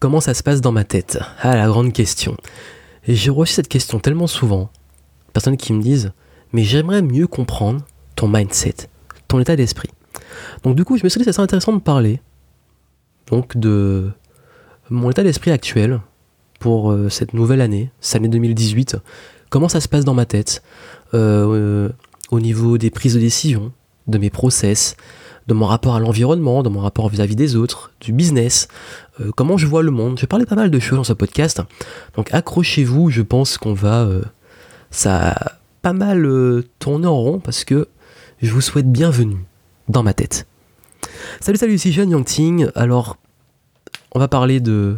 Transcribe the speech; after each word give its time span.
Comment 0.00 0.20
ça 0.20 0.32
se 0.32 0.44
passe 0.44 0.60
dans 0.60 0.70
ma 0.70 0.84
tête? 0.84 1.18
Ah, 1.40 1.56
la 1.56 1.66
grande 1.66 1.92
question. 1.92 2.36
J'ai 3.08 3.30
reçu 3.30 3.54
cette 3.54 3.66
question 3.66 3.98
tellement 3.98 4.28
souvent. 4.28 4.70
Personnes 5.32 5.56
qui 5.56 5.72
me 5.72 5.82
disent 5.82 6.12
Mais 6.52 6.62
j'aimerais 6.62 7.02
mieux 7.02 7.26
comprendre 7.26 7.84
ton 8.14 8.28
mindset, 8.28 8.74
ton 9.26 9.40
état 9.40 9.56
d'esprit. 9.56 9.90
Donc, 10.62 10.76
du 10.76 10.84
coup, 10.84 10.98
je 10.98 11.02
me 11.02 11.08
suis 11.08 11.18
dit 11.18 11.24
que 11.24 11.32
c'est 11.32 11.40
intéressant 11.40 11.72
de 11.72 11.80
parler 11.80 12.20
de 13.56 14.10
mon 14.88 15.10
état 15.10 15.24
d'esprit 15.24 15.50
actuel 15.50 16.00
pour 16.60 16.92
euh, 16.92 17.08
cette 17.08 17.34
nouvelle 17.34 17.60
année, 17.60 17.90
cette 18.00 18.16
année 18.20 18.28
2018. 18.28 18.98
Comment 19.50 19.68
ça 19.68 19.80
se 19.80 19.88
passe 19.88 20.04
dans 20.04 20.14
ma 20.14 20.26
tête? 20.26 20.62
Euh, 21.12 21.88
au 22.30 22.38
niveau 22.38 22.78
des 22.78 22.90
prises 22.90 23.14
de 23.14 23.20
décision, 23.20 23.72
de 24.06 24.18
mes 24.18 24.30
process, 24.30 24.96
de 25.48 25.54
mon 25.54 25.66
rapport 25.66 25.96
à 25.96 26.00
l'environnement, 26.00 26.62
de 26.62 26.68
mon 26.68 26.80
rapport 26.80 27.08
vis-à-vis 27.08 27.34
des 27.34 27.56
autres, 27.56 27.90
du 28.00 28.12
business, 28.12 28.68
euh, 29.20 29.30
comment 29.34 29.56
je 29.56 29.66
vois 29.66 29.82
le 29.82 29.90
monde. 29.90 30.18
Je 30.20 30.26
parler 30.26 30.44
pas 30.44 30.54
mal 30.54 30.70
de 30.70 30.78
choses 30.78 30.98
dans 30.98 31.04
ce 31.04 31.14
podcast. 31.14 31.62
Donc 32.16 32.32
accrochez-vous, 32.32 33.10
je 33.10 33.22
pense 33.22 33.58
qu'on 33.58 33.72
va... 33.72 34.02
Euh, 34.02 34.22
ça 34.90 35.58
pas 35.82 35.92
mal 35.92 36.24
euh, 36.24 36.64
tourner 36.78 37.06
en 37.06 37.16
rond 37.16 37.40
parce 37.40 37.64
que 37.64 37.88
je 38.42 38.52
vous 38.52 38.60
souhaite 38.60 38.90
bienvenue 38.90 39.44
dans 39.88 40.02
ma 40.02 40.12
tête. 40.12 40.46
Salut, 41.40 41.58
salut, 41.58 41.74
ici 41.74 41.92
Jeanne 41.92 42.10
Yangting. 42.10 42.68
Alors, 42.74 43.16
on 44.12 44.18
va 44.18 44.28
parler 44.28 44.60
de 44.60 44.96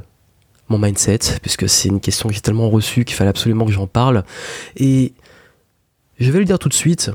mon 0.69 0.79
mindset, 0.79 1.19
puisque 1.43 1.69
c'est 1.69 1.89
une 1.89 2.01
question 2.01 2.29
que 2.29 2.35
j'ai 2.35 2.41
tellement 2.41 2.71
reçue 2.71 3.05
qu'il 3.05 3.17
fallait 3.17 3.31
absolument 3.31 3.67
que 3.67 3.73
j'en 3.73 3.87
parle. 3.87 4.25
Et 4.77 5.13
je 6.19 6.31
vais 6.31 6.39
le 6.39 6.45
dire 6.45 6.59
tout 6.59 6.69
de 6.69 6.75
suite, 6.75 7.11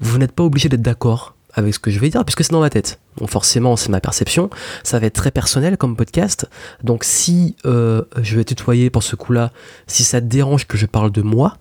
vous 0.00 0.18
n'êtes 0.18 0.32
pas 0.32 0.44
obligé 0.44 0.68
d'être 0.68 0.82
d'accord 0.82 1.34
avec 1.54 1.74
ce 1.74 1.78
que 1.78 1.90
je 1.90 1.98
vais 1.98 2.10
dire, 2.10 2.24
puisque 2.24 2.44
c'est 2.44 2.52
dans 2.52 2.60
ma 2.60 2.70
tête. 2.70 3.00
Donc 3.18 3.30
forcément, 3.30 3.76
c'est 3.76 3.88
ma 3.88 4.00
perception. 4.00 4.50
Ça 4.82 4.98
va 4.98 5.06
être 5.06 5.14
très 5.14 5.30
personnel 5.30 5.76
comme 5.76 5.96
podcast. 5.96 6.48
Donc 6.82 7.04
si 7.04 7.56
euh, 7.66 8.02
je 8.22 8.36
vais 8.36 8.44
tutoyer 8.44 8.90
pour 8.90 9.02
ce 9.02 9.16
coup-là, 9.16 9.52
si 9.86 10.04
ça 10.04 10.20
te 10.20 10.26
dérange 10.26 10.66
que 10.66 10.76
je 10.76 10.86
parle 10.86 11.10
de 11.10 11.22
moi, 11.22 11.56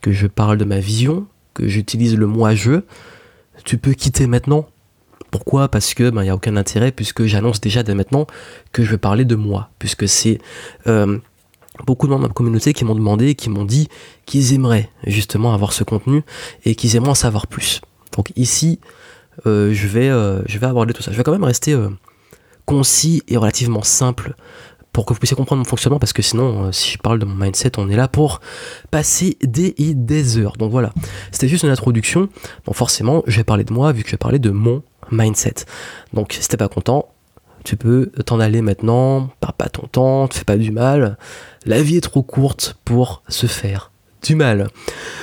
que 0.00 0.12
je 0.12 0.26
parle 0.26 0.58
de 0.58 0.64
ma 0.64 0.78
vision, 0.78 1.26
que 1.54 1.68
j'utilise 1.68 2.16
le 2.16 2.26
moi-je, 2.26 2.80
tu 3.64 3.78
peux 3.78 3.92
quitter 3.92 4.26
maintenant. 4.26 4.66
Pourquoi? 5.30 5.68
Parce 5.68 5.94
que 5.94 6.04
il 6.04 6.10
ben, 6.10 6.22
n'y 6.22 6.30
a 6.30 6.34
aucun 6.34 6.56
intérêt, 6.56 6.90
puisque 6.90 7.24
j'annonce 7.24 7.60
déjà 7.60 7.82
dès 7.82 7.94
maintenant 7.94 8.26
que 8.72 8.82
je 8.82 8.90
vais 8.90 8.98
parler 8.98 9.24
de 9.24 9.36
moi, 9.36 9.70
puisque 9.78 10.08
c'est 10.08 10.38
euh, 10.88 11.18
beaucoup 11.86 12.06
de 12.06 12.10
membres 12.10 12.24
de 12.24 12.28
ma 12.28 12.34
communauté 12.34 12.72
qui 12.72 12.84
m'ont 12.84 12.94
demandé, 12.94 13.34
qui 13.34 13.48
m'ont 13.48 13.64
dit 13.64 13.88
qu'ils 14.26 14.54
aimeraient 14.54 14.90
justement 15.06 15.54
avoir 15.54 15.72
ce 15.72 15.84
contenu 15.84 16.22
et 16.64 16.74
qu'ils 16.74 16.96
aimeraient 16.96 17.10
en 17.10 17.14
savoir 17.14 17.46
plus. 17.46 17.80
Donc 18.16 18.32
ici, 18.36 18.80
euh, 19.46 19.72
je, 19.72 19.86
vais, 19.86 20.08
euh, 20.08 20.42
je 20.46 20.58
vais 20.58 20.66
aborder 20.66 20.92
tout 20.92 21.02
ça. 21.02 21.12
Je 21.12 21.16
vais 21.16 21.22
quand 21.22 21.32
même 21.32 21.44
rester 21.44 21.72
euh, 21.72 21.88
concis 22.66 23.22
et 23.28 23.36
relativement 23.36 23.82
simple 23.82 24.34
pour 24.92 25.06
que 25.06 25.12
vous 25.12 25.20
puissiez 25.20 25.36
comprendre 25.36 25.60
mon 25.60 25.68
fonctionnement 25.68 26.00
parce 26.00 26.12
que 26.12 26.20
sinon 26.20 26.72
si 26.72 26.90
je 26.90 26.98
parle 26.98 27.20
de 27.20 27.24
mon 27.24 27.36
mindset 27.36 27.78
on 27.78 27.88
est 27.88 27.94
là 27.94 28.08
pour 28.08 28.40
passer 28.90 29.38
des 29.40 29.72
et 29.78 29.94
des 29.94 30.36
heures. 30.36 30.56
Donc 30.56 30.72
voilà. 30.72 30.92
C'était 31.30 31.46
juste 31.46 31.62
une 31.62 31.70
introduction. 31.70 32.28
Donc 32.66 32.74
forcément 32.74 33.22
je 33.28 33.36
vais 33.36 33.44
parler 33.44 33.62
de 33.62 33.72
moi 33.72 33.92
vu 33.92 34.02
que 34.02 34.08
je 34.08 34.14
vais 34.14 34.18
parler 34.18 34.40
de 34.40 34.50
mon 34.50 34.82
mindset. 35.12 35.54
Donc 36.12 36.36
si 36.40 36.48
t'es 36.48 36.56
pas 36.56 36.68
content 36.68 37.08
tu 37.62 37.76
peux 37.76 38.10
t'en 38.24 38.40
aller 38.40 38.62
maintenant, 38.62 39.28
pars 39.40 39.52
pas 39.52 39.68
ton 39.68 39.86
temps, 39.86 40.28
te 40.28 40.34
fais 40.34 40.44
pas 40.44 40.56
du 40.56 40.70
mal. 40.70 41.18
La 41.66 41.82
vie 41.82 41.96
est 41.96 42.00
trop 42.00 42.22
courte 42.22 42.78
pour 42.84 43.22
se 43.28 43.46
faire 43.46 43.89
du 44.22 44.34
mal. 44.34 44.68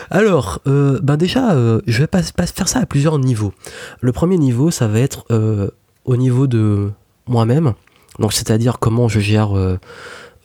Alors, 0.10 0.60
euh, 0.68 1.00
ben 1.02 1.18
déjà, 1.18 1.54
euh, 1.54 1.82
je 1.88 2.04
vais 2.04 2.08
faire 2.34 2.68
ça 2.68 2.80
à 2.80 2.86
plusieurs 2.86 3.20
niveaux. 3.20 3.54
Le 4.02 4.12
premier 4.12 4.38
niveau, 4.38 4.72
ça 4.72 4.88
va 4.88 5.00
être 5.00 5.26
euh, 5.32 5.70
au 6.06 6.16
niveau 6.16 6.48
de 6.48 6.90
moi-même, 7.28 7.74
donc 8.20 8.34
c'est-à-dire 8.34 8.80
comment 8.80 9.08
je 9.08 9.20
gère 9.20 9.50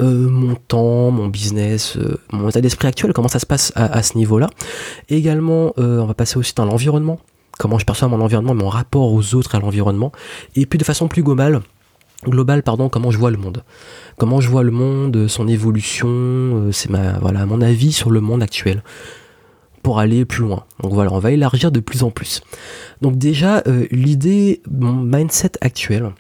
mon 0.01 0.57
temps, 0.57 1.13
mon 1.13 1.29
business, 1.29 1.97
mon 2.33 2.49
état 2.49 2.61
d'esprit 2.61 2.89
actuel, 2.89 3.13
comment 3.13 3.29
ça 3.29 3.39
se 3.39 3.47
passe 3.47 3.73
à, 3.77 3.85
à 3.85 4.03
ce 4.03 4.19
niveau-là. 4.19 4.49
Également, 5.09 5.73
on 5.77 6.05
va 6.05 6.15
passer 6.15 6.39
aussi 6.39 6.55
dans 6.57 6.65
l'environnement, 6.65 7.21
comment 7.59 7.79
je 7.79 7.87
perçois 7.87 8.09
mon 8.09 8.21
environnement, 8.21 8.53
mon 8.53 8.69
rapport 8.69 9.13
aux 9.13 9.37
autres 9.37 9.55
et 9.55 9.59
à 9.59 9.61
l'environnement. 9.61 10.11
Et 10.57 10.67
puis 10.67 10.77
de 10.77 10.85
façon 10.85 11.07
plus 11.07 11.23
globale, 11.23 11.61
global, 12.31 12.63
pardon, 12.63 12.89
comment 12.89 13.11
je 13.11 13.19
vois 13.19 13.31
le 13.31 13.37
monde. 13.37 13.65
Comment 14.19 14.41
je 14.41 14.49
vois 14.49 14.63
le 14.63 14.71
monde, 14.71 15.27
son 15.29 15.49
évolution, 15.49 16.09
euh, 16.09 16.73
c'est 16.73 16.91
ma, 16.91 17.19
voilà, 17.19 17.47
mon 17.47 17.61
avis 17.61 17.93
sur 17.93 18.11
le 18.11 18.21
monde 18.21 18.43
actuel. 18.43 18.83
Pour 19.83 19.99
aller 19.99 20.25
plus 20.25 20.43
loin. 20.43 20.65
Donc 20.81 20.93
voilà, 20.93 21.13
on 21.13 21.19
va 21.19 21.33
élargir 21.33 21.73
de 21.73 21.81
plus 21.81 22.05
en 22.05 22.11
plus. 22.11 22.41
Donc 23.01 23.19
déjà, 23.19 23.63
euh, 23.67 23.87
l'idée, 23.91 24.63
mon 24.71 24.93
mindset 24.93 25.53
actuel 25.61 26.13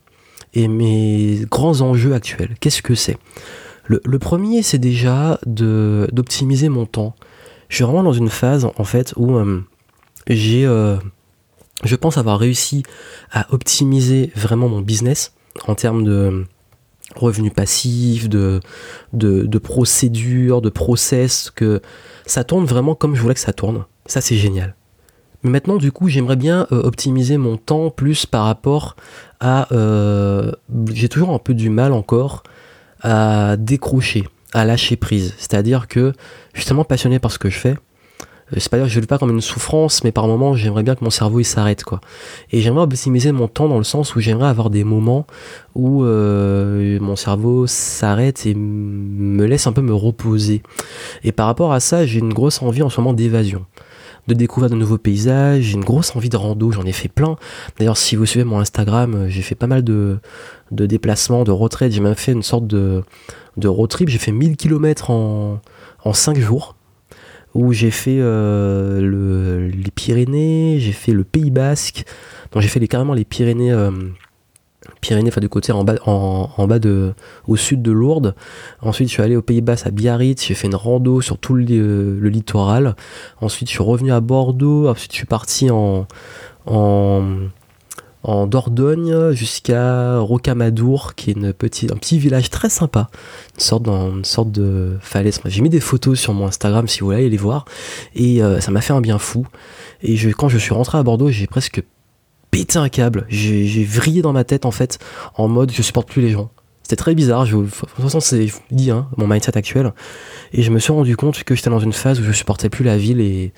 et 0.52 0.66
mes 0.66 1.46
grands 1.48 1.80
enjeux 1.80 2.12
actuels, 2.12 2.56
qu'est-ce 2.60 2.82
que 2.82 2.94
c'est? 2.94 3.16
Le, 3.86 4.18
premier, 4.18 4.62
c'est 4.62 4.78
déjà 4.78 5.38
de, 5.44 6.08
d'optimiser 6.12 6.70
mon 6.70 6.86
temps. 6.86 7.14
Je 7.68 7.76
suis 7.76 7.84
vraiment 7.84 8.02
dans 8.02 8.12
une 8.14 8.30
phase, 8.30 8.66
en 8.76 8.84
fait, 8.84 9.12
où 9.16 9.36
euh, 9.36 9.60
j'ai... 10.28 10.62
je 10.62 11.96
pense 11.96 12.16
avoir 12.16 12.38
réussi 12.38 12.84
à 13.32 13.52
optimiser 13.52 14.32
vraiment 14.34 14.68
mon 14.68 14.80
business 14.80 15.34
en 15.66 15.74
termes 15.74 16.04
de 16.04 16.46
revenus 17.16 17.52
passifs, 17.52 18.28
de, 18.28 18.60
procédures, 19.62 20.62
de 20.62 20.70
process, 20.70 21.50
que 21.50 21.80
ça 22.26 22.44
tourne 22.44 22.64
vraiment 22.64 22.94
comme 22.94 23.14
je 23.14 23.22
voulais 23.22 23.34
que 23.34 23.40
ça 23.40 23.52
tourne. 23.52 23.84
Ça, 24.06 24.20
c'est 24.20 24.36
génial. 24.36 24.74
Mais 25.42 25.50
maintenant, 25.50 25.76
du 25.76 25.90
coup, 25.90 26.08
j'aimerais 26.08 26.36
bien 26.36 26.66
euh, 26.70 26.82
optimiser 26.82 27.36
mon 27.36 27.56
temps 27.56 27.90
plus 27.90 28.26
par 28.26 28.44
rapport 28.44 28.96
à... 29.40 29.72
Euh, 29.72 30.52
j'ai 30.92 31.08
toujours 31.08 31.30
un 31.30 31.38
peu 31.38 31.52
du 31.52 31.68
mal 31.68 31.92
encore 31.92 32.44
à 33.00 33.56
décrocher, 33.56 34.28
à 34.52 34.64
lâcher 34.64 34.96
prise. 34.96 35.34
C'est-à-dire 35.38 35.88
que, 35.88 36.12
justement, 36.54 36.84
passionné 36.84 37.18
par 37.18 37.32
ce 37.32 37.40
que 37.40 37.50
je 37.50 37.58
fais, 37.58 37.76
c'est 38.60 38.68
pas 38.68 38.76
dire 38.76 38.86
que 38.86 38.92
je 38.92 39.00
le 39.00 39.06
pas 39.06 39.18
comme 39.18 39.30
une 39.30 39.40
souffrance, 39.40 40.04
mais 40.04 40.12
par 40.12 40.26
moments 40.26 40.54
j'aimerais 40.54 40.82
bien 40.82 40.94
que 40.94 41.04
mon 41.04 41.10
cerveau 41.10 41.42
s'arrête 41.42 41.84
quoi. 41.84 42.00
Et 42.50 42.60
j'aimerais 42.60 42.82
optimiser 42.82 43.32
mon 43.32 43.48
temps 43.48 43.68
dans 43.68 43.78
le 43.78 43.84
sens 43.84 44.14
où 44.14 44.20
j'aimerais 44.20 44.48
avoir 44.48 44.70
des 44.70 44.84
moments 44.84 45.26
où 45.74 46.04
euh, 46.04 46.98
mon 47.00 47.16
cerveau 47.16 47.66
s'arrête 47.66 48.44
et 48.46 48.54
me 48.54 49.44
laisse 49.46 49.66
un 49.66 49.72
peu 49.72 49.82
me 49.82 49.94
reposer. 49.94 50.62
Et 51.24 51.32
par 51.32 51.46
rapport 51.46 51.72
à 51.72 51.80
ça, 51.80 52.04
j'ai 52.04 52.18
une 52.18 52.32
grosse 52.32 52.62
envie 52.62 52.82
en 52.82 52.90
ce 52.90 53.00
moment 53.00 53.14
d'évasion 53.14 53.64
de 54.28 54.34
découvrir 54.34 54.70
de 54.70 54.76
nouveaux 54.76 54.98
paysages, 54.98 55.64
j'ai 55.64 55.74
une 55.74 55.84
grosse 55.84 56.14
envie 56.14 56.28
de 56.28 56.36
rando, 56.36 56.70
j'en 56.70 56.84
ai 56.84 56.92
fait 56.92 57.08
plein. 57.08 57.36
D'ailleurs, 57.78 57.96
si 57.96 58.14
vous 58.14 58.24
suivez 58.24 58.44
mon 58.44 58.60
Instagram, 58.60 59.14
euh, 59.14 59.28
j'ai 59.28 59.42
fait 59.42 59.54
pas 59.54 59.66
mal 59.66 59.82
de, 59.82 60.18
de 60.70 60.86
déplacements, 60.86 61.44
de 61.44 61.50
retraites, 61.50 61.92
j'ai 61.92 62.00
même 62.00 62.14
fait 62.14 62.32
une 62.32 62.42
sorte 62.42 62.66
de, 62.66 63.02
de 63.56 63.68
road 63.68 63.90
trip, 63.90 64.08
j'ai 64.08 64.18
fait 64.18 64.32
1000 64.32 64.56
km 64.56 65.10
en, 65.10 65.60
en 66.04 66.12
5 66.12 66.38
jours 66.38 66.76
où 67.54 67.72
j'ai 67.72 67.90
fait 67.90 68.18
euh, 68.18 69.00
le, 69.00 69.68
les 69.68 69.90
Pyrénées, 69.90 70.78
j'ai 70.78 70.92
fait 70.92 71.12
le 71.12 71.24
Pays 71.24 71.50
Basque, 71.50 72.04
donc 72.52 72.62
j'ai 72.62 72.68
fait 72.68 72.86
carrément 72.86 73.14
les 73.14 73.24
Pyrénées, 73.24 73.72
euh, 73.72 73.90
Pyrénées, 75.00 75.28
enfin 75.28 75.40
du 75.40 75.48
côté 75.48 75.72
en 75.72 75.84
bas, 75.84 75.96
en, 76.06 76.66
bas 76.66 76.78
de, 76.78 77.14
au 77.46 77.56
sud 77.56 77.82
de 77.82 77.92
Lourdes. 77.92 78.34
Ensuite, 78.80 79.08
je 79.08 79.14
suis 79.14 79.22
allé 79.22 79.36
au 79.36 79.42
Pays 79.42 79.60
Basque 79.60 79.86
à 79.86 79.90
Biarritz, 79.90 80.46
j'ai 80.46 80.54
fait 80.54 80.66
une 80.66 80.74
rando 80.74 81.20
sur 81.20 81.38
tout 81.38 81.54
le, 81.54 81.64
le, 82.18 82.28
littoral. 82.28 82.96
Ensuite, 83.40 83.68
je 83.68 83.74
suis 83.74 83.82
revenu 83.82 84.12
à 84.12 84.20
Bordeaux. 84.20 84.88
Ensuite, 84.88 85.12
je 85.12 85.16
suis 85.16 85.26
parti 85.26 85.70
en, 85.70 86.06
en 86.66 87.22
en 88.22 88.46
Dordogne 88.46 89.32
jusqu'à 89.32 90.18
Rocamadour, 90.18 91.14
qui 91.14 91.30
est 91.30 91.34
une 91.34 91.52
petite, 91.52 91.92
un 91.92 91.96
petit 91.96 92.18
village 92.18 92.50
très 92.50 92.68
sympa, 92.68 93.08
une 93.54 93.60
sorte, 93.60 93.88
une 93.88 94.24
sorte 94.24 94.52
de 94.52 94.96
falaise. 95.00 95.40
J'ai 95.44 95.60
mis 95.60 95.70
des 95.70 95.80
photos 95.80 96.18
sur 96.18 96.32
mon 96.32 96.46
Instagram 96.46 96.86
si 96.86 97.00
vous 97.00 97.06
voulez 97.06 97.18
aller 97.18 97.30
les 97.30 97.36
voir, 97.36 97.64
et 98.14 98.42
euh, 98.42 98.60
ça 98.60 98.70
m'a 98.70 98.80
fait 98.80 98.92
un 98.92 99.00
bien 99.00 99.18
fou. 99.18 99.46
Et 100.02 100.16
je, 100.16 100.30
quand 100.30 100.48
je 100.48 100.58
suis 100.58 100.74
rentré 100.74 100.98
à 100.98 101.02
Bordeaux, 101.02 101.30
j'ai 101.30 101.46
presque 101.46 101.82
pété 102.50 102.78
un 102.78 102.88
câble. 102.88 103.26
J'ai 103.28 103.84
vrillé 103.84 104.22
dans 104.22 104.32
ma 104.32 104.44
tête 104.44 104.66
en 104.66 104.70
fait, 104.70 104.98
en 105.34 105.48
mode 105.48 105.72
je 105.72 105.82
supporte 105.82 106.08
plus 106.08 106.22
les 106.22 106.30
gens. 106.30 106.50
C'était 106.84 106.96
très 106.96 107.14
bizarre, 107.14 107.46
je, 107.46 107.56
de 107.56 107.62
toute 107.64 107.88
façon 108.02 108.20
c'est 108.20 108.48
dit, 108.70 108.90
hein, 108.90 109.08
mon 109.16 109.26
mindset 109.26 109.56
actuel. 109.56 109.92
Et 110.52 110.62
je 110.62 110.70
me 110.70 110.78
suis 110.78 110.92
rendu 110.92 111.16
compte 111.16 111.42
que 111.42 111.54
j'étais 111.54 111.70
dans 111.70 111.78
une 111.80 111.92
phase 111.92 112.20
où 112.20 112.24
je 112.24 112.32
supportais 112.32 112.68
plus 112.68 112.84
la 112.84 112.98
ville 112.98 113.20
et, 113.20 113.52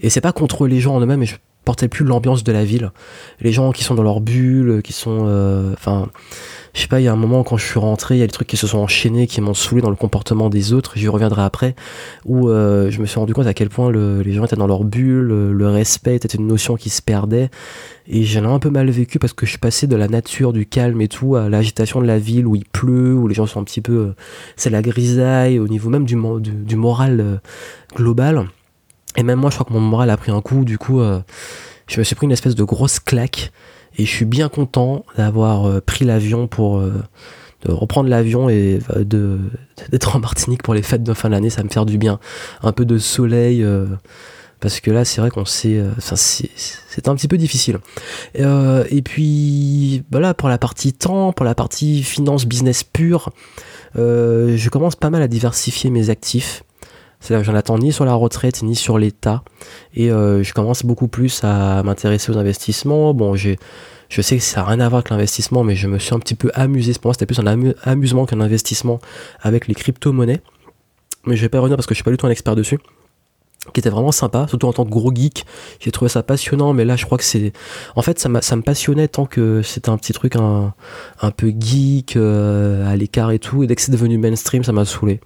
et 0.00 0.10
c'est 0.10 0.20
pas 0.20 0.32
contre 0.32 0.66
les 0.66 0.80
gens 0.80 0.96
en 0.96 1.00
eux-mêmes, 1.00 1.20
mais 1.20 1.26
je 1.26 1.36
portait 1.64 1.88
plus 1.88 2.04
l'ambiance 2.04 2.44
de 2.44 2.52
la 2.52 2.64
ville. 2.64 2.90
Les 3.40 3.52
gens 3.52 3.72
qui 3.72 3.84
sont 3.84 3.94
dans 3.94 4.02
leur 4.02 4.20
bulle, 4.20 4.82
qui 4.82 4.92
sont, 4.92 5.24
euh, 5.26 5.72
enfin, 5.74 6.08
je 6.74 6.80
sais 6.80 6.88
pas, 6.88 7.00
il 7.00 7.04
y 7.04 7.08
a 7.08 7.12
un 7.12 7.16
moment 7.16 7.42
quand 7.42 7.56
je 7.56 7.66
suis 7.66 7.78
rentré, 7.78 8.16
il 8.16 8.18
y 8.18 8.22
a 8.22 8.26
des 8.26 8.32
trucs 8.32 8.48
qui 8.48 8.56
se 8.56 8.66
sont 8.66 8.78
enchaînés, 8.78 9.26
qui 9.26 9.40
m'ont 9.40 9.54
saoulé 9.54 9.82
dans 9.82 9.90
le 9.90 9.96
comportement 9.96 10.48
des 10.48 10.72
autres. 10.72 10.92
J'y 10.96 11.08
reviendrai 11.08 11.42
après, 11.42 11.74
où 12.24 12.48
euh, 12.48 12.90
je 12.90 13.00
me 13.00 13.06
suis 13.06 13.18
rendu 13.18 13.34
compte 13.34 13.46
à 13.46 13.54
quel 13.54 13.68
point 13.68 13.92
les 13.92 14.32
gens 14.32 14.44
étaient 14.44 14.56
dans 14.56 14.66
leur 14.66 14.84
bulle, 14.84 15.26
le, 15.52 15.68
respect 15.70 16.16
était 16.16 16.28
une 16.28 16.46
notion 16.46 16.76
qui 16.76 16.90
se 16.90 17.02
perdait, 17.02 17.50
et 18.08 18.24
j'en 18.24 18.42
ai 18.42 18.52
un 18.52 18.58
peu 18.58 18.70
mal 18.70 18.90
vécu 18.90 19.18
parce 19.18 19.32
que 19.32 19.46
je 19.46 19.50
suis 19.50 19.58
passé 19.58 19.86
de 19.86 19.96
la 19.96 20.08
nature, 20.08 20.52
du 20.52 20.66
calme 20.66 21.00
et 21.00 21.08
tout, 21.08 21.36
à 21.36 21.48
l'agitation 21.48 22.00
de 22.00 22.06
la 22.06 22.18
ville 22.18 22.46
où 22.46 22.56
il 22.56 22.64
pleut, 22.64 23.14
où 23.14 23.28
les 23.28 23.34
gens 23.34 23.46
sont 23.46 23.60
un 23.60 23.64
petit 23.64 23.80
peu, 23.80 23.92
euh, 23.92 24.14
c'est 24.56 24.70
la 24.70 24.82
grisaille, 24.82 25.58
au 25.58 25.68
niveau 25.68 25.90
même 25.90 26.04
du, 26.04 26.16
du 26.40 26.76
moral 26.76 27.40
global. 27.94 28.46
Et 29.16 29.22
même 29.22 29.38
moi, 29.38 29.50
je 29.50 29.56
crois 29.56 29.66
que 29.66 29.72
mon 29.72 29.80
moral 29.80 30.10
a 30.10 30.16
pris 30.16 30.30
un 30.30 30.40
coup. 30.40 30.64
Du 30.64 30.78
coup, 30.78 31.00
euh, 31.00 31.20
je 31.88 31.98
me 31.98 32.04
suis 32.04 32.14
pris 32.14 32.26
une 32.26 32.32
espèce 32.32 32.54
de 32.54 32.64
grosse 32.64 33.00
claque. 33.00 33.52
Et 33.98 34.06
je 34.06 34.10
suis 34.10 34.24
bien 34.24 34.48
content 34.48 35.04
d'avoir 35.16 35.66
euh, 35.66 35.80
pris 35.80 36.04
l'avion 36.04 36.46
pour 36.46 36.78
euh, 36.78 37.02
de 37.66 37.72
reprendre 37.72 38.08
l'avion 38.08 38.48
et 38.48 38.78
d'être 39.90 40.16
en 40.16 40.20
Martinique 40.20 40.62
pour 40.62 40.72
les 40.72 40.82
fêtes 40.82 41.02
de 41.02 41.12
fin 41.12 41.28
d'année, 41.28 41.50
ça 41.50 41.62
me 41.62 41.68
fait 41.68 41.84
du 41.84 41.98
bien. 41.98 42.18
Un 42.62 42.72
peu 42.72 42.86
de 42.86 42.96
soleil. 42.96 43.66
parce 44.60 44.80
que 44.80 44.90
là, 44.90 45.04
c'est 45.04 45.20
vrai 45.20 45.28
qu'on 45.28 45.44
sait. 45.44 45.84
C'est 45.98 47.08
un 47.08 47.14
petit 47.14 47.28
peu 47.28 47.36
difficile. 47.36 47.78
et 48.34 49.02
puis, 49.02 50.04
voilà, 50.10 50.32
pour 50.32 50.48
la 50.48 50.56
partie 50.56 50.94
temps, 50.94 51.34
pour 51.34 51.44
la 51.44 51.54
partie 51.54 52.02
finance, 52.02 52.46
business 52.46 52.82
pure, 52.82 53.28
je 53.94 54.68
commence 54.70 54.96
pas 54.96 55.10
mal 55.10 55.20
à 55.20 55.28
diversifier 55.28 55.90
mes 55.90 56.08
actifs. 56.08 56.62
C'est-à-dire 57.20 57.44
j'en 57.44 57.54
attends 57.54 57.78
ni 57.78 57.92
sur 57.92 58.04
la 58.04 58.14
retraite 58.14 58.62
ni 58.62 58.74
sur 58.74 58.98
l'État. 58.98 59.42
Et 59.94 60.10
euh, 60.10 60.42
je 60.42 60.52
commence 60.54 60.84
beaucoup 60.84 61.08
plus 61.08 61.44
à 61.44 61.82
m'intéresser 61.82 62.32
aux 62.32 62.38
investissements. 62.38 63.14
Bon, 63.14 63.34
j'ai, 63.34 63.58
je 64.08 64.22
sais 64.22 64.38
que 64.38 64.42
ça 64.42 64.60
n'a 64.60 64.66
rien 64.66 64.80
à 64.80 64.88
voir 64.88 65.00
avec 65.00 65.10
l'investissement, 65.10 65.62
mais 65.62 65.76
je 65.76 65.86
me 65.86 65.98
suis 65.98 66.14
un 66.14 66.18
petit 66.18 66.34
peu 66.34 66.50
amusé. 66.54 66.92
Pour 66.94 67.06
moi, 67.06 67.14
c'était 67.14 67.26
plus 67.26 67.38
un 67.38 67.72
amusement 67.84 68.26
qu'un 68.26 68.40
investissement 68.40 68.98
avec 69.40 69.68
les 69.68 69.74
crypto-monnaies. 69.74 70.40
Mais 71.26 71.36
je 71.36 71.42
vais 71.42 71.50
pas 71.50 71.60
revenir 71.60 71.76
parce 71.76 71.86
que 71.86 71.94
je 71.94 71.96
suis 71.96 72.04
pas 72.04 72.10
du 72.10 72.16
tout 72.16 72.26
un 72.26 72.30
expert 72.30 72.56
dessus 72.56 72.78
qui 73.74 73.80
était 73.80 73.90
vraiment 73.90 74.10
sympa, 74.10 74.46
surtout 74.48 74.66
en 74.66 74.72
tant 74.72 74.84
que 74.84 74.90
gros 74.90 75.14
geek. 75.14 75.44
J'ai 75.80 75.90
trouvé 75.90 76.08
ça 76.08 76.22
passionnant, 76.22 76.72
mais 76.72 76.84
là, 76.84 76.96
je 76.96 77.04
crois 77.04 77.18
que 77.18 77.24
c'est. 77.24 77.52
En 77.94 78.02
fait, 78.02 78.18
ça, 78.18 78.30
ça 78.40 78.56
me 78.56 78.62
passionnait 78.62 79.06
tant 79.06 79.26
que 79.26 79.60
c'était 79.62 79.90
un 79.90 79.98
petit 79.98 80.14
truc 80.14 80.36
un, 80.36 80.72
un 81.20 81.30
peu 81.30 81.52
geek, 81.56 82.16
euh, 82.16 82.90
à 82.90 82.96
l'écart 82.96 83.30
et 83.30 83.38
tout. 83.38 83.62
Et 83.62 83.66
dès 83.66 83.76
que 83.76 83.82
c'est 83.82 83.92
devenu 83.92 84.16
mainstream, 84.16 84.64
ça 84.64 84.72
m'a 84.72 84.86
saoulé. 84.86 85.20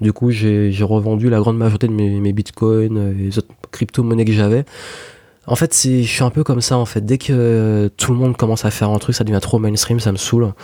Du 0.00 0.12
coup, 0.12 0.30
j'ai 0.30 0.72
revendu 0.82 1.30
la 1.30 1.38
grande 1.38 1.56
majorité 1.56 1.86
de 1.86 1.92
mes, 1.92 2.32
bitcoins 2.32 2.96
et 2.96 3.24
les 3.24 3.38
autres 3.38 3.48
crypto-monnaies 3.70 4.24
que 4.24 4.32
j'avais. 4.32 4.64
En 5.46 5.56
fait, 5.56 5.74
je 5.74 6.02
suis 6.02 6.22
un 6.22 6.30
peu 6.30 6.42
comme 6.42 6.62
ça 6.62 6.78
en 6.78 6.86
fait. 6.86 7.04
Dès 7.04 7.18
que 7.18 7.90
tout 7.98 8.12
le 8.12 8.18
monde 8.18 8.36
commence 8.36 8.64
à 8.64 8.70
faire 8.70 8.88
un 8.90 8.98
truc, 8.98 9.14
ça 9.14 9.24
devient 9.24 9.40
trop 9.42 9.58
mainstream, 9.58 10.00
ça 10.00 10.10
me 10.10 10.16
saoule. 10.16 10.54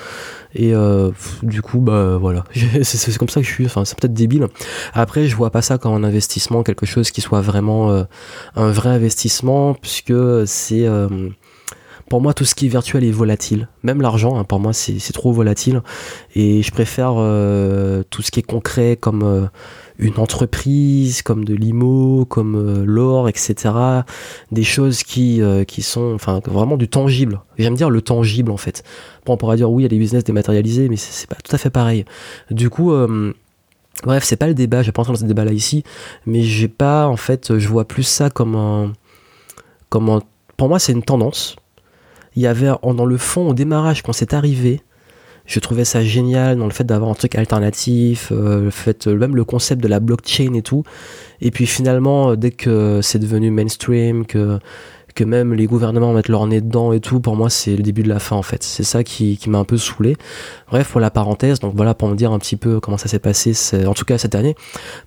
Et 0.55 0.75
euh, 0.75 1.11
du 1.43 1.63
coup, 1.63 1.81
bah 1.81 2.17
voilà, 2.21 2.45
c'est 2.83 3.17
comme 3.19 3.29
ça 3.29 3.41
que 3.41 3.47
je 3.47 3.53
suis. 3.53 3.67
Enfin, 3.67 3.85
c'est 3.85 3.99
peut-être 3.99 4.15
débile. 4.15 4.49
Après, 4.95 5.27
je 5.27 5.37
vois 5.37 5.51
pas 5.51 5.63
ça 5.63 5.79
comme 5.79 5.93
un 5.93 6.05
investissement, 6.05 6.63
quelque 6.63 6.87
chose 6.87 7.11
qui 7.11 7.21
soit 7.21 7.41
vraiment 7.41 7.91
euh, 7.91 8.05
un 8.57 8.71
vrai 8.71 8.91
investissement, 8.91 9.75
puisque 9.75 10.15
c'est 10.47 10.87
euh, 10.87 11.09
pour 12.11 12.21
moi, 12.21 12.35
tout 12.35 12.45
ce 12.45 12.57
qui 12.57 12.67
est 12.67 12.69
virtuel 12.69 13.05
est 13.05 13.13
volatile. 13.13 13.69
Même 13.85 14.03
l'argent, 14.03 14.37
hein, 14.37 14.43
pour 14.43 14.59
moi, 14.59 14.73
c'est 14.73 15.13
trop 15.13 15.31
volatile. 15.31 15.81
Et 16.35 16.61
je 16.61 16.73
préfère 16.73 17.15
euh, 17.17 18.03
tout 18.11 18.21
ce 18.21 18.33
qui 18.33 18.41
est 18.41 18.43
concret, 18.43 18.97
comme 18.97 19.23
euh, 19.23 19.47
une 19.97 20.19
entreprise, 20.19 21.23
comme 21.23 21.45
de 21.45 21.55
l'IMO, 21.55 22.25
comme 22.25 22.57
euh, 22.57 22.85
l'or, 22.85 23.29
etc. 23.29 23.55
Des 24.51 24.65
choses 24.65 25.05
qui, 25.05 25.41
qui 25.69 25.83
sont 25.83 26.13
enfin, 26.13 26.41
vraiment 26.47 26.77
du 26.77 26.89
tangible. 26.89 27.43
J'aime 27.59 27.77
dire 27.77 27.91
le 27.91 28.03
tangible, 28.03 28.51
en 28.51 28.57
fait. 28.57 28.83
On 29.29 29.37
pourra 29.37 29.55
dire, 29.55 29.71
oui, 29.71 29.83
il 29.83 29.85
y 29.85 29.87
a 29.87 29.91
des 29.91 29.99
business 29.99 30.25
dématérialisés, 30.25 30.89
mais 30.89 30.97
c'est 30.97 31.29
pas 31.29 31.37
tout 31.37 31.55
à 31.55 31.59
fait 31.59 31.71
pareil. 31.71 32.05
Du 32.51 32.69
coup... 32.71 32.93
Bref, 34.05 34.25
c'est 34.25 34.37
pas 34.37 34.47
le 34.47 34.55
débat, 34.55 34.83
j'ai 34.83 34.93
pas 34.93 35.03
entendu 35.03 35.19
dans 35.19 35.25
ce 35.25 35.29
débat 35.29 35.45
là 35.45 35.53
ici, 35.53 35.85
mais 36.25 36.43
j'ai 36.43 36.69
pas, 36.69 37.07
en 37.07 37.17
fait, 37.17 37.59
je 37.59 37.69
vois 37.69 37.85
plus 37.85 38.05
ça 38.05 38.31
comme 38.31 38.55
un, 38.55 38.93
comme 39.91 40.09
un, 40.09 40.21
pour 40.57 40.71
moi 40.71 40.79
c'est 40.79 40.93
une 40.93 41.03
tendance, 41.03 41.57
il 42.41 42.45
y 42.45 42.47
avait 42.47 42.73
dans 42.83 43.05
le 43.05 43.17
fond 43.19 43.51
au 43.51 43.55
démarrage 43.55 44.03
quand 44.03 44.15
c'est 44.15 44.33
arrivé 44.33 44.81
je 45.45 45.61
trouvais 45.61 45.85
ça 45.85 46.03
génial 46.03 46.57
dans 46.57 46.65
le 46.65 46.71
fait 46.71 46.85
d'avoir 46.85 47.11
un 47.11 47.15
truc 47.15 47.35
alternatif 47.35 48.33
euh, 48.33 48.63
le 48.65 48.71
fait 48.71 49.07
euh, 49.07 49.15
même 49.15 49.37
le 49.37 49.45
concept 49.45 49.83
de 49.83 49.89
la 49.89 50.01
blockchain 50.01 50.55
et 50.55 50.63
tout 50.63 50.83
et 51.43 51.51
puis 51.51 51.67
finalement 51.67 52.31
euh, 52.31 52.37
dès 52.37 52.51
que 52.51 53.01
c'est 53.03 53.19
devenu 53.19 53.51
mainstream 53.51 54.25
que 54.25 54.59
que 55.15 55.25
même 55.25 55.53
les 55.53 55.67
gouvernements 55.67 56.15
mettent 56.15 56.29
leur 56.29 56.47
nez 56.47 56.61
dedans 56.61 56.93
et 56.93 57.01
tout, 57.01 57.21
pour 57.21 57.37
moi 57.37 57.51
c'est 57.51 57.77
le 57.77 57.83
début 57.83 58.05
de 58.05 58.09
la 58.09 58.21
fin 58.21 58.37
en 58.37 58.43
fait. 58.43 58.63
C'est 58.63 58.85
ça 58.85 59.03
qui, 59.03 59.39
qui 59.39 59.51
m'a 59.51 59.59
un 59.59 59.65
peu 59.65 59.77
saoulé. 59.77 60.17
Bref, 60.69 60.89
pour 60.93 61.01
la 61.01 61.11
parenthèse, 61.11 61.59
donc 61.59 61.75
voilà 61.75 61.95
pour 61.95 62.09
me 62.09 62.15
dire 62.15 62.31
un 62.31 62.39
petit 62.39 62.55
peu 62.55 62.79
comment 62.79 62.97
ça 62.97 63.09
s'est 63.09 63.19
passé, 63.19 63.53
en 63.85 63.93
tout 63.93 64.05
cas 64.05 64.19
cette 64.19 64.37
année, 64.37 64.55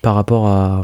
par 0.02 0.14
rapport 0.16 0.48
à, 0.48 0.84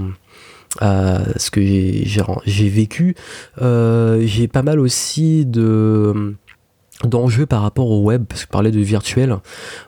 à 0.80 1.22
ce 1.38 1.52
que 1.52 1.62
j'ai 1.64 2.70
vécu. 2.70 3.16
Euh, 3.62 4.22
j'ai 4.26 4.48
pas 4.48 4.62
mal 4.62 4.80
aussi 4.80 5.46
de 5.46 6.36
d'enjeux 7.06 7.46
par 7.46 7.62
rapport 7.62 7.90
au 7.90 8.04
web, 8.04 8.26
parce 8.28 8.42
que 8.42 8.48
je 8.48 8.52
parlais 8.52 8.72
de 8.72 8.80
virtuel, 8.80 9.38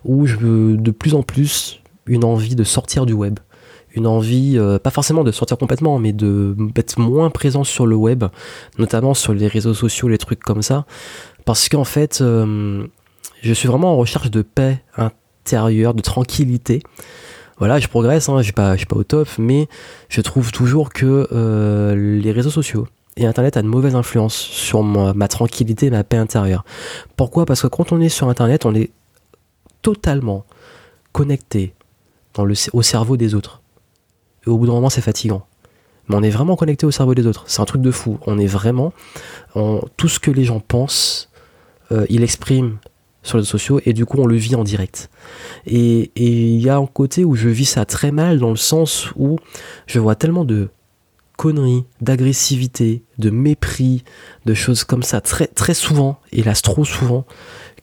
où 0.05 0.25
je 0.25 0.37
veux 0.37 0.77
de 0.77 0.91
plus 0.91 1.13
en 1.13 1.23
plus 1.23 1.81
une 2.05 2.23
envie 2.23 2.55
de 2.55 2.63
sortir 2.63 3.05
du 3.05 3.13
web. 3.13 3.39
Une 3.93 4.07
envie, 4.07 4.57
euh, 4.57 4.79
pas 4.79 4.89
forcément 4.89 5.25
de 5.25 5.33
sortir 5.33 5.57
complètement, 5.57 5.99
mais 5.99 6.13
de 6.13 6.55
d'être 6.73 6.97
moins 6.97 7.29
présent 7.29 7.65
sur 7.65 7.85
le 7.85 7.97
web, 7.97 8.23
notamment 8.77 9.13
sur 9.13 9.33
les 9.33 9.47
réseaux 9.47 9.73
sociaux, 9.73 10.07
les 10.07 10.17
trucs 10.17 10.39
comme 10.39 10.61
ça. 10.61 10.85
Parce 11.43 11.67
qu'en 11.67 11.83
fait, 11.83 12.21
euh, 12.21 12.87
je 13.41 13.53
suis 13.53 13.67
vraiment 13.67 13.93
en 13.93 13.97
recherche 13.97 14.31
de 14.31 14.41
paix 14.41 14.81
intérieure, 14.95 15.93
de 15.93 16.01
tranquillité 16.01 16.81
voilà, 17.61 17.77
je 17.77 17.87
progresse, 17.87 18.27
hein, 18.27 18.39
je 18.39 18.45
suis 18.45 18.53
pas, 18.53 18.75
suis 18.75 18.87
pas 18.87 18.95
au 18.95 19.03
top, 19.03 19.27
mais 19.37 19.67
je 20.09 20.19
trouve 20.21 20.51
toujours 20.51 20.89
que 20.89 21.27
euh, 21.31 22.19
les 22.19 22.31
réseaux 22.31 22.49
sociaux 22.49 22.87
et 23.17 23.27
Internet 23.27 23.55
a 23.55 23.59
une 23.59 23.67
mauvaise 23.67 23.93
influence 23.93 24.33
sur 24.33 24.81
ma, 24.81 25.27
tranquillité, 25.27 25.91
ma 25.91 26.03
paix 26.03 26.17
intérieure. 26.17 26.65
Pourquoi? 27.17 27.45
Parce 27.45 27.61
que 27.61 27.67
quand 27.67 27.91
on 27.91 28.01
est 28.01 28.09
sur 28.09 28.29
Internet, 28.29 28.65
on 28.65 28.73
est 28.73 28.89
totalement 29.83 30.43
connecté 31.11 31.75
au 32.73 32.81
cerveau 32.81 33.15
des 33.15 33.35
autres. 33.35 33.61
Et 34.47 34.49
au 34.49 34.57
bout 34.57 34.65
d'un 34.65 34.73
moment, 34.73 34.89
c'est 34.89 35.01
fatigant. 35.01 35.45
Mais 36.07 36.15
on 36.15 36.23
est 36.23 36.31
vraiment 36.31 36.55
connecté 36.55 36.87
au 36.87 36.91
cerveau 36.91 37.13
des 37.13 37.27
autres. 37.27 37.43
C'est 37.45 37.61
un 37.61 37.65
truc 37.65 37.83
de 37.83 37.91
fou. 37.91 38.17
On 38.25 38.39
est 38.39 38.47
vraiment. 38.47 38.91
tout 39.53 40.07
ce 40.07 40.19
que 40.19 40.31
les 40.31 40.45
gens 40.45 40.61
pensent, 40.61 41.29
euh, 41.91 42.07
ils 42.09 42.21
l'expriment 42.21 42.79
sur 43.23 43.37
les 43.37 43.41
réseaux 43.41 43.51
sociaux 43.51 43.79
et 43.85 43.93
du 43.93 44.05
coup 44.05 44.17
on 44.19 44.25
le 44.25 44.35
vit 44.35 44.55
en 44.55 44.63
direct. 44.63 45.09
Et 45.65 46.11
il 46.15 46.59
y 46.61 46.69
a 46.69 46.77
un 46.77 46.85
côté 46.85 47.25
où 47.25 47.35
je 47.35 47.49
vis 47.49 47.65
ça 47.65 47.85
très 47.85 48.11
mal 48.11 48.39
dans 48.39 48.49
le 48.49 48.55
sens 48.55 49.09
où 49.15 49.37
je 49.87 49.99
vois 49.99 50.15
tellement 50.15 50.45
de 50.45 50.69
conneries, 51.37 51.85
d'agressivité, 52.01 53.03
de 53.17 53.31
mépris, 53.31 54.03
de 54.45 54.53
choses 54.53 54.83
comme 54.83 55.01
ça 55.01 55.21
très 55.21 55.47
très 55.47 55.73
souvent, 55.73 56.19
hélas 56.31 56.61
trop 56.61 56.85
souvent, 56.85 57.25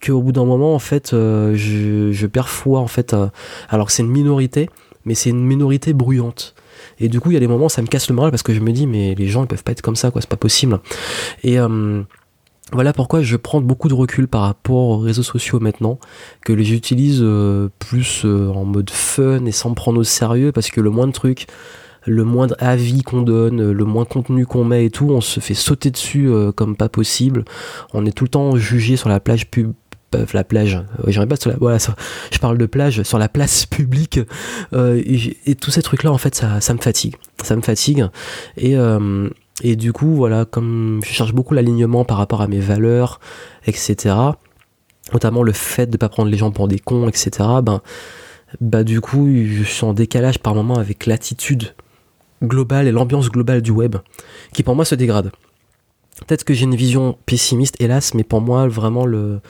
qu'au 0.05 0.23
bout 0.23 0.33
d'un 0.33 0.45
moment 0.45 0.75
en 0.75 0.79
fait 0.79 1.13
euh, 1.13 1.57
je, 1.57 2.13
je, 2.13 2.27
perds 2.27 2.51
foi 2.51 2.79
en 2.81 2.87
fait, 2.87 3.15
euh, 3.15 3.29
alors 3.69 3.91
c'est 3.91 4.03
une 4.03 4.11
minorité, 4.11 4.71
mais 5.05 5.15
c'est 5.15 5.31
une 5.31 5.45
minorité 5.45 5.93
bruyante. 5.93 6.55
Et 7.01 7.09
du 7.09 7.21
coup 7.21 7.33
il 7.33 7.35
y 7.35 7.37
a 7.37 7.41
des 7.41 7.49
moments 7.49 7.67
où 7.67 7.71
ça 7.71 7.83
me 7.83 7.89
casse 7.89 8.09
le 8.09 8.15
moral 8.15 8.31
parce 8.31 8.45
que 8.45 8.55
je 8.55 8.61
me 8.61 8.71
dis 8.71 8.87
mais 8.87 9.17
les 9.17 9.27
gens 9.27 9.43
ils 9.43 9.49
peuvent 9.49 9.65
pas 9.65 9.73
être 9.73 9.83
comme 9.83 9.97
ça 9.97 10.13
quoi, 10.13 10.21
c'est 10.21 10.31
pas 10.31 10.37
possible. 10.37 10.79
Et 11.43 11.59
euh, 11.59 12.03
voilà 12.73 12.93
pourquoi 12.93 13.23
je 13.23 13.37
prends 13.37 13.61
beaucoup 13.61 13.89
de 13.89 13.95
recul 13.95 14.29
par 14.29 14.43
rapport 14.43 14.91
aux 14.91 14.99
réseaux 14.99 15.23
sociaux 15.23 15.59
maintenant, 15.59 15.99
que 16.45 16.57
j'utilise 16.63 17.21
euh, 17.23 17.69
plus 17.79 18.23
euh, 18.25 18.49
en 18.51 18.65
mode 18.65 18.91
fun 18.91 19.45
et 19.47 19.53
sans 19.53 19.73
prendre 19.73 20.01
au 20.01 20.05
sérieux, 20.05 20.53
parce 20.53 20.71
que 20.71 20.81
le 20.83 20.91
moindre 20.91 21.15
truc, 21.15 21.47
le 22.07 22.25
moindre 22.25 22.57
avis 22.59 23.03
qu'on 23.03 23.23
donne, 23.23 23.71
le 23.71 23.85
moindre 23.85 24.09
contenu 24.09 24.45
qu'on 24.45 24.65
met 24.65 24.85
et 24.85 24.91
tout, 24.91 25.09
on 25.11 25.23
se 25.23 25.41
fait 25.41 25.55
sauter 25.55 25.91
dessus 25.91 26.29
euh, 26.29 26.53
comme 26.53 26.77
pas 26.77 26.91
possible. 26.91 27.45
On 27.95 28.05
est 28.05 28.13
tout 28.13 28.25
le 28.25 28.31
temps 28.31 28.57
jugé 28.57 28.97
sur 28.97 29.09
la 29.09 29.21
plage 29.21 29.51
pub 29.51 29.73
la 30.33 30.43
plage, 30.43 30.83
j'aimerais 31.07 31.27
pas 31.27 31.37
sur 31.37 31.51
la, 31.51 31.57
voilà, 31.59 31.77
je 32.33 32.39
parle 32.39 32.57
de 32.57 32.65
plage 32.65 33.03
sur 33.03 33.19
la 33.19 33.29
place 33.29 33.67
publique 33.67 34.19
et, 34.73 35.55
tous 35.55 35.71
ces 35.71 35.83
trucs 35.83 36.03
là 36.03 36.11
en 36.11 36.17
fait 36.17 36.35
ça, 36.35 36.63
ça 36.63 36.73
me 36.73 36.79
fatigue, 36.79 37.17
ça 37.45 37.55
me 37.57 37.61
fatigue 37.61 38.07
et 38.57 38.75
et 39.63 39.77
du 39.77 39.93
coup, 39.93 40.15
voilà, 40.15 40.45
comme 40.45 41.01
je 41.05 41.11
cherche 41.11 41.33
beaucoup 41.33 41.55
l'alignement 41.55 42.05
par 42.05 42.17
rapport 42.17 42.43
à 42.43 42.49
mes 42.49 42.61
valeurs, 42.61 43.21
etc., 43.67 44.15
notamment 45.13 45.43
le 45.43 45.53
fait 45.53 45.87
de 45.87 45.93
ne 45.93 45.97
pas 45.97 46.09
prendre 46.09 46.31
les 46.31 46.37
gens 46.37 46.51
pour 46.51 46.69
des 46.69 46.79
cons, 46.79 47.09
etc., 47.09 47.49
ben, 47.63 47.81
bah 48.61 48.85
du 48.85 49.01
coup, 49.01 49.29
je 49.29 49.63
suis 49.63 49.85
en 49.85 49.95
décalage 49.95 50.39
par 50.39 50.55
moment 50.55 50.77
avec 50.77 51.07
l'attitude 51.07 51.75
globale 52.43 52.87
et 52.87 52.93
l'ambiance 52.93 53.31
globale 53.31 53.63
du 53.63 53.71
web, 53.71 53.97
qui 54.53 54.63
pour 54.63 54.77
moi 54.77 54.85
se 54.85 54.95
dégrade. 54.95 55.33
Peut-être 56.27 56.45
que 56.45 56.55
j'ai 56.55 56.65
une 56.65 56.75
vision 56.75 57.17
pessimiste, 57.27 57.77
hélas, 57.81 58.15
mais 58.15 58.25
pour 58.25 58.41
moi, 58.41 58.69
vraiment, 58.69 59.07
le, 59.07 59.41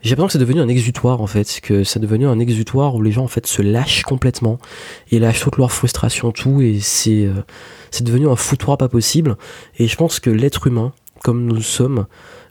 j'ai 0.00 0.10
l'impression 0.10 0.26
que 0.26 0.32
c'est 0.32 0.38
devenu 0.38 0.60
un 0.60 0.68
exutoire 0.68 1.20
en 1.20 1.26
fait, 1.26 1.60
que 1.60 1.82
c'est 1.82 1.98
devenu 1.98 2.26
un 2.26 2.38
exutoire 2.38 2.94
où 2.94 3.02
les 3.02 3.10
gens 3.10 3.24
en 3.24 3.28
fait 3.28 3.46
se 3.46 3.62
lâchent 3.62 4.02
complètement 4.02 4.58
et 5.10 5.18
lâchent 5.18 5.40
toute 5.40 5.56
leur 5.56 5.72
frustration, 5.72 6.30
tout, 6.30 6.60
et 6.60 6.78
c'est 6.80 7.26
euh, 7.26 7.42
c'est 7.90 8.04
devenu 8.04 8.28
un 8.28 8.36
foutoir 8.36 8.78
pas 8.78 8.88
possible. 8.88 9.36
Et 9.78 9.88
je 9.88 9.96
pense 9.96 10.20
que 10.20 10.30
l'être 10.30 10.66
humain, 10.66 10.92
comme 11.24 11.46
nous 11.46 11.62
sommes, 11.62 12.06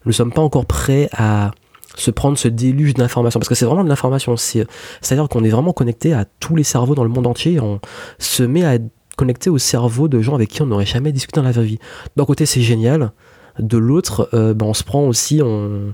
nous 0.06 0.12
sommes 0.12 0.34
pas 0.34 0.42
encore 0.42 0.66
prêts 0.66 1.10
à 1.14 1.52
se 1.96 2.12
prendre 2.12 2.38
ce 2.38 2.48
déluge 2.48 2.94
d'informations 2.94 3.40
parce 3.40 3.50
que 3.50 3.56
c'est 3.56 3.66
vraiment 3.66 3.84
de 3.84 3.90
l'information. 3.90 4.36
C'est 4.36 4.68
à 5.10 5.16
dire 5.16 5.28
qu'on 5.30 5.44
est 5.44 5.50
vraiment 5.50 5.74
connecté 5.74 6.14
à 6.14 6.26
tous 6.26 6.56
les 6.56 6.64
cerveaux 6.64 6.96
dans 6.96 7.04
le 7.04 7.10
monde 7.10 7.28
entier. 7.28 7.54
Et 7.54 7.60
on 7.60 7.80
se 8.20 8.44
met 8.44 8.66
à 8.66 8.76
être 8.76 8.86
connecté 9.16 9.50
au 9.50 9.58
cerveau 9.58 10.08
de 10.08 10.22
gens 10.22 10.36
avec 10.36 10.50
qui 10.50 10.62
on 10.62 10.68
n'aurait 10.68 10.86
jamais 10.86 11.12
discuté 11.12 11.40
dans 11.40 11.46
la 11.46 11.52
vraie 11.52 11.66
vie. 11.66 11.80
D'un 12.16 12.26
côté, 12.26 12.46
c'est 12.46 12.62
génial. 12.62 13.12
De 13.58 13.78
l'autre, 13.78 14.30
euh, 14.34 14.54
ben, 14.54 14.68
on 14.68 14.76
se 14.76 14.84
prend 14.84 15.08
aussi, 15.08 15.42
on 15.44 15.94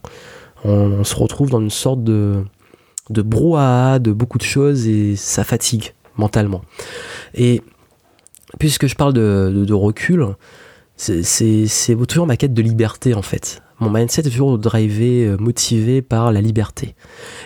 on, 0.64 1.04
se 1.04 1.16
retrouve 1.16 1.50
dans 1.50 1.60
une 1.60 1.70
sorte 1.70 2.04
de, 2.04 2.44
de 3.10 3.22
brouhaha 3.22 4.00
de 4.00 4.12
beaucoup 4.12 4.38
de 4.38 4.44
choses 4.44 4.88
et 4.88 5.16
ça 5.16 5.44
fatigue 5.44 5.94
mentalement. 6.18 6.62
Et 7.34 7.62
puisque 8.60 8.88
je 8.88 8.96
parle 8.96 9.14
de, 9.14 9.74
recul, 9.74 10.28
c'est 10.96 11.96
toujours 12.08 12.28
ma 12.28 12.38
quête 12.38 12.54
de 12.54 12.62
liberté 12.62 13.14
en 13.14 13.22
fait. 13.22 13.62
Mon 13.84 13.90
mindset 13.90 14.22
est 14.22 14.30
toujours 14.32 14.58
drivé, 14.58 15.26
euh, 15.26 15.38
motivé 15.38 16.02
par 16.02 16.32
la 16.32 16.42
liberté. 16.42 16.96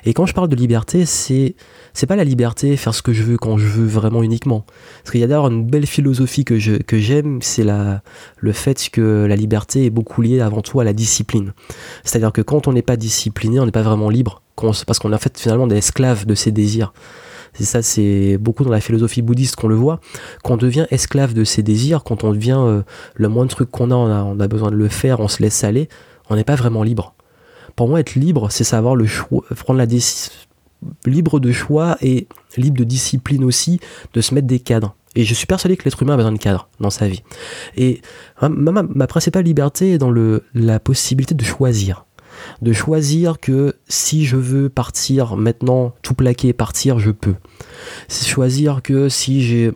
Et 0.06 0.14
quand 0.14 0.26
je 0.26 0.34
parle 0.34 0.48
de 0.48 0.56
liberté, 0.56 1.06
c'est 1.06 1.56
c'est 1.94 2.06
pas 2.06 2.16
la 2.16 2.24
liberté 2.24 2.78
faire 2.78 2.94
ce 2.94 3.02
que 3.02 3.12
je 3.12 3.24
veux 3.24 3.38
quand 3.38 3.58
je 3.58 3.68
veux 3.68 3.88
vraiment 3.88 4.22
uniquement. 4.22 4.66
Parce 5.04 5.12
qu'il 5.12 5.20
y 5.20 5.24
a 5.24 5.28
d'ailleurs 5.28 5.48
une 5.48 5.66
belle 5.66 5.88
philosophie 5.88 6.46
que 6.46 6.60
je 6.60 6.76
que 6.76 6.98
j'aime, 7.00 7.42
c'est 7.42 7.64
la 7.64 8.02
le 8.38 8.52
fait 8.52 8.90
que 8.92 9.26
la 9.28 9.36
liberté 9.36 9.86
est 9.86 9.90
beaucoup 9.90 10.22
liée 10.22 10.40
avant 10.40 10.62
tout 10.62 10.80
à 10.80 10.84
la 10.84 10.94
discipline. 10.94 11.54
C'est-à-dire 12.04 12.32
que 12.32 12.42
quand 12.42 12.68
on 12.68 12.74
n'est 12.74 12.82
pas 12.82 12.98
discipliné, 12.98 13.60
on 13.60 13.66
n'est 13.66 13.72
pas 13.72 13.82
vraiment 13.82 14.10
libre, 14.10 14.42
parce 14.56 15.00
qu'on 15.00 15.12
est 15.12 15.16
en 15.16 15.20
fait 15.20 15.38
finalement 15.38 15.68
des 15.68 15.78
esclaves 15.78 16.26
de 16.26 16.36
ses 16.36 16.52
désirs. 16.52 16.94
C'est 17.54 17.66
ça, 17.66 17.82
c'est 17.82 18.38
beaucoup 18.38 18.64
dans 18.64 18.70
la 18.70 18.82
philosophie 18.82 19.24
bouddhiste 19.24 19.56
qu'on 19.56 19.68
le 19.68 19.76
voit. 19.76 20.00
Qu'on 20.44 20.58
devient 20.58 20.86
esclave 20.92 21.34
de 21.34 21.44
ses 21.44 21.64
désirs, 21.64 22.04
quand 22.04 22.24
on 22.24 22.32
devient 22.32 22.60
euh, 22.60 22.82
le 23.16 23.30
moins 23.30 23.46
de 23.46 23.50
trucs 23.50 23.72
qu'on 23.72 23.90
a, 23.90 23.96
on 23.96 24.40
a, 24.40 24.48
besoin 24.48 24.70
de 24.70 24.76
le 24.76 24.88
faire, 24.90 25.20
on 25.22 25.28
se 25.28 25.42
laisse 25.42 25.64
aller, 25.64 25.90
on 26.30 26.36
n'est 26.36 26.44
pas 26.44 26.56
vraiment 26.56 26.84
libre. 26.84 27.14
Pour 27.76 27.88
moi, 27.88 28.00
être 28.00 28.16
libre, 28.16 28.50
c'est 28.50 28.64
savoir 28.64 28.96
le 28.96 29.06
choix, 29.06 29.44
prendre 29.56 29.78
la 29.78 29.86
décision, 29.86 30.32
libre 31.06 31.40
de 31.40 31.52
choix 31.52 31.98
et 32.02 32.28
libre 32.56 32.78
de 32.78 32.84
discipline 32.84 33.44
aussi, 33.44 33.80
de 34.14 34.22
se 34.22 34.34
mettre 34.34 34.48
des 34.48 34.60
cadres. 34.60 34.96
Et 35.16 35.24
je 35.24 35.34
suis 35.34 35.48
persuadé 35.48 35.78
que 35.78 35.84
l'être 35.86 36.02
humain 36.02 36.14
a 36.14 36.18
besoin 36.18 36.32
de 36.32 36.38
cadres 36.38 36.70
dans 36.80 36.90
sa 36.90 37.08
vie. 37.08 37.24
Et 37.76 38.02
ma, 38.42 38.84
ma, 38.84 39.08
principale 39.08 39.46
liberté 39.46 39.94
est 39.94 39.98
dans 39.98 40.14
la 40.54 40.80
possibilité 40.80 41.34
de 41.34 41.44
choisir. 41.44 42.06
De 42.62 42.72
choisir 42.72 43.40
que 43.40 43.76
si 43.88 44.26
je 44.26 44.38
veux 44.38 44.70
partir 44.70 45.36
maintenant, 45.36 45.94
tout 46.04 46.14
plaquer, 46.14 46.54
partir, 46.54 47.00
je 47.00 47.10
peux. 47.10 47.34
Choisir 48.10 48.84
que 48.84 49.10
si 49.10 49.42
j'ai 49.42 49.72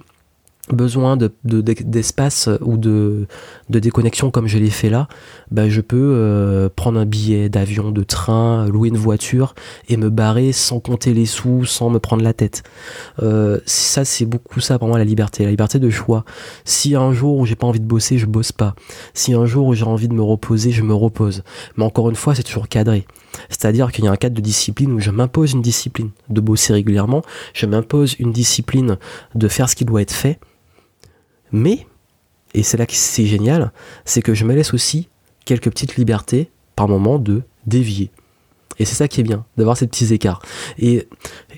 besoin 0.74 1.18
d'espace 1.44 2.48
de, 2.48 2.60
ou 2.64 2.78
de, 2.78 3.28
de, 3.70 3.80
déconnexion 3.80 4.32
comme 4.32 4.48
je 4.48 4.58
l'ai 4.58 4.70
fait 4.70 4.90
là, 4.90 5.08
bah 5.52 5.70
je 5.70 5.82
peux 5.82 5.98
euh, 6.16 6.70
prendre 6.74 7.00
un 7.00 7.06
billet 7.06 7.50
d'avion, 7.50 7.92
de 7.92 8.04
train, 8.04 8.68
louer 8.68 8.90
une 8.90 8.98
voiture 8.98 9.56
et 9.90 9.98
me 9.98 10.10
barrer 10.10 10.52
sans 10.52 10.80
compter 10.80 11.14
les 11.14 11.26
sous, 11.26 11.66
sans 11.66 11.90
me 11.90 12.00
prendre 12.00 12.24
la 12.24 12.34
tête. 12.34 12.64
Euh, 13.22 13.60
ça, 13.66 14.06
c'est 14.06 14.26
beaucoup 14.26 14.60
ça 14.60 14.80
pour 14.80 14.88
moi 14.88 14.98
la 14.98 15.06
liberté, 15.06 15.44
la 15.44 15.52
liberté 15.52 15.80
de 15.80 15.90
choix. 15.90 16.26
Si 16.66 16.96
un 16.96 17.14
jour 17.14 17.38
où 17.38 17.46
j'ai 17.46 17.56
pas 17.56 17.68
envie 17.68 17.80
de 17.80 17.86
bosser, 17.86 18.18
je 18.18 18.26
bosse 18.26 18.52
pas. 18.52 18.76
Si 19.14 19.34
un 19.34 19.46
jour 19.46 19.68
où 19.68 19.74
j'ai 19.74 19.86
envie 19.86 20.08
de 20.08 20.14
me 20.14 20.24
reposer, 20.24 20.72
je 20.72 20.84
me 20.84 20.94
repose. 20.94 21.44
Mais 21.78 21.84
encore 21.84 22.10
une 22.10 22.16
fois, 22.16 22.36
c'est 22.36 22.44
toujours 22.44 22.68
cadré. 22.68 23.06
C'est-à-dire 23.50 23.92
qu'il 23.92 24.06
y 24.06 24.08
a 24.08 24.12
un 24.12 24.16
cadre 24.18 24.36
de 24.36 24.42
discipline 24.42 24.92
où 24.92 25.00
je 25.00 25.12
m'impose 25.12 25.54
une 25.54 25.62
discipline 25.62 26.12
de 26.30 26.42
bosser 26.42 26.74
régulièrement, 26.74 27.22
je 27.54 27.66
m'impose 27.66 28.16
une 28.20 28.32
discipline 28.32 28.98
de 29.36 29.48
faire 29.48 29.70
ce 29.70 29.76
qui 29.76 29.86
doit 29.86 30.02
être 30.02 30.14
fait 30.14 30.40
mais, 31.52 31.86
et 32.54 32.64
c'est 32.64 32.78
là 32.78 32.86
que 32.86 32.94
c'est 32.94 33.26
génial, 33.26 33.72
c'est 34.06 34.22
que 34.22 34.34
je 34.34 34.46
me 34.46 34.54
laisse 34.54 34.74
aussi 34.74 35.10
quelques 35.46 35.70
petites 35.70 35.96
libertés 35.96 36.52
par 36.76 36.88
moment 36.88 37.20
de 37.20 37.44
dévier. 37.66 38.12
Et 38.80 38.86
c'est 38.86 38.96
ça 38.96 39.08
qui 39.08 39.20
est 39.20 39.24
bien, 39.24 39.46
d'avoir 39.58 39.78
ces 39.78 39.86
petits 39.86 40.14
écarts. 40.14 40.42
Et, 40.80 41.08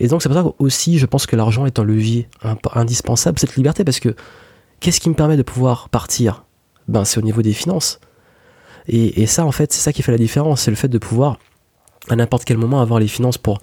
donc 0.02 0.22
c'est 0.22 0.30
pour 0.30 0.38
ça 0.38 0.46
aussi 0.60 0.98
je 0.98 1.06
pense 1.06 1.26
que 1.26 1.36
l'argent 1.36 1.66
est 1.66 1.80
un 1.80 1.84
levier 1.84 2.28
indispensable, 2.74 3.40
cette 3.40 3.56
liberté, 3.56 3.84
parce 3.84 4.00
que 4.00 4.16
qu'est-ce 4.80 5.00
qui 5.00 5.10
me 5.10 5.16
permet 5.16 5.38
de 5.38 5.44
pouvoir 5.44 5.90
partir? 5.90 6.44
Ben 6.88 7.06
c'est 7.06 7.20
au 7.20 7.24
niveau 7.24 7.42
des 7.42 7.54
finances. 7.54 8.00
Et, 8.88 9.26
ça 9.28 9.46
en 9.46 9.52
fait, 9.54 9.72
c'est 9.72 9.80
ça 9.80 9.94
qui 9.94 10.02
fait 10.02 10.12
la 10.12 10.18
différence, 10.18 10.62
c'est 10.62 10.72
le 10.72 10.76
fait 10.76 10.90
de 10.90 10.98
pouvoir 10.98 11.40
à 12.10 12.18
n'importe 12.18 12.44
quel 12.44 12.58
moment 12.58 12.82
avoir 12.82 13.00
les 13.00 13.08
finances 13.08 13.38
pour 13.38 13.62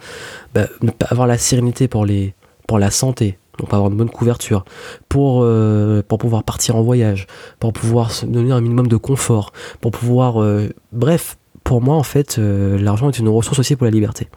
ben, 0.55 0.67
avoir 1.11 1.27
la 1.27 1.37
sérénité 1.37 1.89
pour, 1.89 2.07
les, 2.07 2.35
pour 2.67 2.79
la 2.79 2.91
santé, 2.91 3.39
pour 3.57 3.73
avoir 3.75 3.91
une 3.91 3.97
bonne 3.97 4.11
couverture, 4.11 4.65
pour, 5.09 5.41
euh, 5.43 6.03
pour 6.07 6.19
pouvoir 6.19 6.45
partir 6.45 6.77
en 6.77 6.83
voyage, 6.83 7.27
pour 7.59 7.73
pouvoir 7.73 8.11
se 8.11 8.27
donner 8.27 8.53
un 8.53 8.61
minimum 8.61 8.89
de 8.89 8.97
confort, 8.97 9.53
pour 9.81 9.91
pouvoir... 9.91 10.43
Euh, 10.43 10.69
bref, 10.93 11.37
pour 11.65 11.83
moi, 11.83 11.97
en 11.97 12.03
fait, 12.03 12.39
euh, 12.39 12.79
l'argent 12.79 13.09
est 13.09 13.19
une 13.19 13.29
ressource 13.29 13.59
aussi 13.59 13.77
pour 13.77 13.85
la 13.85 13.91
liberté. 13.91 14.29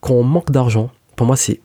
Quand 0.00 0.14
on 0.14 0.22
manque 0.22 0.50
d'argent, 0.50 0.90
pour 1.16 1.26
moi, 1.26 1.36
c'est... 1.36 1.60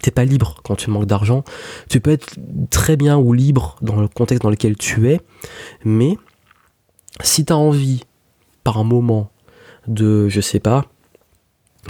T'es 0.00 0.10
pas 0.10 0.24
libre 0.24 0.56
quand 0.64 0.74
tu 0.74 0.90
manques 0.90 1.06
d'argent. 1.06 1.44
Tu 1.88 2.00
peux 2.00 2.10
être 2.10 2.34
très 2.70 2.96
bien 2.96 3.18
ou 3.18 3.32
libre 3.32 3.76
dans 3.82 4.00
le 4.00 4.08
contexte 4.08 4.42
dans 4.42 4.50
lequel 4.50 4.76
tu 4.76 5.08
es, 5.10 5.20
mais 5.84 6.16
si 7.22 7.44
tu 7.44 7.52
as 7.52 7.56
envie, 7.56 8.02
par 8.64 8.78
un 8.78 8.84
moment, 8.84 9.30
de, 9.86 10.28
je 10.28 10.40
sais 10.40 10.60
pas, 10.60 10.86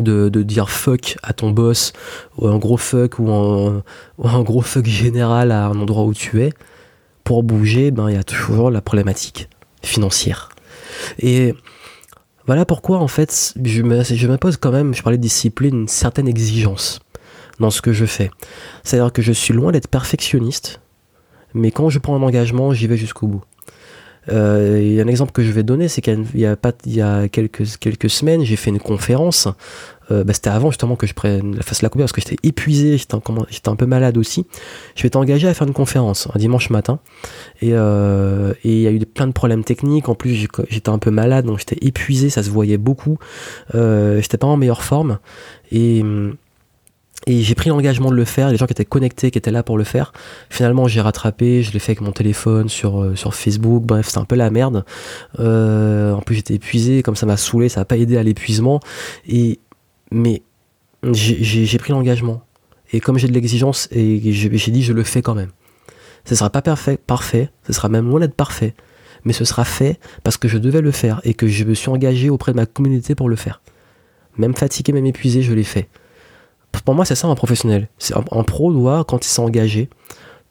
de, 0.00 0.28
dire 0.42 0.70
fuck 0.70 1.16
à 1.22 1.32
ton 1.32 1.50
boss, 1.50 1.92
ou 2.38 2.48
un 2.48 2.58
gros 2.58 2.76
fuck, 2.76 3.18
ou 3.18 3.30
un, 3.30 4.42
gros 4.42 4.62
fuck 4.62 4.86
général 4.86 5.52
à 5.52 5.66
un 5.66 5.78
endroit 5.78 6.04
où 6.04 6.14
tu 6.14 6.42
es, 6.42 6.52
pour 7.24 7.42
bouger, 7.42 7.90
ben 7.90 8.08
il 8.08 8.14
y 8.14 8.18
a 8.18 8.24
toujours 8.24 8.70
la 8.70 8.80
problématique 8.80 9.48
financière. 9.82 10.48
Et 11.18 11.54
voilà 12.46 12.64
pourquoi 12.64 12.98
en 12.98 13.08
fait 13.08 13.54
je 13.62 14.26
m'impose 14.26 14.56
quand 14.56 14.72
même, 14.72 14.94
je 14.94 15.02
parlais 15.02 15.18
de 15.18 15.22
discipline, 15.22 15.82
une 15.82 15.88
certaine 15.88 16.28
exigence 16.28 17.00
dans 17.60 17.70
ce 17.70 17.82
que 17.82 17.92
je 17.92 18.06
fais. 18.06 18.30
C'est-à-dire 18.82 19.12
que 19.12 19.22
je 19.22 19.32
suis 19.32 19.54
loin 19.54 19.72
d'être 19.72 19.88
perfectionniste, 19.88 20.80
mais 21.54 21.70
quand 21.70 21.90
je 21.90 21.98
prends 21.98 22.16
un 22.16 22.22
engagement, 22.22 22.72
j'y 22.72 22.86
vais 22.86 22.96
jusqu'au 22.96 23.26
bout. 23.26 23.44
Euh, 24.30 24.78
il 24.80 24.92
y 24.92 25.00
a 25.00 25.04
un 25.04 25.08
exemple 25.08 25.32
que 25.32 25.42
je 25.42 25.50
vais 25.50 25.62
donner, 25.62 25.88
c'est 25.88 26.00
qu'il 26.00 26.24
y 26.34 26.46
a, 26.46 26.56
pas, 26.56 26.72
il 26.86 26.94
y 26.94 27.00
a 27.00 27.28
quelques, 27.28 27.78
quelques 27.78 28.10
semaines, 28.10 28.44
j'ai 28.44 28.56
fait 28.56 28.70
une 28.70 28.80
conférence. 28.80 29.48
Euh, 30.10 30.24
bah, 30.24 30.32
c'était 30.32 30.50
avant 30.50 30.70
justement 30.70 30.96
que 30.96 31.06
je 31.06 31.14
prenne, 31.14 31.62
fasse 31.62 31.82
la 31.82 31.88
couverture 31.88 32.12
parce 32.14 32.24
que 32.24 32.30
j'étais 32.30 32.46
épuisé, 32.46 32.98
j'étais 32.98 33.14
un, 33.68 33.76
peu 33.76 33.86
malade 33.86 34.18
aussi. 34.18 34.46
Je 34.96 35.04
m'étais 35.04 35.16
engagé 35.16 35.48
à 35.48 35.54
faire 35.54 35.66
une 35.66 35.72
conférence 35.72 36.28
un 36.34 36.38
dimanche 36.38 36.70
matin 36.70 36.98
et 37.60 37.70
euh, 37.72 38.52
il 38.64 38.80
y 38.80 38.86
a 38.86 38.90
eu 38.90 38.98
plein 39.00 39.26
de 39.26 39.32
problèmes 39.32 39.64
techniques. 39.64 40.08
En 40.08 40.14
plus, 40.14 40.48
j'étais 40.68 40.88
un 40.88 40.98
peu 40.98 41.10
malade, 41.10 41.46
donc 41.46 41.60
j'étais 41.60 41.78
épuisé, 41.86 42.30
ça 42.30 42.42
se 42.42 42.50
voyait 42.50 42.78
beaucoup. 42.78 43.18
Euh, 43.74 44.20
j'étais 44.20 44.38
pas 44.38 44.46
en 44.46 44.56
meilleure 44.56 44.82
forme 44.82 45.18
et 45.70 46.02
et 47.26 47.42
j'ai 47.42 47.54
pris 47.54 47.70
l'engagement 47.70 48.10
de 48.10 48.16
le 48.16 48.24
faire, 48.24 48.50
les 48.50 48.56
gens 48.56 48.66
qui 48.66 48.72
étaient 48.72 48.84
connectés, 48.84 49.30
qui 49.30 49.38
étaient 49.38 49.50
là 49.50 49.62
pour 49.62 49.78
le 49.78 49.84
faire. 49.84 50.12
Finalement, 50.50 50.88
j'ai 50.88 51.00
rattrapé, 51.00 51.62
je 51.62 51.72
l'ai 51.72 51.78
fait 51.78 51.92
avec 51.92 52.00
mon 52.00 52.12
téléphone, 52.12 52.68
sur, 52.68 53.00
euh, 53.00 53.14
sur 53.14 53.34
Facebook, 53.34 53.84
bref, 53.84 54.06
c'était 54.06 54.18
un 54.18 54.24
peu 54.24 54.34
la 54.34 54.50
merde. 54.50 54.84
Euh, 55.38 56.12
en 56.12 56.20
plus, 56.20 56.36
j'étais 56.36 56.54
épuisé, 56.54 57.02
comme 57.02 57.14
ça 57.14 57.26
m'a 57.26 57.36
saoulé, 57.36 57.68
ça 57.68 57.80
n'a 57.80 57.84
pas 57.84 57.96
aidé 57.96 58.16
à 58.16 58.22
l'épuisement. 58.22 58.80
Et, 59.28 59.60
mais 60.10 60.42
j'ai 61.12 61.78
pris 61.78 61.92
l'engagement. 61.92 62.42
Et 62.92 63.00
comme 63.00 63.18
j'ai 63.18 63.28
de 63.28 63.32
l'exigence, 63.32 63.88
et 63.92 64.20
j'ai 64.32 64.72
dit, 64.72 64.82
je 64.82 64.92
le 64.92 65.04
fais 65.04 65.22
quand 65.22 65.34
même. 65.34 65.50
Ce 66.24 66.34
sera 66.34 66.50
pas 66.50 66.62
parfait, 66.62 66.98
parfait, 66.98 67.50
ce 67.66 67.72
sera 67.72 67.88
même 67.88 68.08
loin 68.08 68.20
d'être 68.20 68.34
parfait, 68.34 68.74
mais 69.24 69.32
ce 69.32 69.44
sera 69.44 69.64
fait 69.64 69.98
parce 70.22 70.36
que 70.36 70.46
je 70.46 70.58
devais 70.58 70.80
le 70.80 70.92
faire 70.92 71.20
et 71.24 71.34
que 71.34 71.46
je 71.48 71.64
me 71.64 71.74
suis 71.74 71.88
engagé 71.88 72.30
auprès 72.30 72.52
de 72.52 72.56
ma 72.56 72.66
communauté 72.66 73.14
pour 73.14 73.28
le 73.28 73.34
faire. 73.34 73.60
Même 74.36 74.54
fatigué, 74.54 74.92
même 74.92 75.06
épuisé, 75.06 75.42
je 75.42 75.52
l'ai 75.52 75.64
fait 75.64 75.88
pour 76.80 76.94
moi, 76.94 77.04
c'est 77.04 77.14
ça 77.14 77.28
un 77.28 77.34
professionnel. 77.34 77.88
Un, 78.14 78.42
pro 78.42 78.72
doit, 78.72 79.04
quand 79.04 79.24
il 79.24 79.28
s'est 79.28 79.42
engagé, 79.42 79.88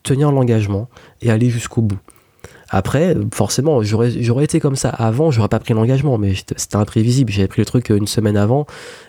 tenir 0.03 0.31
l'engagement 0.31 0.89
et 1.21 1.31
aller 1.31 1.49
jusqu'au 1.49 1.81
bout. 1.81 1.99
Après, 2.73 3.17
forcément, 3.33 3.83
j'aurais 3.83 4.43
été 4.45 4.61
comme 4.61 4.77
ça 4.77 4.89
avant, 4.89 5.29
j'aurais 5.29 5.49
pas 5.49 5.59
pris 5.59 5.73
l'engagement, 5.73 6.17
mais 6.17 6.33
c'était 6.35 6.77
imprévisible. 6.77 7.29
J'avais 7.29 7.49
pris 7.49 7.61
le 7.61 7.65
truc 7.65 7.91
euh, 7.91 7.97
une 7.97 8.07
semaine 8.07 8.37
avant 8.37 8.65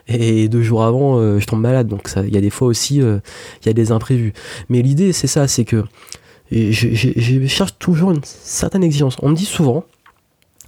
et 0.08 0.48
deux 0.48 0.62
jours 0.62 0.82
avant, 0.82 1.18
euh, 1.18 1.38
je 1.38 1.46
tombe 1.46 1.60
malade. 1.60 1.86
Donc 1.86 2.10
il 2.16 2.34
y 2.34 2.36
a 2.36 2.40
des 2.40 2.50
fois 2.50 2.66
aussi, 2.66 3.00
euh, 3.00 3.20
il 3.62 3.68
y 3.68 3.70
a 3.70 3.72
des 3.72 3.92
imprévus. 3.92 4.32
Mais 4.68 4.82
l'idée, 4.82 5.12
c'est 5.12 5.28
ça, 5.28 5.46
c'est 5.46 5.64
que 5.64 5.84
je, 6.50 7.46
cherche 7.46 7.78
toujours 7.78 8.10
une 8.10 8.24
certaine 8.24 8.82
exigence. 8.82 9.16
On 9.22 9.28
me 9.28 9.36
dit 9.36 9.44
souvent, 9.44 9.84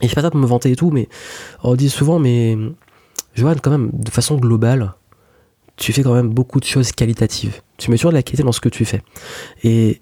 et 0.01 0.05
je 0.05 0.09
sais 0.11 0.15
pas 0.15 0.23
ça 0.23 0.31
pour 0.31 0.41
me 0.41 0.47
vanter 0.47 0.71
et 0.71 0.77
tout, 0.77 0.93
mais 0.93 1.09
on 1.65 1.75
dit 1.75 1.91
souvent, 1.91 2.21
mais 2.21 2.57
Johan, 3.35 3.57
quand 3.61 3.73
même, 3.73 3.91
de 3.93 4.11
façon 4.11 4.37
globale, 4.37 4.95
tu 5.77 5.93
fais 5.93 6.03
quand 6.03 6.15
même 6.15 6.29
beaucoup 6.29 6.61
de 6.61 6.65
choses 6.65 6.93
qualitatives. 6.93 7.61
Tu 7.77 7.91
mets 7.91 7.97
toujours 7.97 8.13
de 8.13 8.17
la 8.17 8.23
qualité 8.23 8.43
dans 8.43 8.53
ce 8.53 8.61
que 8.61 8.69
tu 8.69 8.85
fais. 8.85 9.03
Et 9.63 10.01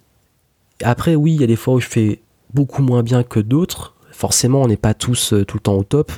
après, 0.82 1.14
oui, 1.14 1.34
il 1.34 1.40
y 1.40 1.44
a 1.44 1.46
des 1.46 1.56
fois 1.56 1.74
où 1.74 1.80
je 1.80 1.88
fais 1.88 2.20
beaucoup 2.52 2.82
moins 2.82 3.02
bien 3.02 3.22
que 3.22 3.40
d'autres. 3.40 3.94
Forcément, 4.10 4.62
on 4.62 4.68
n'est 4.68 4.76
pas 4.76 4.94
tous 4.94 5.32
euh, 5.32 5.44
tout 5.44 5.56
le 5.56 5.62
temps 5.62 5.74
au 5.74 5.84
top. 5.84 6.12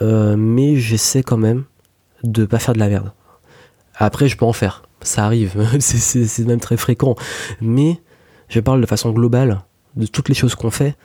Euh, 0.00 0.36
mais 0.36 0.76
j'essaie 0.76 1.22
quand 1.22 1.36
même 1.36 1.64
de 2.24 2.46
pas 2.46 2.58
faire 2.58 2.74
de 2.74 2.78
la 2.78 2.88
merde. 2.88 3.12
Après, 3.94 4.28
je 4.28 4.36
peux 4.36 4.46
en 4.46 4.52
faire. 4.52 4.82
Ça 5.02 5.24
arrive. 5.24 5.54
c'est 5.80 6.46
même 6.46 6.60
très 6.60 6.76
fréquent. 6.76 7.14
Mais 7.60 8.00
je 8.48 8.60
parle 8.60 8.80
de 8.80 8.86
façon 8.86 9.10
globale 9.10 9.62
de 9.96 10.06
toutes 10.06 10.28
les 10.28 10.34
choses 10.34 10.54
qu'on 10.54 10.70
fait. 10.70 10.96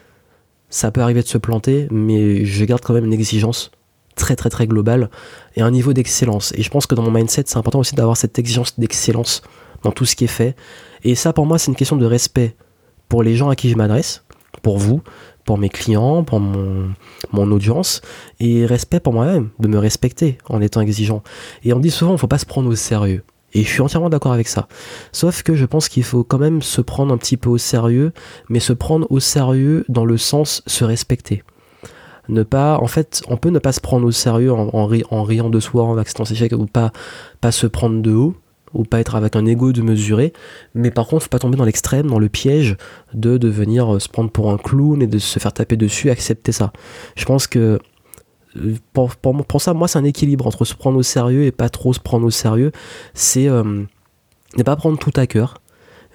Ça 0.69 0.91
peut 0.91 1.01
arriver 1.01 1.21
de 1.21 1.27
se 1.27 1.38
planter, 1.38 1.88
mais 1.91 2.45
je 2.45 2.63
garde 2.63 2.81
quand 2.81 2.93
même 2.93 3.05
une 3.05 3.13
exigence 3.13 3.71
très 4.15 4.36
très 4.36 4.50
très 4.50 4.68
global 4.68 5.10
et 5.56 5.62
un 5.62 5.72
niveau 5.72 5.94
d'excellence. 5.94 6.53
Et 6.56 6.63
je 6.63 6.70
pense 6.70 6.86
que 6.86 6.96
dans 6.96 7.03
mon 7.03 7.12
mindset, 7.12 7.44
c'est 7.48 7.58
important 7.58 7.80
aussi 7.80 7.96
d'avoir 7.96 8.18
cette 8.18 8.38
exigence 8.39 8.80
d'excellence 8.80 9.41
dans 9.84 9.91
tout 9.91 10.06
ce 10.06 10.15
qui 10.15 10.25
est 10.25 10.27
fait. 10.27 10.56
Et 11.03 11.15
ça, 11.15 11.34
pour 11.34 11.46
moi, 11.46 11.58
c'est 11.58 11.72
une 11.72 11.75
question 11.75 11.96
de 11.96 12.06
respect 12.06 12.56
pour 13.10 13.24
les 13.24 13.36
gens 13.36 13.50
à 13.50 13.56
qui 13.56 13.70
je 13.70 13.75
m'adresse, 13.75 14.24
pour 14.62 14.77
vous, 14.77 15.01
pour 15.44 15.58
mes 15.58 15.70
clients, 15.70 16.24
pour 16.24 16.39
mon, 16.39 16.94
audience, 17.34 18.01
et 18.39 18.65
respect 18.65 19.00
pour 19.00 19.13
moi-même, 19.13 19.50
de 19.60 19.68
me 19.68 19.77
respecter 19.77 20.38
en 20.48 20.62
étant 20.62 20.82
exigeant. 20.82 21.24
Et 21.63 21.74
on 21.74 21.80
dit 21.80 21.91
souvent, 21.91 22.12
il 22.12 22.15
ne 22.15 22.20
faut 22.20 22.27
pas 22.27 22.38
se 22.38 22.46
prendre 22.46 22.70
au 22.70 22.75
sérieux. 22.75 23.24
Et 23.53 23.63
je 23.63 23.70
suis 23.70 23.82
entièrement 23.82 24.10
d'accord 24.10 24.32
avec 24.32 24.48
ça. 24.48 24.68
Sauf 25.12 25.44
que 25.44 25.56
je 25.56 25.65
pense 25.65 25.89
qu'il 25.89 26.03
faut 26.03 26.24
quand 26.24 26.38
même 26.38 26.62
se 26.62 26.80
prendre 26.80 27.13
un 27.13 27.18
petit 27.18 27.36
peu 27.36 27.50
au 27.50 27.58
sérieux, 27.58 28.13
mais 28.48 28.62
se 28.62 28.72
prendre 28.72 29.08
au 29.10 29.20
sérieux 29.20 29.84
dans 29.89 30.06
le 30.06 30.18
sens 30.18 30.63
se 30.68 30.86
respecter 30.86 31.44
Ne 32.31 32.43
pas, 32.43 32.79
en 32.79 32.88
fait, 32.88 33.21
on 33.27 33.38
peut 33.38 33.50
ne 33.50 33.59
pas 33.59 33.73
se 33.73 33.81
prendre 33.81 34.07
au 34.07 34.11
sérieux 34.11 34.51
en, 34.53 34.85
riant 34.88 35.50
de 35.50 35.59
soi, 35.59 35.83
en 35.83 35.97
acceptant 35.97 36.25
ses 36.25 36.33
échecs, 36.33 36.53
ou 36.53 36.65
pas, 36.65 36.91
pas 37.41 37.51
se 37.51 37.67
prendre 37.67 38.01
de 38.01 38.13
haut, 38.13 38.35
ou 38.73 38.83
pas 38.83 39.00
être 39.00 39.15
avec 39.15 39.35
un 39.35 39.45
ego 39.45 39.73
de 39.73 39.81
mesurer, 39.81 40.33
mais 40.73 40.91
par 40.91 41.07
contre, 41.07 41.23
faut 41.23 41.29
pas 41.29 41.39
tomber 41.39 41.57
dans 41.57 41.65
l'extrême, 41.65 42.07
dans 42.07 42.19
le 42.19 42.29
piège 42.29 42.77
de 43.13 43.38
devenir 43.38 43.95
euh, 43.95 44.00
se 44.00 44.07
prendre 44.07 44.31
pour 44.31 44.50
un 44.50 44.57
clown 44.57 45.01
et 45.01 45.07
de 45.07 45.19
se 45.19 45.39
faire 45.39 45.51
taper 45.51 45.75
dessus, 45.75 46.09
accepter 46.09 46.53
ça. 46.53 46.71
Je 47.15 47.25
pense 47.25 47.47
que 47.47 47.79
euh, 48.57 48.75
pour, 48.93 49.15
pour, 49.17 49.61
ça, 49.61 49.73
moi, 49.73 49.88
c'est 49.88 50.00
un 50.00 50.03
équilibre 50.03 50.47
entre 50.47 50.65
se 50.65 50.73
prendre 50.73 50.97
au 50.97 51.03
sérieux 51.03 51.43
et 51.43 51.51
pas 51.51 51.69
trop 51.69 51.93
se 51.93 52.00
prendre 52.00 52.25
au 52.25 52.31
sérieux. 52.31 52.71
C'est 53.13 53.47
euh, 53.47 53.83
ne 54.57 54.63
pas 54.63 54.75
prendre 54.75 54.97
tout 54.97 55.13
à 55.15 55.27
cœur, 55.27 55.61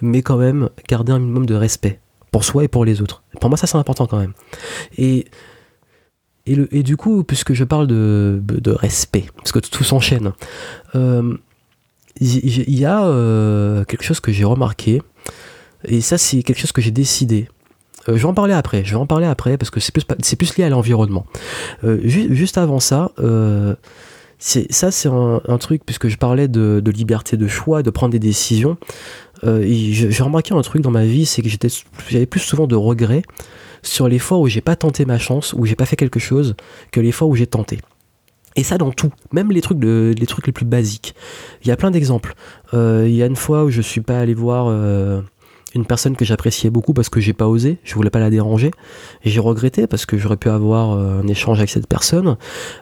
mais 0.00 0.22
quand 0.22 0.36
même 0.36 0.70
garder 0.88 1.12
un 1.12 1.18
minimum 1.18 1.46
de 1.46 1.54
respect 1.54 2.00
pour 2.30 2.44
soi 2.44 2.64
et 2.64 2.68
pour 2.68 2.84
les 2.84 3.00
autres. 3.02 3.22
Pour 3.40 3.50
moi, 3.50 3.56
ça, 3.56 3.66
c'est 3.66 3.78
important 3.78 4.06
quand 4.06 4.18
même. 4.18 4.32
Et 4.98 5.26
et, 6.46 6.82
du 6.82 6.96
coup, 6.96 7.24
puisque 7.24 7.54
je 7.54 7.64
parle 7.64 7.86
de, 7.86 8.70
respect, 8.70 9.24
parce 9.36 9.52
que 9.52 9.58
tout 9.58 9.84
s'enchaîne, 9.84 10.32
euh, 10.94 11.36
il 12.20 12.78
y, 12.78 12.84
a 12.84 13.04
euh, 13.04 13.84
quelque 13.84 14.04
chose 14.04 14.20
que 14.20 14.32
j'ai 14.32 14.44
remarqué, 14.44 15.02
et 15.84 16.00
ça 16.00 16.18
c'est 16.18 16.42
quelque 16.42 16.60
chose 16.60 16.72
que 16.72 16.80
j'ai 16.80 16.92
décidé. 16.92 17.48
Euh, 18.08 18.16
je 18.16 18.22
vais 18.22 18.28
en 18.28 18.34
parler 18.34 18.54
après, 18.54 18.84
je 18.84 18.90
vais 18.90 18.96
en 18.96 19.06
parler 19.06 19.26
après 19.26 19.58
parce 19.58 19.70
que 19.70 19.80
c'est 19.80 20.36
plus, 20.36 20.56
lié 20.56 20.64
à 20.64 20.68
l'environnement. 20.68 21.26
Juste 21.82 22.58
avant 22.58 22.78
ça, 22.78 23.10
ça 24.38 24.90
c'est 24.92 25.08
un, 25.08 25.58
truc, 25.58 25.82
puisque 25.84 26.06
je 26.06 26.16
parlais 26.16 26.46
de, 26.46 26.90
liberté 26.90 27.36
de 27.36 27.48
choix, 27.48 27.82
de 27.82 27.90
prendre 27.90 28.12
des 28.12 28.20
décisions. 28.20 28.78
j'ai 29.42 30.22
remarqué 30.22 30.54
un 30.54 30.62
truc 30.62 30.80
dans 30.80 30.92
ma 30.92 31.04
vie, 31.04 31.26
c'est 31.26 31.42
que 31.42 31.48
j'avais 32.08 32.26
plus 32.26 32.40
souvent 32.40 32.68
de 32.68 32.76
regrets 32.76 33.22
sur 33.86 34.08
les 34.08 34.18
fois 34.18 34.38
où 34.38 34.48
j'ai 34.48 34.60
pas 34.60 34.76
tenté 34.76 35.04
ma 35.04 35.18
chance, 35.18 35.54
où 35.56 35.64
j'ai 35.66 35.76
pas 35.76 35.86
fait 35.86 35.96
quelque 35.96 36.20
chose, 36.20 36.54
que 36.90 37.00
les 37.00 37.12
fois 37.12 37.28
où 37.28 37.34
j'ai 37.34 37.46
tenté. 37.46 37.80
Et 38.56 38.64
ça 38.64 38.78
dans 38.78 38.90
tout, 38.90 39.10
même 39.32 39.52
les 39.52 39.60
trucs, 39.60 39.82
les 39.82 40.26
trucs 40.26 40.46
les 40.46 40.52
plus 40.52 40.64
basiques. 40.64 41.14
Il 41.62 41.68
y 41.68 41.70
a 41.70 41.76
plein 41.76 41.90
d'exemples. 41.90 42.34
Euh, 42.72 43.04
il 43.06 43.14
y 43.14 43.22
a 43.22 43.26
une 43.26 43.36
fois 43.36 43.64
où 43.64 43.70
je 43.70 43.82
suis 43.82 44.00
pas 44.00 44.18
allé 44.18 44.32
voir 44.32 44.66
euh, 44.68 45.20
une 45.74 45.84
personne 45.84 46.16
que 46.16 46.24
j'appréciais 46.24 46.70
beaucoup 46.70 46.94
parce 46.94 47.10
que 47.10 47.20
j'ai 47.20 47.34
pas 47.34 47.46
osé, 47.48 47.78
je 47.84 47.94
voulais 47.94 48.08
pas 48.08 48.18
la 48.18 48.30
déranger, 48.30 48.70
et 49.22 49.30
j'ai 49.30 49.40
regretté 49.40 49.86
parce 49.86 50.06
que 50.06 50.16
j'aurais 50.16 50.38
pu 50.38 50.48
avoir 50.48 50.92
euh, 50.92 51.20
un 51.20 51.26
échange 51.26 51.58
avec 51.58 51.68
cette 51.68 51.86
personne. 51.86 52.36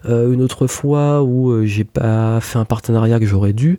une 0.09 0.43
autre 0.43 0.69
fois 0.69 1.25
où 1.25 1.67
j'ai 1.67 1.85
pas 1.85 2.41
fait 2.41 2.59
un 2.59 2.65
partenariat 2.65 3.19
que 3.19 3.27
j'aurais 3.27 3.53
dû. 3.53 3.79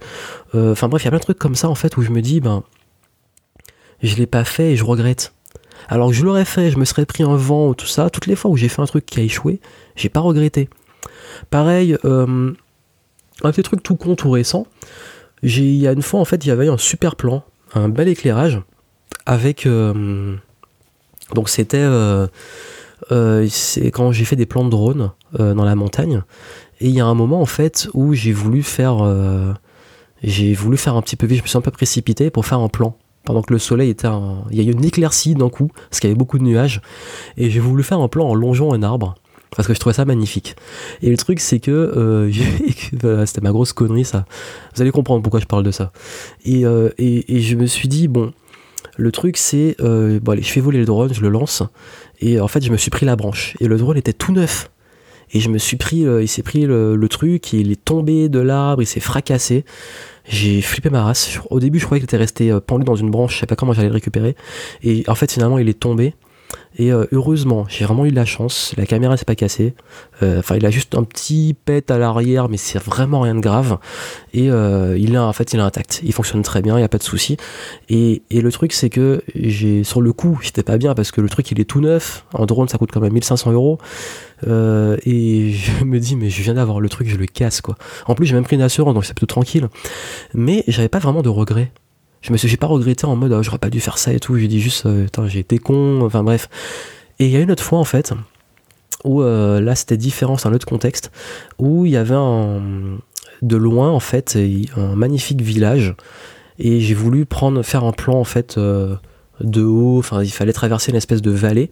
Enfin 0.53 0.89
bref, 0.89 1.03
il 1.03 1.05
y 1.05 1.07
a 1.07 1.11
plein 1.11 1.19
de 1.19 1.23
trucs 1.23 1.39
comme 1.39 1.55
ça 1.55 1.69
en 1.69 1.75
fait 1.75 1.95
où 1.95 2.01
je 2.01 2.11
me 2.11 2.21
dis 2.21 2.41
ben 2.41 2.63
je 4.03 4.15
l'ai 4.17 4.27
pas 4.27 4.43
fait 4.43 4.73
et 4.73 4.75
je 4.75 4.83
regrette. 4.83 5.34
Alors 5.87 6.09
que 6.09 6.15
je 6.15 6.23
l'aurais 6.23 6.45
fait, 6.45 6.71
je 6.71 6.77
me 6.77 6.85
serais 6.85 7.05
pris 7.05 7.23
un 7.23 7.35
vent, 7.35 7.73
tout 7.73 7.85
ça. 7.85 8.09
Toutes 8.09 8.27
les 8.27 8.35
fois 8.35 8.51
où 8.51 8.57
j'ai 8.57 8.69
fait 8.69 8.81
un 8.81 8.85
truc 8.85 9.05
qui 9.05 9.19
a 9.19 9.23
échoué, 9.23 9.59
j'ai 9.95 10.09
pas 10.09 10.19
regretté. 10.19 10.69
Pareil, 11.49 11.97
euh, 12.05 12.53
un 13.43 13.51
petit 13.51 13.63
truc 13.63 13.83
tout 13.83 13.95
con, 13.95 14.15
tout 14.15 14.31
récent. 14.31 14.67
Il 15.43 15.75
y 15.75 15.87
a 15.87 15.91
une 15.91 16.01
fois, 16.01 16.19
en 16.19 16.25
fait, 16.25 16.43
il 16.45 16.47
y 16.47 16.51
avait 16.51 16.67
un 16.67 16.77
super 16.77 17.15
plan, 17.15 17.43
un 17.73 17.89
bel 17.89 18.07
éclairage, 18.07 18.61
avec. 19.25 19.65
Euh, 19.65 20.35
donc, 21.33 21.49
c'était. 21.49 21.77
Euh, 21.77 22.27
quand 23.11 24.11
j'ai 24.11 24.25
fait 24.25 24.35
des 24.35 24.45
plans 24.45 24.63
de 24.63 24.69
drone 24.69 25.11
dans 25.33 25.65
la 25.65 25.75
montagne. 25.75 26.23
Et 26.79 26.87
il 26.87 26.95
y 26.95 26.99
a 26.99 27.05
un 27.05 27.13
moment, 27.13 27.41
en 27.41 27.45
fait, 27.45 27.87
où 27.93 28.13
j'ai 28.13 28.31
voulu 28.31 28.63
faire. 28.63 28.97
j'ai 30.23 30.53
voulu 30.53 30.77
faire 30.77 30.95
un 30.95 31.01
petit 31.01 31.15
peu 31.15 31.27
vite, 31.27 31.37
je 31.37 31.43
me 31.43 31.47
suis 31.47 31.57
un 31.57 31.61
peu 31.61 31.71
précipité 31.71 32.29
pour 32.31 32.45
faire 32.45 32.59
un 32.59 32.69
plan 32.69 32.97
pendant 33.25 33.41
que 33.41 33.51
le 33.53 33.59
soleil 33.59 33.89
était 33.89 34.07
il 34.51 34.61
y 34.61 34.65
a 34.65 34.69
eu 34.69 34.73
une 34.73 34.85
éclaircie 34.85 35.35
d'un 35.35 35.49
coup 35.49 35.71
parce 35.89 35.99
qu'il 35.99 36.09
y 36.09 36.11
avait 36.11 36.17
beaucoup 36.17 36.37
de 36.37 36.43
nuages 36.43 36.81
et 37.37 37.49
j'ai 37.49 37.59
voulu 37.59 37.83
faire 37.83 37.99
un 37.99 38.07
plan 38.07 38.27
en 38.27 38.35
longeant 38.35 38.73
un 38.73 38.83
arbre 38.83 39.15
parce 39.55 39.67
que 39.67 39.73
je 39.73 39.79
trouvais 39.79 39.93
ça 39.93 40.05
magnifique. 40.05 40.55
Et 41.01 41.09
le 41.09 41.17
truc, 41.17 41.39
c'est 41.39 41.59
que 41.59 41.71
euh, 41.71 42.31
c'était 43.25 43.41
ma 43.41 43.51
grosse 43.51 43.73
connerie, 43.73 44.05
ça. 44.05 44.25
Vous 44.75 44.81
allez 44.81 44.91
comprendre 44.91 45.21
pourquoi 45.21 45.39
je 45.39 45.45
parle 45.45 45.63
de 45.63 45.71
ça. 45.71 45.91
Et, 46.43 46.65
euh, 46.65 46.89
et, 46.97 47.39
je 47.39 47.55
me 47.55 47.65
suis 47.65 47.87
dit, 47.87 48.07
bon, 48.07 48.33
le 48.97 49.11
truc, 49.11 49.37
c'est, 49.37 49.75
euh, 49.81 50.19
je 50.25 50.49
fais 50.49 50.59
voler 50.59 50.79
le 50.79 50.85
drone, 50.85 51.13
je 51.13 51.21
le 51.21 51.29
lance, 51.29 51.63
et 52.19 52.39
en 52.39 52.47
fait, 52.47 52.63
je 52.63 52.71
me 52.71 52.77
suis 52.77 52.91
pris 52.91 53.05
la 53.05 53.15
branche. 53.15 53.55
Et 53.59 53.67
le 53.67 53.77
drone 53.77 53.97
était 53.97 54.13
tout 54.13 54.31
neuf. 54.31 54.69
Et 55.31 55.39
je 55.39 55.49
me 55.49 55.57
suis 55.57 55.75
pris, 55.75 56.01
il 56.01 56.27
s'est 56.27 56.43
pris 56.43 56.65
le, 56.65 57.07
truc, 57.09 57.51
il 57.51 57.71
est 57.71 57.83
tombé 57.83 58.29
de 58.29 58.39
l'arbre, 58.39 58.83
il 58.83 58.85
s'est 58.85 58.99
fracassé. 58.99 59.65
J'ai 60.27 60.61
flippé 60.61 60.89
ma 60.89 61.03
race. 61.03 61.39
Au 61.49 61.59
début, 61.59 61.79
je 61.79 61.85
croyais 61.85 61.99
qu'il 61.99 62.07
était 62.07 62.17
resté 62.17 62.57
pendu 62.65 62.83
dans 62.83 62.95
une 62.95 63.11
branche, 63.11 63.35
je 63.35 63.39
sais 63.41 63.45
pas 63.45 63.55
comment 63.55 63.73
j'allais 63.73 63.89
le 63.89 63.93
récupérer. 63.93 64.35
Et 64.83 65.03
en 65.07 65.15
fait, 65.15 65.31
finalement, 65.31 65.57
il 65.57 65.69
est 65.69 65.79
tombé. 65.79 66.13
Et 66.77 66.91
euh, 66.91 67.05
heureusement, 67.11 67.65
j'ai 67.69 67.85
vraiment 67.85 68.05
eu 68.05 68.11
de 68.11 68.15
la 68.15 68.25
chance. 68.25 68.73
La 68.77 68.85
caméra 68.85 69.15
s'est 69.15 69.25
pas 69.25 69.35
cassée. 69.35 69.73
Euh, 70.21 70.39
enfin, 70.39 70.55
il 70.55 70.65
a 70.65 70.71
juste 70.71 70.95
un 70.95 71.03
petit 71.03 71.55
pet 71.65 71.89
à 71.89 71.97
l'arrière, 71.97 72.49
mais 72.49 72.57
c'est 72.57 72.79
vraiment 72.79 73.21
rien 73.21 73.35
de 73.35 73.39
grave. 73.39 73.77
Et 74.33 74.51
euh, 74.51 74.97
il 74.97 75.15
est 75.15 75.17
en 75.17 75.31
fait, 75.31 75.53
il 75.53 75.59
est 75.59 75.63
intact. 75.63 76.01
Il 76.03 76.13
fonctionne 76.13 76.41
très 76.41 76.61
bien, 76.61 76.77
il 76.77 76.81
y 76.81 76.83
a 76.83 76.89
pas 76.89 76.97
de 76.97 77.03
souci. 77.03 77.37
Et, 77.89 78.23
le 78.29 78.51
truc, 78.51 78.73
c'est 78.73 78.89
que 78.89 79.23
j'ai 79.33 79.83
sur 79.83 80.01
le 80.01 80.13
coup, 80.13 80.37
j'étais 80.41 80.63
pas 80.63 80.77
bien 80.77 80.93
parce 80.93 81.11
que 81.11 81.21
le 81.21 81.29
truc, 81.29 81.49
il 81.51 81.59
est 81.59 81.65
tout 81.65 81.81
neuf. 81.81 82.25
Un 82.37 82.45
drone, 82.45 82.67
ça 82.67 82.77
coûte 82.77 82.91
quand 82.91 82.99
même 82.99 83.13
1500 83.13 83.51
euros. 83.53 83.79
et 84.45 85.51
je 85.51 85.83
me 85.85 85.99
dis, 85.99 86.15
mais 86.15 86.29
je 86.29 86.41
viens 86.43 86.55
d'avoir 86.55 86.79
le 86.81 86.89
truc, 86.89 87.07
je 87.07 87.15
le 87.15 87.25
casse 87.25 87.61
quoi. 87.61 87.77
En 88.05 88.15
plus, 88.15 88.25
j'ai 88.25 88.35
même 88.35 88.43
pris 88.43 88.57
une 88.57 88.61
assurance, 88.61 88.93
donc 88.93 89.05
c'est 89.05 89.13
plutôt 89.13 89.33
tranquille. 89.33 89.69
Mais 90.33 90.63
j'avais 90.67 90.89
pas 90.89 90.99
vraiment 90.99 91.21
de 91.21 91.29
regrets 91.29 91.71
je 92.25 92.33
me 92.33 92.37
suis 92.37 92.47
j'ai 92.47 92.57
pas 92.57 92.65
regretté 92.65 93.05
en 93.05 93.15
mode 93.15 93.31
oh, 93.33 93.43
j'aurais 93.43 93.59
pas 93.59 93.69
dû 93.69 93.79
faire 93.79 93.99
ça 93.99 94.11
et 94.11 94.19
tout. 94.19 94.35
J'ai 94.35 94.47
dit 94.47 94.59
juste 94.59 94.87
euh, 94.87 95.05
j'ai 95.27 95.39
été 95.39 95.59
con 95.59 96.01
enfin 96.01 96.23
bref. 96.23 96.49
Et 97.19 97.25
il 97.25 97.31
y 97.31 97.37
a 97.37 97.39
une 97.39 97.51
autre 97.51 97.63
fois 97.63 97.77
en 97.77 97.83
fait 97.83 98.13
où 99.03 99.21
euh, 99.21 99.61
là 99.61 99.75
c'était 99.75 99.97
différent 99.97 100.35
c'est 100.35 100.47
un 100.47 100.53
autre 100.53 100.65
contexte 100.65 101.11
où 101.59 101.85
il 101.85 101.91
y 101.91 101.97
avait 101.97 102.15
de 102.15 103.55
loin 103.55 103.91
en 103.91 103.99
fait 103.99 104.37
un 104.75 104.95
magnifique 104.95 105.41
village. 105.41 105.93
Et 106.57 106.79
j'ai 106.79 106.95
voulu 106.95 107.25
prendre 107.25 107.61
faire 107.61 107.83
un 107.83 107.91
plan 107.91 108.15
en 108.15 108.23
fait 108.23 108.57
euh, 108.57 108.95
de 109.41 109.63
haut. 109.63 109.99
Enfin 109.99 110.23
il 110.23 110.31
fallait 110.31 110.53
traverser 110.53 110.91
une 110.91 110.97
espèce 110.97 111.21
de 111.21 111.31
vallée. 111.31 111.69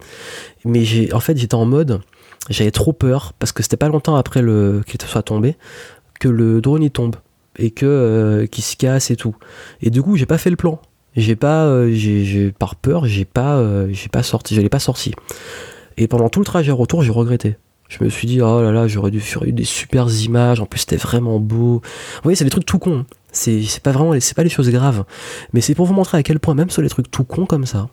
Mais 0.64 1.12
en 1.12 1.20
fait 1.20 1.36
j'étais 1.36 1.56
en 1.56 1.66
mode 1.66 2.00
j'avais 2.48 2.70
trop 2.70 2.92
peur 2.92 3.32
parce 3.40 3.50
que 3.50 3.64
c'était 3.64 3.76
pas 3.76 3.88
longtemps 3.88 4.14
après 4.14 4.40
qu'il 4.40 5.02
soit 5.04 5.22
tombé 5.22 5.56
que 6.20 6.28
le 6.28 6.60
drone 6.60 6.84
y 6.84 6.92
tombe 6.92 7.16
et 7.58 7.70
que 7.70 7.86
euh, 7.86 8.46
qui 8.46 8.62
se 8.62 8.76
casse 8.76 9.10
et 9.10 9.16
tout. 9.16 9.36
Et 9.80 9.90
du 9.90 10.02
coup, 10.02 10.16
j'ai 10.16 10.26
pas 10.26 10.38
fait 10.38 10.50
le 10.50 10.56
plan. 10.56 10.80
J'ai 11.16 11.36
pas, 11.36 11.64
euh, 11.66 11.92
j'ai, 11.92 12.50
par 12.50 12.74
peur, 12.74 13.06
j'ai 13.06 13.24
pas, 13.24 13.56
euh, 13.56 13.88
j'ai 13.92 14.08
pas 14.08 14.22
sorti, 14.22 14.54
je 14.54 14.60
l'ai 14.60 14.68
pas 14.68 14.80
sorti. 14.80 15.12
Et 15.96 16.08
pendant 16.08 16.28
tout 16.28 16.40
le 16.40 16.44
trajet 16.44 16.72
retour, 16.72 17.02
j'ai 17.02 17.12
regretté. 17.12 17.56
Je 17.88 18.02
me 18.02 18.08
suis 18.08 18.26
dit, 18.26 18.40
oh 18.40 18.62
là 18.62 18.72
là, 18.72 18.88
j'aurais 18.88 19.12
dû 19.12 19.20
faire 19.20 19.42
des 19.46 19.64
super 19.64 20.08
images. 20.08 20.60
En 20.60 20.66
plus, 20.66 20.80
c'était 20.80 20.96
vraiment 20.96 21.38
beau. 21.38 21.80
Vous 21.82 22.20
voyez, 22.24 22.34
c'est 22.34 22.44
des 22.44 22.50
trucs 22.50 22.66
tout 22.66 22.78
cons. 22.78 23.04
C'est, 23.30 23.80
pas 23.82 23.92
vraiment, 23.92 24.18
c'est 24.18 24.34
pas 24.34 24.42
les 24.42 24.48
choses 24.48 24.70
graves. 24.70 25.04
Mais 25.52 25.60
c'est 25.60 25.74
pour 25.74 25.86
vous 25.86 25.94
montrer 25.94 26.18
à 26.18 26.22
quel 26.24 26.40
point, 26.40 26.54
même 26.54 26.70
sur 26.70 26.82
les 26.82 26.88
trucs 26.88 27.10
tout 27.10 27.24
cons 27.24 27.46
comme 27.46 27.66
ça, 27.66 27.88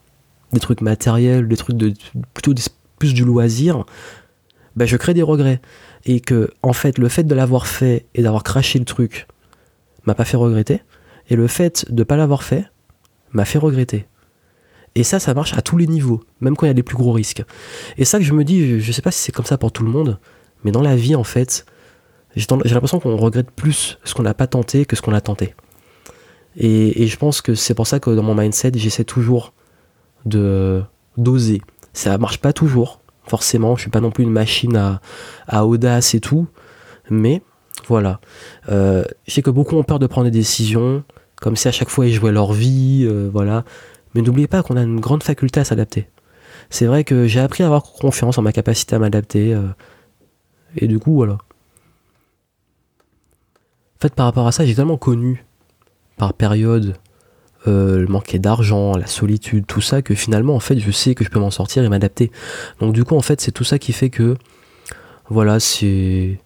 des 0.54 0.60
trucs 0.60 0.82
matériels, 0.82 1.48
des 1.48 1.58
trucs 1.58 1.78
de, 1.78 1.94
plutôt 2.34 2.54
plus 2.98 3.14
du 3.14 3.24
loisir, 3.24 3.86
bah, 4.76 4.86
je 4.86 4.98
crée 4.98 5.14
des 5.14 5.22
regrets. 5.22 5.62
Et 6.06 6.20
que, 6.20 6.52
en 6.64 6.74
fait, 6.74 6.98
le 6.98 7.10
fait 7.10 7.24
de 7.24 7.36
l'avoir 7.36 7.68
fait 7.68 8.06
et 8.16 8.24
d'avoir 8.24 8.42
craché 8.42 8.80
le 8.80 8.86
truc, 8.86 9.28
m'a 10.06 10.16
pas 10.16 10.26
fait 10.26 10.38
regretter. 10.38 10.82
Et 11.30 11.36
le 11.36 11.48
fait 11.48 11.86
de 11.92 12.04
pas 12.04 12.18
l'avoir 12.18 12.44
fait 12.44 12.66
m'a 13.32 13.46
fait 13.46 13.60
regretter. 13.60 14.08
Et 14.96 15.04
ça, 15.04 15.20
ça 15.20 15.34
marche 15.34 15.54
à 15.54 15.62
tous 15.62 15.78
les 15.78 15.88
niveaux, 15.88 16.22
même 16.42 16.56
quand 16.56 16.66
il 16.66 16.70
y 16.70 16.72
a 16.72 16.76
des 16.76 16.84
plus 16.84 16.98
gros 16.98 17.14
risques. 17.14 17.44
Et 17.98 18.04
ça 18.04 18.18
que 18.18 18.26
je 18.26 18.34
me 18.34 18.44
dis, 18.44 18.82
je 18.82 18.92
sais 18.92 19.02
pas 19.02 19.12
si 19.12 19.20
c'est 19.20 19.32
comme 19.32 19.46
ça 19.46 19.58
pour 19.58 19.72
tout 19.72 19.84
le 19.84 19.90
monde, 19.90 20.20
mais 20.64 20.72
dans 20.72 20.82
la 20.82 20.96
vie, 20.96 21.16
en 21.16 21.24
fait, 21.24 21.66
j'ai 22.36 22.46
l'impression 22.50 23.00
qu'on 23.00 23.16
regrette 23.16 23.52
plus 23.52 23.98
ce 24.04 24.14
qu'on 24.14 24.24
n'a 24.24 24.34
pas 24.34 24.48
tenté 24.48 24.86
que 24.86 24.96
ce 24.96 25.02
qu'on 25.02 25.14
a 25.14 25.22
tenté. 25.22 25.56
Et, 26.58 27.08
je 27.08 27.18
pense 27.18 27.42
que 27.42 27.56
c'est 27.56 27.74
pour 27.74 27.88
ça 27.88 28.02
que 28.02 28.10
dans 28.10 28.24
mon 28.24 28.36
mindset, 28.36 28.74
j'essaie 28.76 29.06
toujours 29.06 29.54
de 30.26 30.84
d'oser. 31.18 31.62
Ça 31.94 32.18
marche 32.18 32.40
pas 32.40 32.54
toujours, 32.54 33.02
forcément. 33.26 33.76
Je 33.76 33.82
suis 33.82 33.90
pas 33.90 34.02
non 34.02 34.12
plus 34.12 34.24
une 34.24 34.32
machine 34.32 34.76
à, 34.76 35.02
à 35.48 35.66
audace 35.66 36.14
et 36.14 36.20
tout, 36.20 36.48
mais 37.10 37.42
voilà. 37.88 38.20
Euh, 38.70 39.04
je 39.28 39.34
sais 39.34 39.42
que 39.42 39.50
beaucoup 39.50 39.76
ont 39.76 39.84
peur 39.84 40.00
de 40.00 40.08
prendre 40.08 40.26
des 40.26 40.38
décisions, 40.38 41.04
comme 41.42 41.56
si 41.56 41.68
à 41.68 41.72
chaque 41.72 41.90
fois 41.90 42.06
ils 42.06 42.14
jouaient 42.14 42.32
leur 42.32 42.54
vie, 42.54 43.06
euh, 43.10 43.30
voilà. 43.32 43.64
Mais 44.14 44.22
n'oubliez 44.22 44.48
pas 44.48 44.64
qu'on 44.64 44.78
a 44.78 44.82
une 44.82 45.00
grande 45.00 45.24
faculté 45.24 45.60
à 45.60 45.64
s'adapter. 45.64 46.08
C'est 46.70 46.86
vrai 46.86 47.04
que 47.04 47.28
j'ai 47.28 47.40
appris 47.40 47.64
à 47.64 47.68
avoir 47.68 47.84
confiance 47.84 48.38
en 48.38 48.42
ma 48.42 48.52
capacité 48.52 48.96
à 48.96 49.00
m'adapter. 49.00 49.54
Euh, 49.54 49.68
et 50.78 50.88
du 50.88 51.00
coup, 51.00 51.16
voilà. 51.16 51.34
En 51.34 51.40
fait, 54.02 54.14
par 54.16 54.26
rapport 54.26 54.48
à 54.48 54.52
ça, 54.52 54.66
j'ai 54.66 54.76
tellement 54.76 54.98
connu, 54.98 55.46
par 56.18 56.34
période, 56.34 56.96
le 57.68 58.08
manquer 58.08 58.40
d'argent, 58.40 58.98
la 58.98 59.06
solitude, 59.06 59.68
tout 59.68 59.82
ça, 59.82 60.02
que 60.02 60.16
finalement, 60.16 60.56
en 60.56 60.60
fait, 60.60 60.80
je 60.80 60.90
sais 60.90 61.14
que 61.14 61.24
je 61.24 61.30
peux 61.30 61.40
m'en 61.40 61.52
sortir 61.52 61.84
et 61.84 61.90
m'adapter. 61.90 62.32
Donc, 62.80 62.94
du 62.94 63.04
coup, 63.04 63.16
en 63.16 63.22
fait, 63.22 63.40
c'est 63.40 63.52
tout 63.52 63.64
ça 63.64 63.78
qui 63.78 63.94
fait 63.94 64.10
que, 64.10 64.36
voilà, 65.30 65.60
c'est 65.60 66.40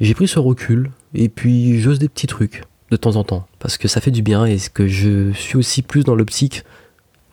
j'ai 0.00 0.14
pris 0.14 0.28
ce 0.28 0.38
recul 0.38 0.90
et 1.14 1.28
puis 1.28 1.80
j'ose 1.80 1.98
des 1.98 2.08
petits 2.08 2.26
trucs 2.26 2.64
de 2.90 2.96
temps 2.96 3.16
en 3.16 3.24
temps 3.24 3.46
parce 3.58 3.78
que 3.78 3.88
ça 3.88 4.00
fait 4.00 4.10
du 4.10 4.22
bien 4.22 4.44
et 4.44 4.58
que 4.72 4.86
je 4.86 5.32
suis 5.32 5.56
aussi 5.56 5.82
plus 5.82 6.04
dans 6.04 6.14
l'optique 6.14 6.64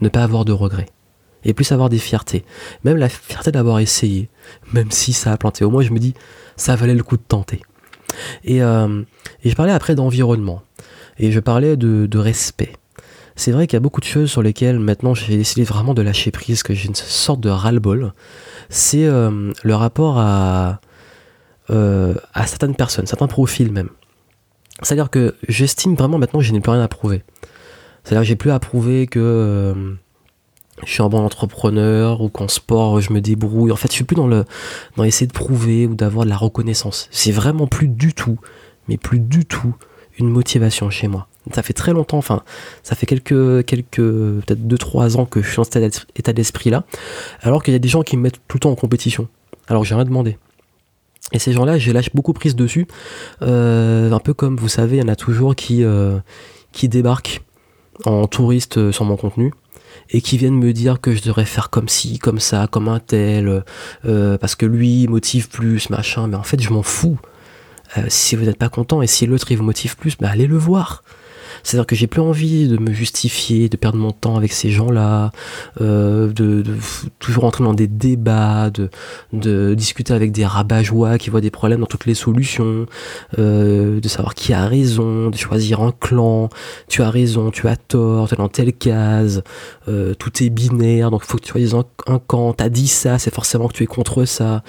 ne 0.01 0.09
pas 0.09 0.23
avoir 0.23 0.45
de 0.45 0.51
regrets. 0.51 0.87
et 1.45 1.53
plus 1.53 1.73
avoir 1.73 1.89
des 1.89 1.97
fiertés. 1.97 2.45
Même 2.85 2.95
la 2.95 3.09
fierté 3.09 3.51
d'avoir 3.51 3.79
essayé, 3.79 4.29
même 4.71 4.91
si 4.91 5.11
ça 5.11 5.33
a 5.33 5.37
planté. 5.37 5.65
Au 5.65 5.69
moins, 5.69 5.83
je 5.83 5.91
me 5.91 5.99
dis, 5.99 6.13
ça 6.55 6.77
valait 6.77 6.93
le 6.93 7.03
coup 7.03 7.17
de 7.17 7.21
tenter. 7.21 7.59
Et, 8.45 8.63
euh, 8.63 9.03
je 9.43 9.53
parlais 9.53 9.73
après 9.73 9.93
d'environnement. 9.93 10.61
Et 11.19 11.33
je 11.33 11.41
parlais 11.41 11.75
de, 11.75 12.17
respect. 12.17 12.71
C'est 13.35 13.51
vrai 13.51 13.67
qu'il 13.67 13.75
y 13.75 13.77
a 13.77 13.81
beaucoup 13.81 13.99
de 13.99 14.05
choses 14.05 14.31
sur 14.31 14.41
lesquelles 14.41 14.79
maintenant 14.79 15.13
j'ai 15.13 15.35
décidé 15.35 15.65
vraiment 15.65 15.93
de 15.93 16.01
lâcher 16.01 16.31
prise, 16.31 16.63
que 16.63 16.73
j'ai 16.73 16.87
une 16.87 16.95
sorte 16.95 17.41
de 17.41 17.49
ras-le-bol. 17.49 18.13
C'est 18.69 19.05
euh, 19.05 19.51
le 19.63 19.75
rapport 19.75 20.19
à, 20.19 20.79
euh, 21.69 22.15
à 22.33 22.47
certaines 22.47 22.75
personnes, 22.75 23.07
certains 23.07 23.27
profils 23.27 23.71
même. 23.71 23.89
C'est-à-dire 24.81 25.09
que 25.09 25.35
j'estime 25.47 25.95
vraiment 25.95 26.17
maintenant 26.17 26.39
que 26.39 26.45
je 26.45 26.51
n'ai 26.51 26.59
plus 26.59 26.71
rien 26.71 26.81
à 26.81 26.87
prouver. 26.87 27.23
C'est-à-dire 28.03 28.21
que 28.21 28.27
j'ai 28.27 28.35
plus 28.35 28.51
à 28.51 28.59
prouver 28.59 29.07
que 29.07 29.95
je 30.85 30.91
suis 30.91 31.03
un 31.03 31.09
bon 31.09 31.19
entrepreneur 31.19 32.21
ou 32.21 32.29
qu'en 32.29 32.47
sport 32.47 32.99
je 32.99 33.13
me 33.13 33.21
débrouille. 33.21 33.71
En 33.71 33.75
fait, 33.75 33.89
je 33.89 33.93
suis 33.95 34.03
plus 34.03 34.15
dans 34.15 34.27
le 34.27 34.45
dans 34.97 35.03
essayer 35.03 35.27
de 35.27 35.33
prouver 35.33 35.87
ou 35.87 35.95
d'avoir 35.95 36.25
de 36.25 36.29
la 36.29 36.37
reconnaissance. 36.37 37.07
C'est 37.11 37.31
vraiment 37.31 37.67
plus 37.67 37.87
du 37.87 38.13
tout, 38.13 38.39
mais 38.87 38.97
plus 38.97 39.19
du 39.19 39.45
tout 39.45 39.75
une 40.19 40.29
motivation 40.29 40.89
chez 40.89 41.07
moi. 41.07 41.27
Ça 41.53 41.61
fait 41.61 41.73
très 41.73 41.91
longtemps, 41.91 42.17
enfin, 42.17 42.43
ça 42.83 42.95
fait 42.95 43.05
quelques 43.05 43.65
quelques 43.65 43.97
peut-être 43.97 44.61
2-3 44.61 45.17
ans 45.17 45.25
que 45.25 45.41
je 45.41 45.47
suis 45.47 45.57
dans 45.57 45.63
cet 45.63 46.05
état 46.15 46.33
d'esprit 46.33 46.69
là, 46.69 46.85
alors 47.41 47.63
qu'il 47.63 47.73
y 47.73 47.75
a 47.75 47.79
des 47.79 47.89
gens 47.89 48.03
qui 48.03 48.15
me 48.15 48.21
mettent 48.21 48.39
tout 48.47 48.57
le 48.57 48.61
temps 48.61 48.71
en 48.71 48.75
compétition. 48.75 49.27
Alors 49.67 49.83
j'ai 49.83 49.95
rien 49.95 50.05
demandé. 50.05 50.37
Et 51.31 51.39
ces 51.39 51.53
gens-là, 51.53 51.77
j'ai 51.77 51.93
lâché 51.93 52.11
beaucoup 52.13 52.33
prise 52.33 52.55
dessus. 52.55 52.87
Euh, 53.41 54.11
un 54.11 54.19
peu 54.19 54.33
comme 54.33 54.57
vous 54.57 54.67
savez, 54.67 54.97
il 54.97 54.99
y 54.99 55.03
en 55.03 55.07
a 55.07 55.15
toujours 55.15 55.55
qui, 55.55 55.83
euh, 55.83 56.19
débarquent 56.83 57.41
en 58.05 58.27
touriste 58.27 58.91
sur 58.91 59.05
mon 59.05 59.15
contenu 59.15 59.53
et 60.09 60.21
qui 60.21 60.37
viennent 60.37 60.57
me 60.57 60.73
dire 60.73 61.01
que 61.01 61.13
je 61.13 61.21
devrais 61.21 61.45
faire 61.45 61.69
comme 61.69 61.87
ci, 61.87 62.19
comme 62.19 62.39
ça, 62.39 62.67
comme 62.69 62.87
un 62.87 62.99
tel, 62.99 63.63
euh, 64.05 64.37
parce 64.37 64.55
que 64.55 64.65
lui 64.65 65.07
motive 65.07 65.49
plus, 65.49 65.89
machin. 65.89 66.27
Mais 66.27 66.35
en 66.35 66.43
fait, 66.43 66.61
je 66.61 66.71
m'en 66.71 66.83
fous. 66.83 67.17
Euh, 67.97 68.05
si 68.07 68.35
vous 68.35 68.45
n'êtes 68.45 68.57
pas 68.57 68.69
content 68.69 69.01
et 69.01 69.07
si 69.07 69.25
l'autre 69.25 69.51
il 69.51 69.57
vous 69.57 69.63
motive 69.63 69.97
plus, 69.97 70.17
bah 70.17 70.29
allez 70.31 70.47
le 70.47 70.57
voir. 70.57 71.03
C'est-à-dire 71.61 71.85
que 71.85 71.95
j'ai 71.95 72.07
plus 72.07 72.21
envie 72.21 72.67
de 72.67 72.77
me 72.77 72.91
justifier, 72.91 73.69
de 73.69 73.77
perdre 73.77 73.97
mon 73.97 74.11
temps 74.11 74.35
avec 74.35 74.53
ces 74.53 74.69
gens-là, 74.69 75.31
euh, 75.81 76.31
de, 76.31 76.63
toujours 77.19 77.45
entrer 77.45 77.63
dans 77.63 77.73
des 77.73 77.87
débats, 77.87 78.69
de, 78.69 78.89
de 79.33 79.73
discuter 79.73 80.13
avec 80.13 80.31
des 80.31 80.45
rabat-joie 80.45 81.17
qui 81.17 81.29
voient 81.29 81.41
des 81.41 81.51
problèmes 81.51 81.81
dans 81.81 81.85
toutes 81.85 82.05
les 82.05 82.15
solutions, 82.15 82.85
euh, 83.39 83.99
de 83.99 84.07
savoir 84.07 84.33
qui 84.33 84.53
a 84.53 84.65
raison, 84.65 85.29
de 85.29 85.37
choisir 85.37 85.81
un 85.81 85.91
clan, 85.91 86.49
tu 86.87 87.01
as 87.01 87.09
raison, 87.09 87.51
tu 87.51 87.67
as 87.67 87.75
tort, 87.75 88.27
tu 88.27 88.33
es 88.33 88.37
dans 88.37 88.49
telle 88.49 88.73
case, 88.73 89.43
euh, 89.87 90.13
tout 90.13 90.43
est 90.43 90.49
binaire, 90.49 91.11
donc 91.11 91.23
faut 91.23 91.37
que 91.37 91.43
tu 91.43 91.51
choisisses 91.51 91.73
un, 91.73 91.85
un 92.07 92.19
camp, 92.19 92.53
t'as 92.53 92.69
dit 92.69 92.87
ça, 92.87 93.19
c'est 93.19 93.33
forcément 93.33 93.67
que 93.67 93.73
tu 93.73 93.83
es 93.83 93.87
contre 93.87 94.25
ça. 94.25 94.63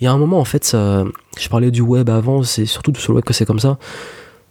Il 0.00 0.04
y 0.04 0.06
a 0.06 0.12
un 0.12 0.18
moment, 0.18 0.38
en 0.38 0.44
fait, 0.44 0.64
ça, 0.64 1.04
je 1.38 1.48
parlais 1.48 1.70
du 1.70 1.82
web 1.82 2.08
avant, 2.08 2.42
c'est 2.42 2.64
surtout 2.64 2.94
sur 2.94 3.12
le 3.12 3.16
web 3.16 3.24
que 3.24 3.34
c'est 3.34 3.44
comme 3.44 3.58
ça 3.58 3.78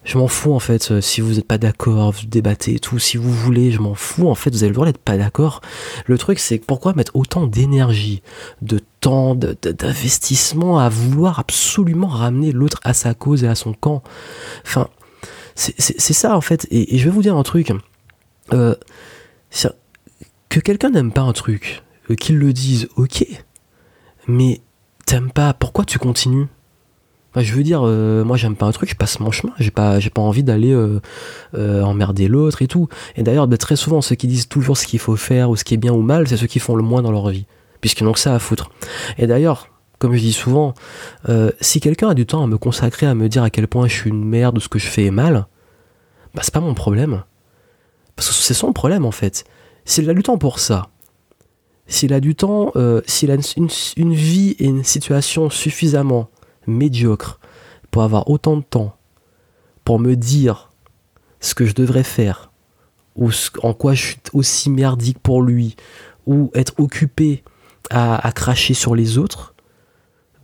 je 0.09 0.17
m'en 0.17 0.27
fous 0.27 0.53
en 0.53 0.59
fait, 0.59 0.89
euh, 0.89 1.01
si 1.01 1.21
vous 1.21 1.33
n'êtes 1.35 1.45
pas 1.45 1.59
d'accord, 1.59 2.11
vous 2.11 2.25
débattez 2.25 2.73
et 2.73 2.79
tout, 2.79 2.97
si 2.97 3.15
vous 3.15 3.31
voulez, 3.31 3.69
je 3.71 3.79
m'en 3.79 3.93
fous 3.93 4.27
en 4.27 4.33
fait, 4.33 4.49
vous 4.49 4.63
avez 4.63 4.69
le 4.69 4.73
droit 4.73 4.87
d'être 4.87 4.97
pas 4.97 5.17
d'accord. 5.17 5.61
Le 6.07 6.17
truc 6.17 6.39
c'est 6.39 6.57
pourquoi 6.57 6.93
mettre 6.93 7.15
autant 7.15 7.45
d'énergie, 7.45 8.23
de 8.63 8.79
temps, 9.01 9.35
d'investissement 9.35 10.79
à 10.79 10.89
vouloir 10.89 11.37
absolument 11.37 12.07
ramener 12.07 12.51
l'autre 12.51 12.79
à 12.83 12.93
sa 12.93 13.13
cause 13.13 13.43
et 13.43 13.47
à 13.47 13.53
son 13.53 13.73
camp? 13.73 14.01
Enfin, 14.65 14.89
c'est 15.53 16.13
ça 16.13 16.35
en 16.35 16.41
fait, 16.41 16.65
et, 16.71 16.97
je 16.97 17.03
vais 17.03 17.11
vous 17.11 17.21
dire 17.21 17.37
un 17.37 17.43
truc. 17.43 17.71
Euh, 18.51 18.73
que 20.49 20.59
quelqu'un 20.59 20.89
n'aime 20.89 21.11
pas 21.11 21.21
un 21.21 21.33
truc, 21.33 21.83
euh, 22.09 22.15
qu'il 22.15 22.39
le 22.39 22.51
dise, 22.51 22.89
ok, 22.95 23.27
mais 24.27 24.61
t'aimes 25.05 25.31
pas, 25.31 25.53
pourquoi 25.53 25.85
tu 25.85 25.99
continues? 25.99 26.47
Je 27.35 27.53
veux 27.53 27.63
dire, 27.63 27.81
euh, 27.83 28.23
moi 28.23 28.37
j'aime 28.37 28.55
pas 28.55 28.65
un 28.65 28.71
truc, 28.71 28.89
je 28.89 28.95
passe 28.95 29.19
mon 29.19 29.31
chemin, 29.31 29.53
j'ai 29.59 29.71
pas, 29.71 29.99
pas 30.13 30.21
envie 30.21 30.43
d'aller 30.43 30.71
euh, 30.73 30.99
euh, 31.53 31.83
emmerder 31.83 32.27
l'autre 32.27 32.61
et 32.61 32.67
tout. 32.67 32.87
Et 33.15 33.23
d'ailleurs, 33.23 33.47
bah, 33.47 33.57
très 33.57 33.75
souvent, 33.75 34.01
ceux 34.01 34.15
qui 34.15 34.27
disent 34.27 34.47
toujours 34.47 34.77
ce 34.77 34.87
qu'il 34.87 34.99
faut 34.99 35.15
faire 35.15 35.49
ou 35.49 35.55
ce 35.55 35.63
qui 35.63 35.75
est 35.75 35.77
bien 35.77 35.93
ou 35.93 36.01
mal, 36.01 36.27
c'est 36.27 36.37
ceux 36.37 36.47
qui 36.47 36.59
font 36.59 36.75
le 36.75 36.83
moins 36.83 37.01
dans 37.01 37.11
leur 37.11 37.29
vie, 37.29 37.45
puisqu'ils 37.81 38.05
n'ont 38.05 38.13
que 38.13 38.19
ça 38.19 38.33
à 38.33 38.39
foutre. 38.39 38.71
Et 39.17 39.27
d'ailleurs, 39.27 39.67
comme 39.99 40.15
je 40.15 40.19
dis 40.19 40.33
souvent, 40.33 40.73
si 41.59 41.81
quelqu'un 41.81 42.09
a 42.09 42.13
du 42.13 42.25
temps 42.25 42.41
à 42.41 42.47
me 42.47 42.57
consacrer 42.57 43.05
à 43.05 43.13
me 43.13 43.27
dire 43.27 43.43
à 43.43 43.49
quel 43.49 43.67
point 43.67 43.87
je 43.87 43.93
suis 43.93 44.09
une 44.09 44.23
merde 44.23 44.57
ou 44.57 44.61
ce 44.61 44.69
que 44.69 44.79
je 44.79 44.87
fais 44.87 45.05
est 45.05 45.11
mal, 45.11 45.47
bah 46.33 46.41
c'est 46.43 46.53
pas 46.53 46.61
mon 46.61 46.73
problème. 46.73 47.23
Parce 48.15 48.29
que 48.29 48.33
c'est 48.33 48.53
son 48.53 48.71
problème 48.71 49.05
en 49.05 49.11
fait. 49.11 49.43
S'il 49.83 50.09
a 50.09 50.13
du 50.13 50.23
temps 50.23 50.37
pour 50.37 50.59
ça, 50.59 50.87
s'il 51.85 52.13
a 52.13 52.21
du 52.21 52.33
temps, 52.33 52.71
s'il 53.05 53.29
a 53.29 53.35
une 53.97 54.13
vie 54.13 54.55
et 54.57 54.65
une 54.65 54.85
situation 54.85 55.49
suffisamment 55.49 56.29
médiocre 56.69 57.39
pour 57.91 58.03
avoir 58.03 58.29
autant 58.29 58.57
de 58.57 58.63
temps 58.63 58.95
pour 59.83 59.99
me 59.99 60.15
dire 60.15 60.71
ce 61.39 61.55
que 61.55 61.65
je 61.65 61.73
devrais 61.73 62.03
faire 62.03 62.51
ou 63.15 63.31
en 63.63 63.73
quoi 63.73 63.93
je 63.93 64.05
suis 64.05 64.17
aussi 64.33 64.69
merdique 64.69 65.19
pour 65.19 65.41
lui 65.41 65.75
ou 66.25 66.51
être 66.53 66.73
occupé 66.77 67.43
à, 67.89 68.31
cracher 68.33 68.73
sur 68.73 68.95
les 68.95 69.17
autres, 69.17 69.55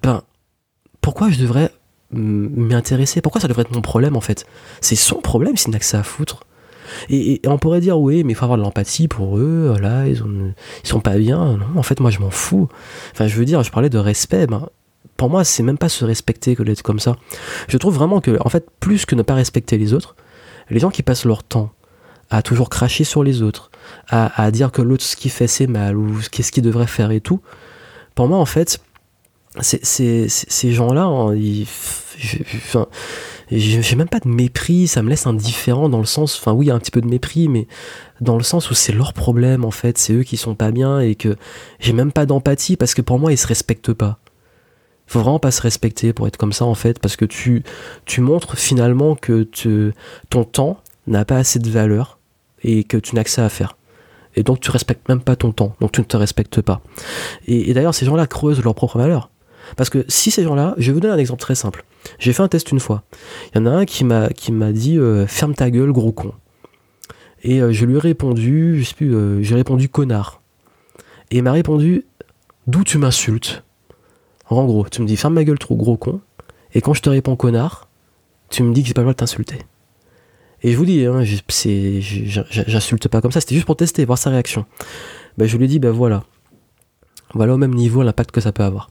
ben 0.02 0.24
pourquoi 1.00 1.30
je 1.30 1.40
devrais 1.40 1.72
m'intéresser? 2.12 3.22
Pourquoi 3.22 3.40
ça 3.40 3.48
devrait 3.48 3.62
être 3.62 3.72
mon 3.72 3.82
problème 3.82 4.16
en 4.16 4.22
fait? 4.22 4.46
C'est 4.82 4.96
son 4.96 5.22
problème 5.22 5.58
s'il 5.58 5.72
n'a 5.72 5.80
que 5.80 5.86
ça 5.86 6.00
à 6.00 6.04
foutre. 6.04 6.42
Et, 7.10 7.42
on 7.46 7.58
pourrait 7.58 7.82
dire 7.82 8.00
oui, 8.00 8.24
mais 8.24 8.34
il 8.34 8.36
faut 8.36 8.46
avoir 8.46 8.58
de 8.58 8.64
l'empathie 8.64 9.08
pour 9.08 9.38
eux, 9.38 9.76
ont, 9.76 10.54
ils 10.84 10.88
sont 10.88 11.00
pas 11.00 11.18
bien. 11.18 11.58
Non, 11.58 11.80
en 11.80 11.84
fait, 11.84 12.00
moi 12.00 12.12
je 12.12 12.20
m'en 12.20 12.30
fous. 12.30 12.68
Enfin, 13.12 13.28
je 13.28 13.36
veux 13.36 13.46
dire, 13.46 13.64
je 13.64 13.72
parlais 13.72 13.90
de 13.90 13.98
respect, 13.98 14.48
ben, 14.48 14.68
pour 15.18 15.30
moi, 15.30 15.44
c'est 15.44 15.64
même 15.64 15.78
pas 15.78 15.90
se 15.90 16.04
respecter 16.04 16.56
que 16.56 16.64
d'être 16.64 16.82
comme 16.82 17.00
ça. 17.00 17.16
Je 17.68 17.78
trouve 17.78 17.96
vraiment 17.96 18.22
que, 18.22 18.38
en 18.42 18.50
fait, 18.50 18.68
plus 18.80 19.06
que 19.06 19.16
ne 19.16 19.22
pas 19.22 19.36
respecter 19.36 19.78
les 19.78 19.94
autres, 19.94 20.16
les 20.70 20.80
gens 20.80 20.90
qui 20.90 21.04
passent 21.04 21.26
leur 21.26 21.44
temps 21.44 21.72
à 22.30 22.42
toujours 22.42 22.70
cracher 22.70 23.04
sur 23.04 23.24
les 23.24 23.42
autres, 23.42 23.72
à, 24.10 24.50
dire 24.52 24.72
que 24.72 24.82
l'autre 24.82 25.04
ce 25.04 25.16
qu'il 25.16 25.30
fait 25.32 25.48
c'est 25.48 25.68
mal 25.68 25.96
ou 25.96 26.20
qu'est-ce 26.32 26.52
qu'il 26.52 26.64
devrait 26.64 26.88
faire 26.88 27.12
et 27.12 27.22
tout, 27.22 27.40
pour 28.16 28.28
moi, 28.28 28.40
en 28.40 28.46
fait, 28.46 28.82
ces 29.62 30.28
gens-là, 30.74 31.04
hein, 31.04 31.36
j'ai 33.52 33.96
même 33.96 34.10
pas 34.10 34.20
de 34.20 34.28
mépris, 34.28 34.88
ça 34.88 35.02
me 35.04 35.10
laisse 35.10 35.28
indifférent 35.28 35.88
dans 35.88 36.00
le 36.00 36.06
sens, 36.06 36.38
enfin 36.40 36.52
oui, 36.52 36.72
un 36.72 36.80
petit 36.80 36.92
peu 36.92 37.02
de 37.02 37.08
mépris, 37.08 37.48
mais 37.48 37.68
dans 38.22 38.38
le 38.38 38.44
sens 38.44 38.72
où 38.72 38.74
c'est 38.74 38.92
leur 38.92 39.14
problème 39.14 39.64
en 39.64 39.72
fait, 39.72 39.98
c'est 39.98 40.14
eux 40.14 40.24
qui 40.24 40.36
sont 40.36 40.56
pas 40.56 40.72
bien 40.72 41.00
et 41.00 41.16
que 41.16 41.36
j'ai 41.80 41.94
même 41.94 42.12
pas 42.12 42.26
d'empathie 42.26 42.76
parce 42.76 42.94
que 42.94 43.02
pour 43.02 43.20
moi 43.20 43.32
ils 43.32 43.38
se 43.38 43.48
respectent 43.48 43.94
pas 43.94 44.20
vraiment 45.08 45.40
pas 45.40 45.52
se 45.52 45.62
respecter 45.62 46.14
pour 46.14 46.28
être 46.28 46.38
comme 46.38 46.54
ça 46.54 46.66
en 46.66 46.76
fait, 46.76 47.00
parce 47.00 47.16
que 47.16 47.26
tu, 47.26 47.64
tu 48.06 48.22
montres 48.22 48.58
finalement 48.58 49.16
que 49.16 49.48
ton 50.30 50.44
temps 50.44 50.80
n'a 51.08 51.26
pas 51.26 51.38
assez 51.38 51.60
de 51.60 51.70
valeur 51.70 52.20
et 52.64 52.84
que 52.84 52.98
tu 52.98 53.16
n'as 53.16 53.24
que 53.24 53.30
ça 53.30 53.46
à 53.46 53.50
faire. 53.50 53.78
Et 54.36 54.44
donc 54.44 54.60
tu 54.60 54.72
respectes 54.72 55.08
même 55.08 55.22
pas 55.22 55.36
ton 55.36 55.52
temps, 55.52 55.76
donc 55.80 55.92
tu 55.92 56.02
ne 56.02 56.06
te 56.06 56.18
respectes 56.18 56.62
pas. 56.62 56.82
Et, 57.48 57.74
d'ailleurs 57.74 57.96
ces 57.96 58.06
gens-là 58.06 58.28
creusent 58.28 58.64
leur 58.64 58.76
propre 58.76 58.98
valeur. 58.98 59.30
Parce 59.78 59.90
que 59.90 60.06
si 60.08 60.30
ces 60.30 60.44
gens-là, 60.44 60.76
je 60.78 60.88
vais 60.88 60.94
vous 60.94 61.00
donner 61.00 61.14
un 61.14 61.18
exemple 61.18 61.42
très 61.42 61.56
simple. 61.56 61.86
J'ai 62.20 62.34
fait 62.34 62.44
un 62.44 62.48
test 62.48 62.72
une 62.72 62.80
fois. 62.80 63.04
Il 63.54 63.58
y 63.58 63.62
en 63.62 63.66
a 63.66 63.72
un 63.72 63.86
qui 63.86 64.04
m'a 64.04 64.30
qui 64.30 64.52
m'a 64.52 64.72
dit 64.72 65.00
euh, 65.00 65.26
ferme 65.26 65.56
ta 65.56 65.72
gueule 65.72 65.92
gros 65.92 66.12
con. 66.12 66.34
Et 67.44 67.62
euh, 67.62 67.72
je 67.72 67.86
lui 67.86 67.96
ai 67.96 68.00
répondu, 68.00 68.80
je 68.80 68.84
sais 68.84 68.96
plus, 68.96 69.16
euh, 69.16 69.42
j'ai 69.42 69.56
répondu 69.56 69.90
connard. 69.90 70.42
Et 71.32 71.38
il 71.38 71.44
m'a 71.44 71.52
répondu 71.52 72.06
d'où 72.68 72.84
tu 72.84 72.98
m'insultes? 73.00 73.64
En 74.50 74.66
gros, 74.66 74.86
tu 74.90 75.02
me 75.02 75.08
dis 75.08 75.18
ferme 75.18 75.34
ma 75.34 75.44
gueule 75.44 75.60
trop 75.60 75.76
gros 75.76 75.98
con, 75.98 76.22
et 76.74 76.82
quand 76.82 76.94
je 76.94 77.02
te 77.02 77.10
réponds 77.10 77.36
connard, 77.36 77.88
tu 78.50 78.64
me 78.64 78.74
dis 78.74 78.82
que 78.82 78.88
j'ai 78.88 78.94
pas 78.94 79.02
le 79.02 79.06
droit 79.06 79.14
de 79.14 79.18
t'insulter. 79.18 79.60
Et 80.62 80.72
je 80.72 80.78
vous 80.78 80.86
dis, 80.86 81.06
hein, 81.06 81.24
j'insulte 81.24 83.08
pas 83.08 83.22
comme 83.22 83.32
ça, 83.32 83.40
c'était 83.40 83.56
juste 83.56 83.68
pour 83.68 83.78
tester, 83.78 84.06
voir 84.06 84.18
sa 84.18 84.30
réaction. 84.30 84.66
Ben, 85.38 85.48
je 85.48 85.58
lui 85.58 85.68
dit, 85.68 85.80
ben 85.80 85.92
voilà. 85.92 86.24
Voilà 87.34 87.54
au 87.54 87.58
même 87.58 87.74
niveau 87.74 88.02
l'impact 88.04 88.32
que 88.32 88.42
ça 88.42 88.52
peut 88.52 88.64
avoir. 88.64 88.90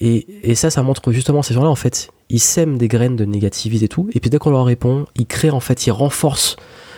Et, 0.00 0.56
ça, 0.56 0.70
ça 0.70 0.82
montre 0.82 1.12
justement 1.12 1.42
ces 1.42 1.54
gens-là, 1.54 1.68
en 1.68 1.76
fait, 1.76 2.10
ils 2.28 2.40
sèment 2.40 2.76
des 2.76 2.88
graines 2.88 3.14
de 3.14 3.24
négativité 3.24 3.84
et 3.84 3.88
tout, 3.88 4.10
et 4.12 4.18
puis 4.18 4.30
dès 4.30 4.38
qu'on 4.38 4.50
leur 4.50 4.64
répond, 4.64 5.06
ils 5.14 5.26
créent, 5.26 5.50
en 5.50 5.60
fait, 5.60 5.86
ils 5.86 5.92
renforcent 5.92 6.56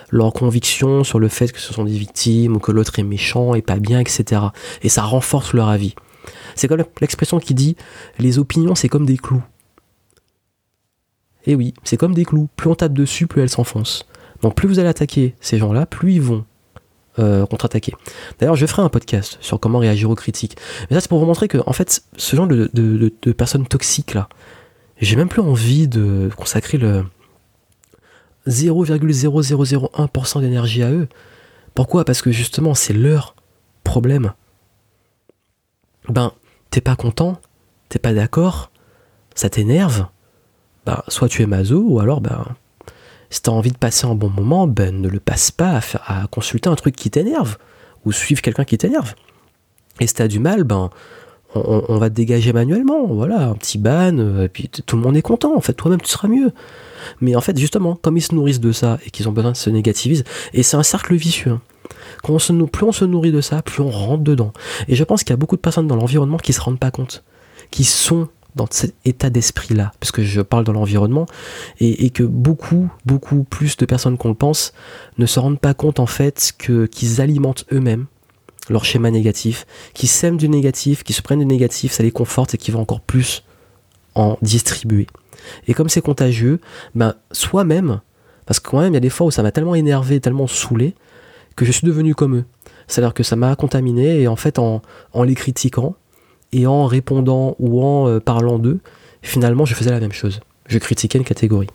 leur 0.08 0.32
conviction 0.32 1.04
sur 1.04 1.18
le 1.18 1.28
fait 1.28 1.52
que 1.52 1.60
ce 1.60 1.74
sont 1.74 1.84
des 1.84 1.92
victimes, 1.92 2.56
ou 2.56 2.60
que 2.60 2.72
l'autre 2.72 2.98
est 2.98 3.02
méchant 3.02 3.54
et 3.54 3.60
pas 3.60 3.76
bien, 3.78 4.00
etc. 4.00 4.40
Et 4.82 4.88
ça 4.88 5.02
renforce 5.02 5.52
leur 5.52 5.68
avis. 5.68 5.94
C'est 6.54 6.68
comme 6.68 6.84
l'expression 7.00 7.38
qui 7.38 7.54
dit 7.54 7.76
les 8.18 8.38
opinions, 8.38 8.74
c'est 8.74 8.88
comme 8.88 9.06
des 9.06 9.16
clous. 9.16 9.42
Et 11.46 11.52
eh 11.52 11.54
oui, 11.54 11.74
c'est 11.84 11.98
comme 11.98 12.14
des 12.14 12.24
clous. 12.24 12.48
Plus 12.56 12.70
on 12.70 12.74
tape 12.74 12.94
dessus, 12.94 13.26
plus 13.26 13.42
elles 13.42 13.50
s'enfoncent. 13.50 14.06
Donc 14.40 14.54
plus 14.54 14.66
vous 14.66 14.78
allez 14.78 14.88
attaquer 14.88 15.34
ces 15.40 15.58
gens-là, 15.58 15.84
plus 15.84 16.14
ils 16.14 16.22
vont 16.22 16.46
euh, 17.18 17.44
contre-attaquer. 17.46 17.92
D'ailleurs, 18.38 18.56
je 18.56 18.64
ferai 18.66 18.82
un 18.82 18.88
podcast 18.88 19.36
sur 19.40 19.60
comment 19.60 19.78
réagir 19.78 20.08
aux 20.08 20.14
critiques. 20.14 20.56
Mais 20.88 20.96
ça, 20.96 21.00
c'est 21.00 21.08
pour 21.08 21.20
vous 21.20 21.26
montrer 21.26 21.48
que, 21.48 21.58
en 21.66 21.72
fait, 21.72 22.02
ce 22.16 22.34
genre 22.34 22.46
de, 22.46 22.70
de 22.72 23.32
personnes 23.32 23.66
toxiques 23.66 24.14
là, 24.14 24.28
j'ai 25.00 25.16
même 25.16 25.28
plus 25.28 25.42
envie 25.42 25.86
de 25.86 26.30
consacrer 26.36 26.78
le 26.78 27.04
0,0001% 28.48 30.40
d'énergie 30.40 30.82
à 30.82 30.90
eux. 30.90 31.08
Pourquoi? 31.74 32.04
Parce 32.04 32.22
que 32.22 32.30
justement, 32.30 32.74
c'est 32.74 32.92
leur 32.92 33.34
problème. 33.82 34.32
Ben, 36.08 36.32
t'es 36.74 36.80
pas 36.80 36.96
content, 36.96 37.40
t'es 37.88 38.00
pas 38.00 38.12
d'accord, 38.12 38.72
ça 39.36 39.48
t'énerve, 39.48 40.06
ben, 40.84 41.02
soit 41.06 41.28
tu 41.28 41.40
es 41.42 41.46
maso, 41.46 41.80
ou 41.86 42.00
alors, 42.00 42.20
ben, 42.20 42.44
si 43.30 43.42
t'as 43.42 43.52
envie 43.52 43.70
de 43.70 43.78
passer 43.78 44.08
un 44.08 44.16
bon 44.16 44.28
moment, 44.28 44.66
ben, 44.66 45.00
ne 45.00 45.08
le 45.08 45.20
passe 45.20 45.52
pas 45.52 45.70
à, 45.70 45.80
faire, 45.80 46.02
à 46.04 46.26
consulter 46.26 46.68
un 46.68 46.74
truc 46.74 46.96
qui 46.96 47.12
t'énerve, 47.12 47.58
ou 48.04 48.10
suivre 48.10 48.42
quelqu'un 48.42 48.64
qui 48.64 48.76
t'énerve. 48.76 49.14
Et 50.00 50.08
si 50.08 50.14
t'as 50.14 50.26
du 50.26 50.40
mal, 50.40 50.64
ben, 50.64 50.90
on, 51.54 51.96
va 51.98 52.10
te 52.10 52.14
dégager 52.16 52.52
manuellement, 52.52 53.06
voilà, 53.06 53.50
un 53.50 53.54
petit 53.54 53.78
ban, 53.78 54.18
euh, 54.18 54.46
et 54.46 54.48
puis 54.48 54.68
tout 54.68 54.96
le 54.96 55.02
monde 55.02 55.16
est 55.16 55.22
content, 55.22 55.54
en 55.56 55.60
fait, 55.60 55.74
toi-même 55.74 56.00
tu 56.00 56.10
seras 56.10 56.26
mieux. 56.26 56.50
Mais 57.20 57.36
en 57.36 57.40
fait, 57.40 57.56
justement, 57.56 57.94
comme 57.94 58.16
ils 58.16 58.22
se 58.22 58.34
nourrissent 58.34 58.58
de 58.58 58.72
ça 58.72 58.98
et 59.06 59.12
qu'ils 59.12 59.28
ont 59.28 59.32
besoin 59.32 59.52
de 59.52 59.56
se 59.56 59.70
négativiser, 59.70 60.24
et 60.52 60.64
c'est 60.64 60.76
un 60.76 60.82
cercle 60.82 61.14
vicieux. 61.14 61.52
Hein. 61.52 61.60
Plus 62.22 62.32
on 62.84 62.92
se 62.92 63.04
nourrit 63.04 63.32
de 63.32 63.40
ça, 63.40 63.62
plus 63.62 63.82
on 63.82 63.90
rentre 63.90 64.22
dedans. 64.22 64.52
Et 64.88 64.94
je 64.94 65.04
pense 65.04 65.22
qu'il 65.22 65.30
y 65.30 65.34
a 65.34 65.36
beaucoup 65.36 65.56
de 65.56 65.60
personnes 65.60 65.86
dans 65.86 65.96
l'environnement 65.96 66.38
qui 66.38 66.52
se 66.52 66.60
rendent 66.60 66.78
pas 66.78 66.90
compte, 66.90 67.24
qui 67.70 67.84
sont 67.84 68.28
dans 68.54 68.66
cet 68.70 68.94
état 69.04 69.30
d'esprit-là, 69.30 69.92
puisque 69.98 70.22
je 70.22 70.40
parle 70.40 70.64
dans 70.64 70.72
l'environnement, 70.72 71.26
et, 71.80 72.10
que 72.10 72.22
beaucoup, 72.22 72.88
beaucoup 73.04 73.42
plus 73.44 73.76
de 73.76 73.84
personnes 73.84 74.16
qu'on 74.16 74.28
le 74.28 74.34
pense 74.34 74.72
ne 75.18 75.26
se 75.26 75.40
rendent 75.40 75.58
pas 75.58 75.74
compte 75.74 75.98
en 75.98 76.06
fait 76.06 76.52
que 76.56 76.86
qu'ils 76.86 77.20
alimentent 77.20 77.66
eux-mêmes 77.72 78.06
leur 78.70 78.84
schéma 78.84 79.10
négatif, 79.10 79.66
qui 79.92 80.06
sèment 80.06 80.38
du 80.38 80.48
négatif, 80.48 81.02
qui 81.02 81.12
se 81.12 81.20
prennent 81.20 81.40
du 81.40 81.46
négatif, 81.46 81.92
ça 81.92 82.02
les 82.02 82.10
conforte 82.10 82.54
et 82.54 82.58
qui 82.58 82.70
vont 82.70 82.80
encore 82.80 83.00
plus 83.00 83.44
en 84.14 84.38
distribuer. 84.40 85.06
Et 85.68 85.74
comme 85.74 85.90
c'est 85.90 86.00
contagieux, 86.00 86.60
ben, 86.94 87.14
soi-même, 87.30 88.00
parce 88.46 88.60
que 88.60 88.70
quand 88.70 88.80
même, 88.80 88.92
il 88.92 88.94
y 88.94 88.96
a 88.96 89.00
des 89.00 89.10
fois 89.10 89.26
où 89.26 89.30
ça 89.30 89.42
m'a 89.42 89.52
tellement 89.52 89.74
énervé, 89.74 90.20
tellement 90.20 90.46
saoulé, 90.46 90.94
que 91.56 91.64
je 91.64 91.72
suis 91.72 91.86
devenu 91.86 92.14
comme 92.14 92.36
eux. 92.36 92.44
C'est-à-dire 92.86 93.14
que 93.14 93.22
ça 93.22 93.36
m'a 93.36 93.54
contaminé, 93.56 94.20
et 94.20 94.28
en 94.28 94.36
fait, 94.36 94.58
en, 94.58 94.82
les 95.24 95.34
critiquant, 95.34 95.94
et 96.52 96.66
en 96.66 96.86
répondant 96.86 97.56
ou 97.58 97.82
en 97.82 98.08
euh, 98.08 98.20
parlant 98.20 98.58
d'eux, 98.58 98.80
finalement, 99.22 99.64
je 99.64 99.74
faisais 99.74 99.90
la 99.90 100.00
même 100.00 100.12
chose. 100.12 100.40
Je 100.66 100.78
critiquais 100.78 101.18
une 101.18 101.24
catégorie. 101.24 101.68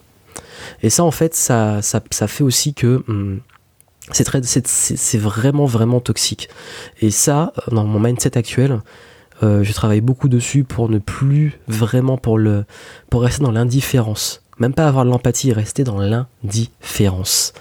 Et 0.84 0.90
ça, 0.90 1.04
en 1.04 1.12
fait, 1.12 1.36
ça, 1.36 1.82
ça, 1.82 2.28
fait 2.28 2.44
aussi 2.44 2.74
que 2.74 3.04
hum, 3.08 3.42
c'est 4.12 5.18
vraiment, 5.18 5.66
vraiment 5.66 6.00
toxique. 6.00 6.50
Et 7.02 7.12
ça, 7.12 7.54
dans 7.72 7.86
mon 7.86 8.00
mindset 8.00 8.38
actuel, 8.38 8.82
euh, 9.42 9.64
je 9.64 9.74
travaille 9.74 10.02
beaucoup 10.02 10.30
dessus 10.30 10.64
pour 10.64 10.90
ne 10.90 11.00
plus 11.00 11.60
vraiment 11.68 12.18
pour 12.18 12.38
le 12.38 12.66
pour 13.10 13.22
rester 13.22 13.44
dans 13.44 13.52
l'indifférence. 13.52 14.44
Même 14.58 14.74
pas 14.74 14.88
avoir 14.88 15.06
de 15.06 15.10
l'empathie, 15.10 15.54
rester 15.54 15.84
dans 15.84 16.00
l'indifférence. 16.00 17.54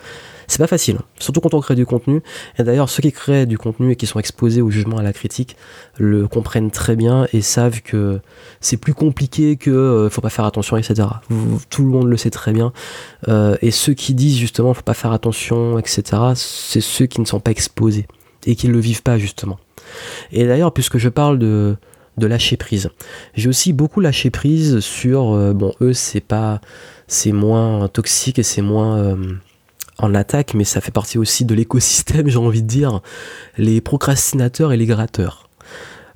C'est 0.49 0.59
pas 0.59 0.67
facile, 0.67 0.97
hein. 0.99 1.05
surtout 1.19 1.41
quand 1.41 1.53
on 1.53 1.61
crée 1.61 1.75
du 1.75 1.85
contenu. 1.85 2.23
Et 2.59 2.63
d'ailleurs, 2.65 2.89
ceux 2.89 3.03
qui 3.03 3.13
créent 3.13 3.47
du 3.47 3.59
contenu 3.59 3.93
et 3.93 3.97
qui 3.97 4.07
sont 4.07 4.19
exposés 4.19 4.63
au 4.63 4.71
jugement, 4.71 4.97
à 4.97 5.03
la 5.03 5.13
critique, 5.13 5.57
le 5.99 6.27
comprennent 6.27 6.71
très 6.71 6.97
bien 6.97 7.27
et 7.35 7.43
savent 7.43 7.83
que 7.83 8.21
c'est 8.61 8.79
plus 8.79 8.95
compliqué 8.95 9.57
que 9.57 9.71
euh, 9.71 10.09
faut 10.09 10.23
pas 10.23 10.31
faire 10.31 10.47
attention, 10.47 10.79
etc. 10.79 11.07
tout 11.69 11.83
le 11.83 11.89
monde 11.89 12.09
le 12.09 12.17
sait 12.17 12.31
très 12.31 12.53
bien. 12.53 12.73
Euh, 13.29 13.57
et 13.61 13.71
ceux 13.71 13.93
qui 13.93 14.15
disent 14.15 14.39
justement 14.39 14.73
faut 14.73 14.83
pas 14.83 14.95
faire 14.95 15.13
attention, 15.13 15.79
etc., 15.79 16.03
c'est 16.35 16.81
ceux 16.81 17.07
qui 17.07 17.21
ne 17.21 17.27
sont 17.27 17.41
pas 17.41 17.51
exposés 17.51 18.07
et 18.47 18.57
qui 18.57 18.69
ne 18.69 18.73
le 18.73 18.81
vivent 18.81 19.03
pas 19.03 19.19
justement. 19.19 19.59
Et 20.33 20.47
d'ailleurs, 20.47 20.73
puisque 20.73 20.97
je 20.97 21.11
parle 21.11 21.39
de, 21.39 21.77
de 22.17 22.27
lâcher 22.27 22.57
prise, 22.57 22.91
j'ai 23.35 23.49
aussi 23.49 23.73
beaucoup 23.75 24.01
lâché 24.01 24.31
prise 24.31 24.81
sur, 24.81 25.35
euh, 25.35 25.53
bon, 25.53 25.75
eux, 25.81 25.93
c'est 25.93 26.21
pas, 26.21 26.61
c'est 27.07 27.33
moins 27.33 27.89
toxique 27.89 28.39
et 28.39 28.43
c'est 28.43 28.63
moins 28.63 28.99
euh, 28.99 29.17
en 29.99 30.15
attaque, 30.15 30.55
mais 30.55 30.65
ça 30.65 30.81
fait 30.81 30.91
partie 30.91 31.19
aussi 31.19 31.45
de 31.45 31.55
l'écosystème, 31.55 32.29
j'ai 32.29 32.39
envie 32.39 32.63
de 32.63 32.69
dire, 32.69 33.01
les 33.57 33.81
procrastinateurs 33.81 34.73
et 34.73 34.77
les 34.77 34.87
gratteurs. 34.87 35.49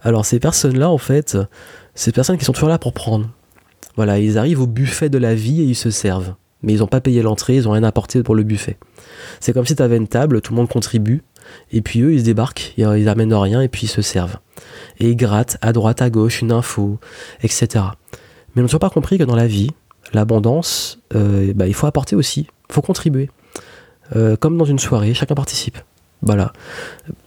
Alors, 0.03 0.25
ces 0.25 0.41
personnes-là, 0.41 0.91
en 0.91 0.99
fait, 0.99 1.39
ces 1.95 2.13
personnes 2.13 2.39
qui 2.39 2.45
sont 2.45 2.53
toujours 2.53 2.69
là 2.69 2.79
pour 2.79 2.93
prendre. 2.93 3.29
Voilà, 3.97 4.19
ils 4.19 4.39
arrivent 4.39 4.61
au 4.61 4.67
buffet 4.67 5.09
de 5.09 5.19
la 5.19 5.35
vie 5.35 5.61
et 5.61 5.65
ils 5.65 5.77
se 5.77 5.91
servent. 5.91 6.35
Mais 6.63 6.73
ils 6.75 6.79
n'ont 6.79 6.87
pas 6.87 7.01
payé 7.01 7.23
l'entrée, 7.23 7.57
ils 7.57 7.65
n'ont 7.65 7.73
rien 7.73 7.83
apporté 7.83 8.23
pour 8.23 8.35
le 8.35 8.43
buffet. 8.43 8.79
C'est 9.41 9.53
comme 9.53 9.67
si 9.67 9.77
tu 9.77 9.83
avais 9.83 9.97
une 9.97 10.09
table, 10.09 10.41
tout 10.41 10.53
le 10.53 10.57
monde 10.57 10.69
contribue, 10.69 11.23
et 11.73 11.83
puis 11.83 12.01
eux, 12.03 12.13
ils 12.13 12.21
se 12.21 12.25
débarquent, 12.25 12.75
ils, 12.77 13.09
amènent 13.09 13.35
rien 13.35 13.61
et 13.61 13.69
puis 13.69 13.85
ils 13.85 13.91
se 13.91 14.03
servent. 14.03 14.39
Et 14.99 15.11
ils 15.11 15.17
grattent 15.17 15.59
à 15.61 15.73
droite, 15.73 16.03
à 16.03 16.11
gauche 16.11 16.41
une 16.41 16.53
info, 16.53 16.99
etc. 17.43 17.67
Mais 17.75 17.81
ils 18.57 18.61
n'ont 18.61 18.67
toujours 18.69 18.81
pas 18.81 18.91
compris 18.91 19.19
que 19.19 19.25
dans 19.25 19.37
la 19.37 19.47
vie, 19.47 19.71
l'abondance, 20.13 21.01
euh, 21.15 21.53
bah, 21.55 21.67
il 21.67 21.75
faut 21.75 21.87
apporter 21.87 22.17
aussi, 22.17 22.47
il 22.69 22.75
faut 22.75 22.83
contribuer. 22.83 23.29
Euh, 24.15 24.37
comme 24.37 24.59
dans 24.59 24.65
une 24.65 24.79
soirée, 24.79 25.15
chacun 25.15 25.35
participe. 25.35 25.79
Voilà. 26.23 26.53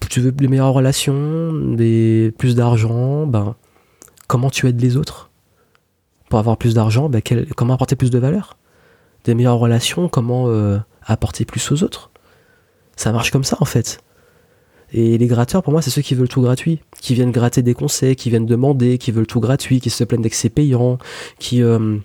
Tu 0.10 0.22
veux 0.22 0.32
des 0.32 0.48
meilleures 0.48 0.74
relations, 0.74 1.54
des, 1.76 2.34
plus 2.38 2.56
d'argent, 2.56 3.26
ben, 3.28 3.56
comment 4.28 4.50
tu 4.50 4.68
aides 4.68 4.80
les 4.80 4.98
autres? 4.98 5.30
Pour 6.30 6.40
avoir 6.40 6.58
plus 6.58 6.74
d'argent, 6.74 7.10
ben, 7.10 7.22
comment 7.56 7.74
apporter 7.74 7.96
plus 7.96 8.10
de 8.10 8.20
valeur? 8.20 8.58
Des 9.26 9.36
meilleures 9.36 9.60
relations, 9.60 10.08
comment 10.08 10.48
euh, 10.48 10.78
apporter 11.06 11.46
plus 11.46 11.72
aux 11.72 11.84
autres? 11.84 12.12
Ça 12.96 13.12
marche 13.12 13.32
comme 13.32 13.44
ça 13.44 13.58
en 13.60 13.66
fait. 13.66 14.00
Et 14.94 15.18
les 15.18 15.28
gratteurs, 15.28 15.62
pour 15.64 15.74
moi, 15.74 15.82
c'est 15.82 15.90
ceux 15.90 16.02
qui 16.02 16.16
veulent 16.16 16.30
tout 16.30 16.42
gratuit, 16.42 16.80
qui 17.02 17.16
viennent 17.16 17.32
gratter 17.32 17.62
des 17.62 17.74
conseils, 17.74 18.16
qui 18.16 18.30
viennent 18.30 18.46
demander, 18.46 18.98
qui 18.98 19.12
veulent 19.12 19.28
tout 19.28 19.42
gratuit, 19.42 19.82
qui 19.82 19.90
se 19.90 20.04
plaignent 20.04 20.24
que 20.30 20.36
c'est 20.36 20.50
payant, 20.50 21.00
qui, 21.40 21.62
euh, 21.62 21.98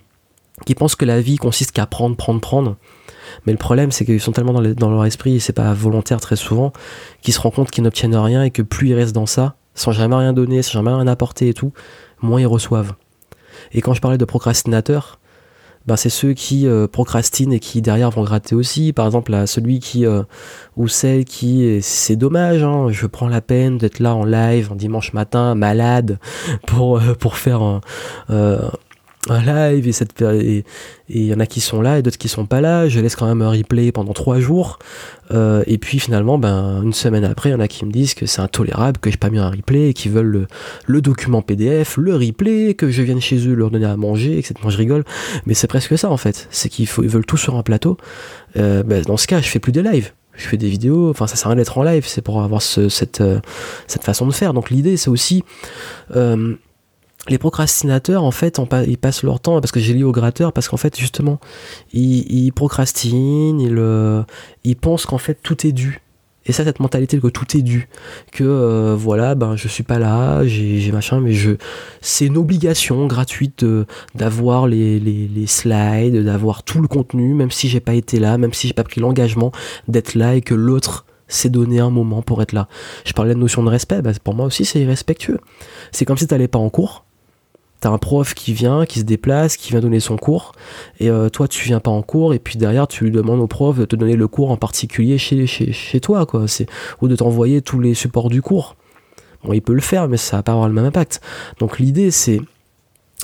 qui 0.65 0.75
pensent 0.75 0.95
que 0.95 1.05
la 1.05 1.21
vie 1.21 1.37
consiste 1.37 1.71
qu'à 1.71 1.85
prendre, 1.85 2.15
prendre, 2.15 2.41
prendre. 2.41 2.77
Mais 3.45 3.53
le 3.53 3.57
problème, 3.57 3.91
c'est 3.91 4.05
qu'ils 4.05 4.21
sont 4.21 4.31
tellement 4.31 4.53
dans, 4.53 4.89
leur 4.89 5.05
esprit, 5.05 5.35
et 5.35 5.39
c'est 5.39 5.53
pas 5.53 5.73
volontaire 5.73 6.19
très 6.19 6.35
souvent, 6.35 6.73
qu'ils 7.21 7.33
se 7.33 7.39
rendent 7.39 7.53
compte 7.53 7.71
qu'ils 7.71 7.83
n'obtiennent 7.83 8.15
rien 8.15 8.43
et 8.43 8.51
que 8.51 8.61
plus 8.61 8.89
ils 8.89 8.93
restent 8.93 9.15
dans 9.15 9.25
ça, 9.25 9.55
sans 9.73 9.91
jamais 9.91 10.15
rien 10.15 10.33
donner, 10.33 10.61
sans 10.61 10.73
jamais 10.73 10.91
rien 10.91 11.07
apporter 11.07 11.49
et 11.49 11.53
tout, 11.53 11.71
moins 12.21 12.41
ils 12.41 12.47
reçoivent. 12.47 12.93
Et 13.71 13.81
quand 13.81 13.93
je 13.93 14.01
parlais 14.01 14.17
de 14.17 14.25
procrastinateurs, 14.25 15.19
ben 15.87 15.95
c'est 15.95 16.09
ceux 16.09 16.33
qui 16.33 16.67
euh, 16.67 16.87
procrastinent 16.87 17.53
et 17.53 17.59
qui 17.59 17.81
derrière 17.81 18.11
vont 18.11 18.23
gratter 18.23 18.53
aussi. 18.53 18.93
Par 18.93 19.07
exemple, 19.07 19.47
celui 19.47 19.79
qui 19.79 20.05
euh, 20.05 20.23
ou 20.77 20.87
celle 20.87 21.25
qui, 21.25 21.79
c'est 21.81 22.15
dommage, 22.15 22.63
hein, 22.63 22.87
je 22.91 23.07
prends 23.07 23.27
la 23.27 23.41
peine 23.41 23.77
d'être 23.79 23.99
là 23.99 24.13
en 24.13 24.23
live 24.23 24.71
en 24.71 24.75
dimanche 24.75 25.13
matin, 25.13 25.55
malade, 25.55 26.19
pour 26.67 26.99
euh, 26.99 27.15
pour 27.15 27.37
faire 27.37 27.61
un, 27.61 27.81
un 29.29 29.41
live 29.41 29.87
et 29.87 29.91
cette 29.91 30.21
et 30.21 30.63
il 31.09 31.25
y 31.25 31.33
en 31.33 31.39
a 31.39 31.45
qui 31.45 31.61
sont 31.61 31.81
là 31.81 31.99
et 31.99 32.01
d'autres 32.01 32.17
qui 32.17 32.27
sont 32.27 32.45
pas 32.45 32.61
là. 32.61 32.89
Je 32.89 32.99
laisse 32.99 33.15
quand 33.15 33.27
même 33.27 33.41
un 33.41 33.51
replay 33.51 33.91
pendant 33.91 34.13
trois 34.13 34.39
jours. 34.39 34.79
Euh, 35.31 35.63
et 35.67 35.77
puis 35.77 35.99
finalement 35.99 36.37
ben 36.37 36.81
une 36.83 36.93
semaine 36.93 37.23
après 37.23 37.49
il 37.49 37.51
y 37.53 37.55
en 37.55 37.59
a 37.59 37.67
qui 37.67 37.85
me 37.85 37.91
disent 37.91 38.15
que 38.15 38.25
c'est 38.25 38.41
intolérable 38.41 38.97
que 38.99 39.09
j'ai 39.09 39.17
pas 39.17 39.29
mis 39.29 39.37
un 39.37 39.49
replay 39.49 39.89
et 39.89 39.93
qui 39.93 40.09
veulent 40.09 40.25
le, 40.25 40.47
le, 40.87 41.01
document 41.01 41.41
PDF 41.41 41.95
le 41.95 42.15
replay 42.15 42.73
que 42.73 42.89
je 42.91 43.01
vienne 43.01 43.21
chez 43.21 43.47
eux 43.47 43.53
leur 43.53 43.71
donner 43.71 43.85
à 43.85 43.95
manger 43.95 44.37
etc 44.37 44.55
moi 44.63 44.71
je 44.71 44.77
rigole. 44.77 45.05
Mais 45.45 45.53
c'est 45.53 45.67
presque 45.67 45.97
ça 45.97 46.09
en 46.09 46.17
fait. 46.17 46.47
C'est 46.49 46.69
qu'ils 46.69 46.87
veulent 46.87 47.25
tout 47.25 47.37
sur 47.37 47.55
un 47.55 47.63
plateau. 47.63 47.97
Euh, 48.57 48.83
ben, 48.83 49.03
dans 49.03 49.17
ce 49.17 49.27
cas 49.27 49.39
je 49.39 49.47
fais 49.47 49.59
plus 49.59 49.71
des 49.71 49.83
lives 49.83 50.11
je 50.33 50.47
fais 50.47 50.57
des 50.57 50.69
vidéos, 50.69 51.09
enfin 51.09 51.27
ça 51.27 51.35
sert 51.35 51.47
à 51.47 51.49
rien 51.49 51.57
d'être 51.57 51.77
en 51.77 51.83
live, 51.83 52.05
c'est 52.07 52.21
pour 52.21 52.41
avoir 52.41 52.61
ce, 52.61 52.89
cette, 52.89 53.21
euh, 53.21 53.39
cette 53.87 54.03
façon 54.03 54.25
de 54.25 54.31
faire. 54.31 54.53
Donc 54.53 54.69
l'idée 54.69 54.97
c'est 54.97 55.09
aussi 55.09 55.43
euh, 56.15 56.55
les 57.27 57.37
procrastinateurs, 57.37 58.23
en 58.23 58.31
fait, 58.31 58.59
ils 58.87 58.97
passent 58.97 59.23
leur 59.23 59.39
temps, 59.39 59.59
parce 59.61 59.71
que 59.71 59.79
j'ai 59.79 59.93
lié 59.93 60.03
au 60.03 60.11
gratteur, 60.11 60.53
parce 60.53 60.67
qu'en 60.67 60.77
fait, 60.77 60.97
justement, 60.97 61.39
ils, 61.93 62.51
procrastinent, 62.51 63.59
ils, 63.59 63.77
euh, 63.77 64.23
ils 64.63 64.75
pensent 64.75 65.05
qu'en 65.05 65.19
fait, 65.19 65.37
tout 65.41 65.67
est 65.67 65.71
dû. 65.71 66.01
Et 66.47 66.53
ça, 66.53 66.63
cette 66.63 66.79
mentalité 66.79 67.19
que 67.19 67.27
tout 67.27 67.55
est 67.55 67.61
dû, 67.61 67.87
que 68.31 68.43
euh, 68.43 68.95
voilà, 68.97 69.35
ben 69.35 69.55
je 69.55 69.67
suis 69.67 69.83
pas 69.83 69.99
là, 69.99 70.43
j'ai 70.43 70.91
machin, 70.91 71.19
mais 71.19 71.33
je, 71.33 71.51
c'est 72.01 72.25
une 72.25 72.37
obligation 72.37 73.05
gratuite 73.05 73.63
d'avoir 74.15 74.65
les, 74.65 75.45
slides, 75.45 76.23
d'avoir 76.23 76.63
tout 76.63 76.81
le 76.81 76.87
contenu, 76.87 77.35
même 77.35 77.51
si 77.51 77.69
j'ai 77.69 77.79
pas 77.79 77.93
été 77.93 78.19
là, 78.19 78.39
même 78.39 78.53
si 78.53 78.67
j'ai 78.67 78.73
pas 78.73 78.83
pris 78.83 78.99
l'engagement 79.01 79.51
d'être 79.87 80.15
là 80.15 80.33
et 80.33 80.41
que 80.41 80.55
l'autre 80.55 81.05
s'est 81.27 81.49
donné 81.49 81.79
un 81.79 81.91
moment 81.91 82.23
pour 82.23 82.41
être 82.41 82.53
là. 82.53 82.67
Je 83.05 83.13
parlais 83.13 83.35
de 83.35 83.39
notion 83.39 83.63
de 83.63 83.69
respect, 83.69 84.01
ben, 84.01 84.13
pour 84.23 84.33
moi 84.33 84.47
aussi 84.47 84.65
c'est 84.65 84.81
irrespectueux. 84.81 85.39
C'est 85.91 86.05
comme 86.05 86.17
si 86.17 86.25
t'allais 86.25 86.47
pas 86.47 86.59
en 86.59 86.71
cours, 86.71 87.05
t'as 87.81 87.89
un 87.89 87.97
prof 87.97 88.33
qui 88.35 88.53
vient, 88.53 88.85
qui 88.85 88.99
se 88.99 89.03
déplace, 89.03 89.57
qui 89.57 89.71
vient 89.71 89.81
donner 89.81 89.99
son 89.99 90.15
cours, 90.15 90.53
et 90.99 91.09
euh, 91.09 91.29
toi 91.29 91.47
tu 91.47 91.65
viens 91.65 91.79
pas 91.79 91.91
en 91.91 92.03
cours, 92.03 92.33
et 92.33 92.39
puis 92.39 92.57
derrière 92.57 92.87
tu 92.87 93.03
lui 93.03 93.11
demandes 93.11 93.41
au 93.41 93.47
prof 93.47 93.77
de 93.77 93.85
te 93.85 93.95
donner 93.95 94.15
le 94.15 94.27
cours 94.27 94.51
en 94.51 94.57
particulier 94.57 95.17
chez, 95.17 95.47
chez, 95.47 95.73
chez 95.73 95.99
toi, 95.99 96.25
quoi, 96.25 96.47
c'est, 96.47 96.67
ou 97.01 97.07
de 97.07 97.15
t'envoyer 97.15 97.61
tous 97.61 97.79
les 97.79 97.93
supports 97.95 98.29
du 98.29 98.41
cours. 98.41 98.75
Bon, 99.43 99.53
il 99.53 99.61
peut 99.61 99.73
le 99.73 99.81
faire, 99.81 100.07
mais 100.07 100.17
ça 100.17 100.37
va 100.37 100.43
pas 100.43 100.51
avoir 100.51 100.67
le 100.67 100.75
même 100.75 100.85
impact. 100.85 101.21
Donc 101.59 101.79
l'idée 101.79 102.11
c'est, 102.11 102.39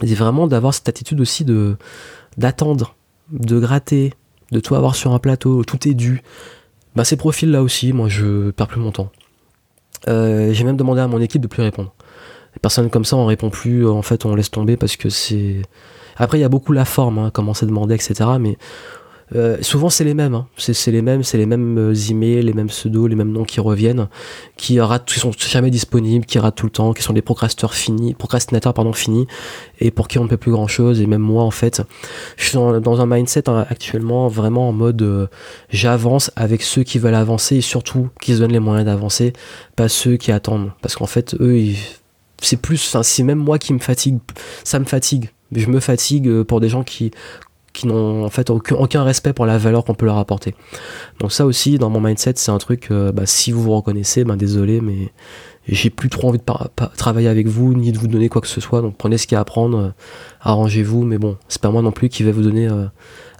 c'est 0.01 0.15
vraiment 0.15 0.47
d'avoir 0.47 0.73
cette 0.73 0.89
attitude 0.89 1.21
aussi 1.21 1.45
de 1.45 1.77
d'attendre, 2.37 2.95
de 3.31 3.59
gratter, 3.59 4.13
de 4.51 4.59
tout 4.59 4.73
avoir 4.73 4.95
sur 4.95 5.13
un 5.13 5.19
plateau, 5.19 5.63
tout 5.63 5.87
est 5.87 5.93
dû. 5.93 6.23
Bah 6.95 7.03
ces 7.03 7.15
profils 7.15 7.51
là 7.51 7.61
aussi, 7.61 7.93
moi 7.93 8.09
je 8.09 8.49
perds 8.49 8.67
plus 8.67 8.81
mon 8.81 8.91
temps. 8.91 9.11
Euh, 10.07 10.51
j'ai 10.53 10.63
même 10.63 10.77
demandé 10.77 11.01
à 11.01 11.07
mon 11.07 11.21
équipe 11.21 11.41
de 11.41 11.47
plus 11.47 11.61
répondre 11.61 11.93
personnes 12.61 12.89
comme 12.89 13.05
ça, 13.05 13.15
on 13.17 13.25
répond 13.25 13.49
plus, 13.49 13.87
en 13.87 14.01
fait, 14.01 14.25
on 14.25 14.35
laisse 14.35 14.51
tomber 14.51 14.77
parce 14.77 14.95
que 14.95 15.09
c'est. 15.09 15.61
Après, 16.17 16.37
il 16.39 16.41
y 16.41 16.45
a 16.45 16.49
beaucoup 16.49 16.73
la 16.73 16.85
forme, 16.85 17.19
hein, 17.19 17.31
comment 17.31 17.53
c'est 17.53 17.67
demandé, 17.67 17.93
etc. 17.95 18.25
Mais 18.39 18.57
euh, 19.35 19.57
souvent 19.61 19.89
c'est 19.89 20.05
les 20.05 20.13
mêmes, 20.13 20.35
hein. 20.35 20.47
c'est 20.57 20.91
les 20.91 21.01
mêmes, 21.01 21.21
c'est 21.21 21.37
les 21.37 21.45
mêmes 21.45 21.93
emails, 22.09 22.43
les 22.43 22.53
mêmes 22.53 22.67
pseudos, 22.67 23.09
les 23.09 23.15
mêmes 23.15 23.31
noms 23.31 23.43
qui 23.43 23.59
reviennent, 23.59 24.07
qui 24.55 24.79
ratent, 24.79 25.05
qui 25.05 25.19
sont 25.19 25.33
jamais 25.37 25.69
disponibles, 25.69 26.25
qui 26.25 26.39
ratent 26.39 26.55
tout 26.55 26.67
le 26.67 26.71
temps, 26.71 26.93
qui 26.93 27.03
sont 27.03 27.11
des 27.11 27.21
procrastinateurs 27.21 27.73
finis, 27.73 28.13
procrastinateurs 28.13 28.73
pardon 28.73 28.93
finis, 28.93 29.27
et 29.81 29.91
pour 29.91 30.07
qui 30.07 30.17
on 30.17 30.23
ne 30.23 30.29
peut 30.29 30.37
plus 30.37 30.51
grand 30.51 30.67
chose. 30.67 31.01
Et 31.01 31.07
même 31.07 31.21
moi 31.21 31.43
en 31.43 31.51
fait, 31.51 31.81
je 32.37 32.45
suis 32.45 32.57
dans, 32.57 33.01
un 33.01 33.05
mindset 33.05 33.49
hein, 33.49 33.65
actuellement 33.69 34.29
vraiment 34.29 34.69
en 34.69 34.71
mode 34.71 35.01
euh, 35.01 35.27
j'avance 35.69 36.31
avec 36.37 36.61
ceux 36.61 36.83
qui 36.83 36.97
veulent 36.97 37.13
avancer 37.13 37.57
et 37.57 37.61
surtout 37.61 38.09
qui 38.21 38.33
se 38.33 38.39
donnent 38.39 38.53
les 38.53 38.59
moyens 38.59 38.85
d'avancer, 38.85 39.33
pas 39.75 39.89
ceux 39.89 40.15
qui 40.15 40.31
attendent, 40.31 40.71
parce 40.81 40.95
qu'en 40.95 41.05
fait 41.05 41.35
eux 41.41 41.73
c'est 42.41 42.61
plus, 42.61 42.87
enfin 42.87 43.03
c'est 43.03 43.23
même 43.23 43.39
moi 43.39 43.57
qui 43.59 43.73
me 43.73 43.79
fatigue, 43.79 44.19
ça 44.63 44.79
me 44.79 44.85
fatigue 44.85 45.29
je 45.53 45.67
me 45.69 45.79
fatigue 45.79 46.43
pour 46.43 46.59
des 46.59 46.69
gens 46.69 46.83
qui 46.83 47.11
qui 47.73 47.85
n'ont 47.85 48.25
en 48.25 48.29
fait 48.29 48.49
aucun, 48.49 49.03
respect 49.03 49.33
pour 49.33 49.45
la 49.45 49.59
valeur 49.59 49.85
qu'on 49.85 49.93
peut 49.93 50.07
leur 50.07 50.17
apporter. 50.17 50.55
Donc 51.19 51.31
ça 51.31 51.45
aussi, 51.45 51.77
dans 51.77 51.91
mon 51.91 52.01
mindset, 52.01 52.33
c'est 52.37 52.49
un 52.49 52.57
truc, 52.57 52.87
euh, 52.89 53.11
bah, 53.11 53.27
si 53.27 53.51
vous 53.51 53.61
vous 53.61 53.75
reconnaissez, 53.75 54.23
ben 54.23 54.35
désolé, 54.35 54.81
mais 54.81 55.11
j'ai 55.67 55.91
plus 55.91 56.09
trop 56.09 56.29
envie 56.29 56.39
de 56.39 56.43
travailler 56.95 57.27
avec 57.27 57.45
vous, 57.45 57.75
ni 57.75 57.91
de 57.91 57.99
vous 57.99 58.07
donner 58.07 58.29
quoi 58.29 58.41
que 58.41 58.47
ce 58.47 58.59
soit, 58.61 58.81
donc 58.81 58.97
prenez 58.97 59.19
ce 59.19 59.27
qu'il 59.27 59.35
y 59.35 59.37
a 59.37 59.41
à 59.41 59.45
prendre, 59.45 59.77
euh, 59.77 59.89
arrangez-vous, 60.41 61.03
mais 61.03 61.19
bon, 61.19 61.37
c'est 61.49 61.61
pas 61.61 61.69
moi 61.69 61.83
non 61.83 61.91
plus 61.91 62.09
qui 62.09 62.23
vais 62.23 62.31
vous 62.31 62.41
donner 62.41 62.67
euh, 62.67 62.85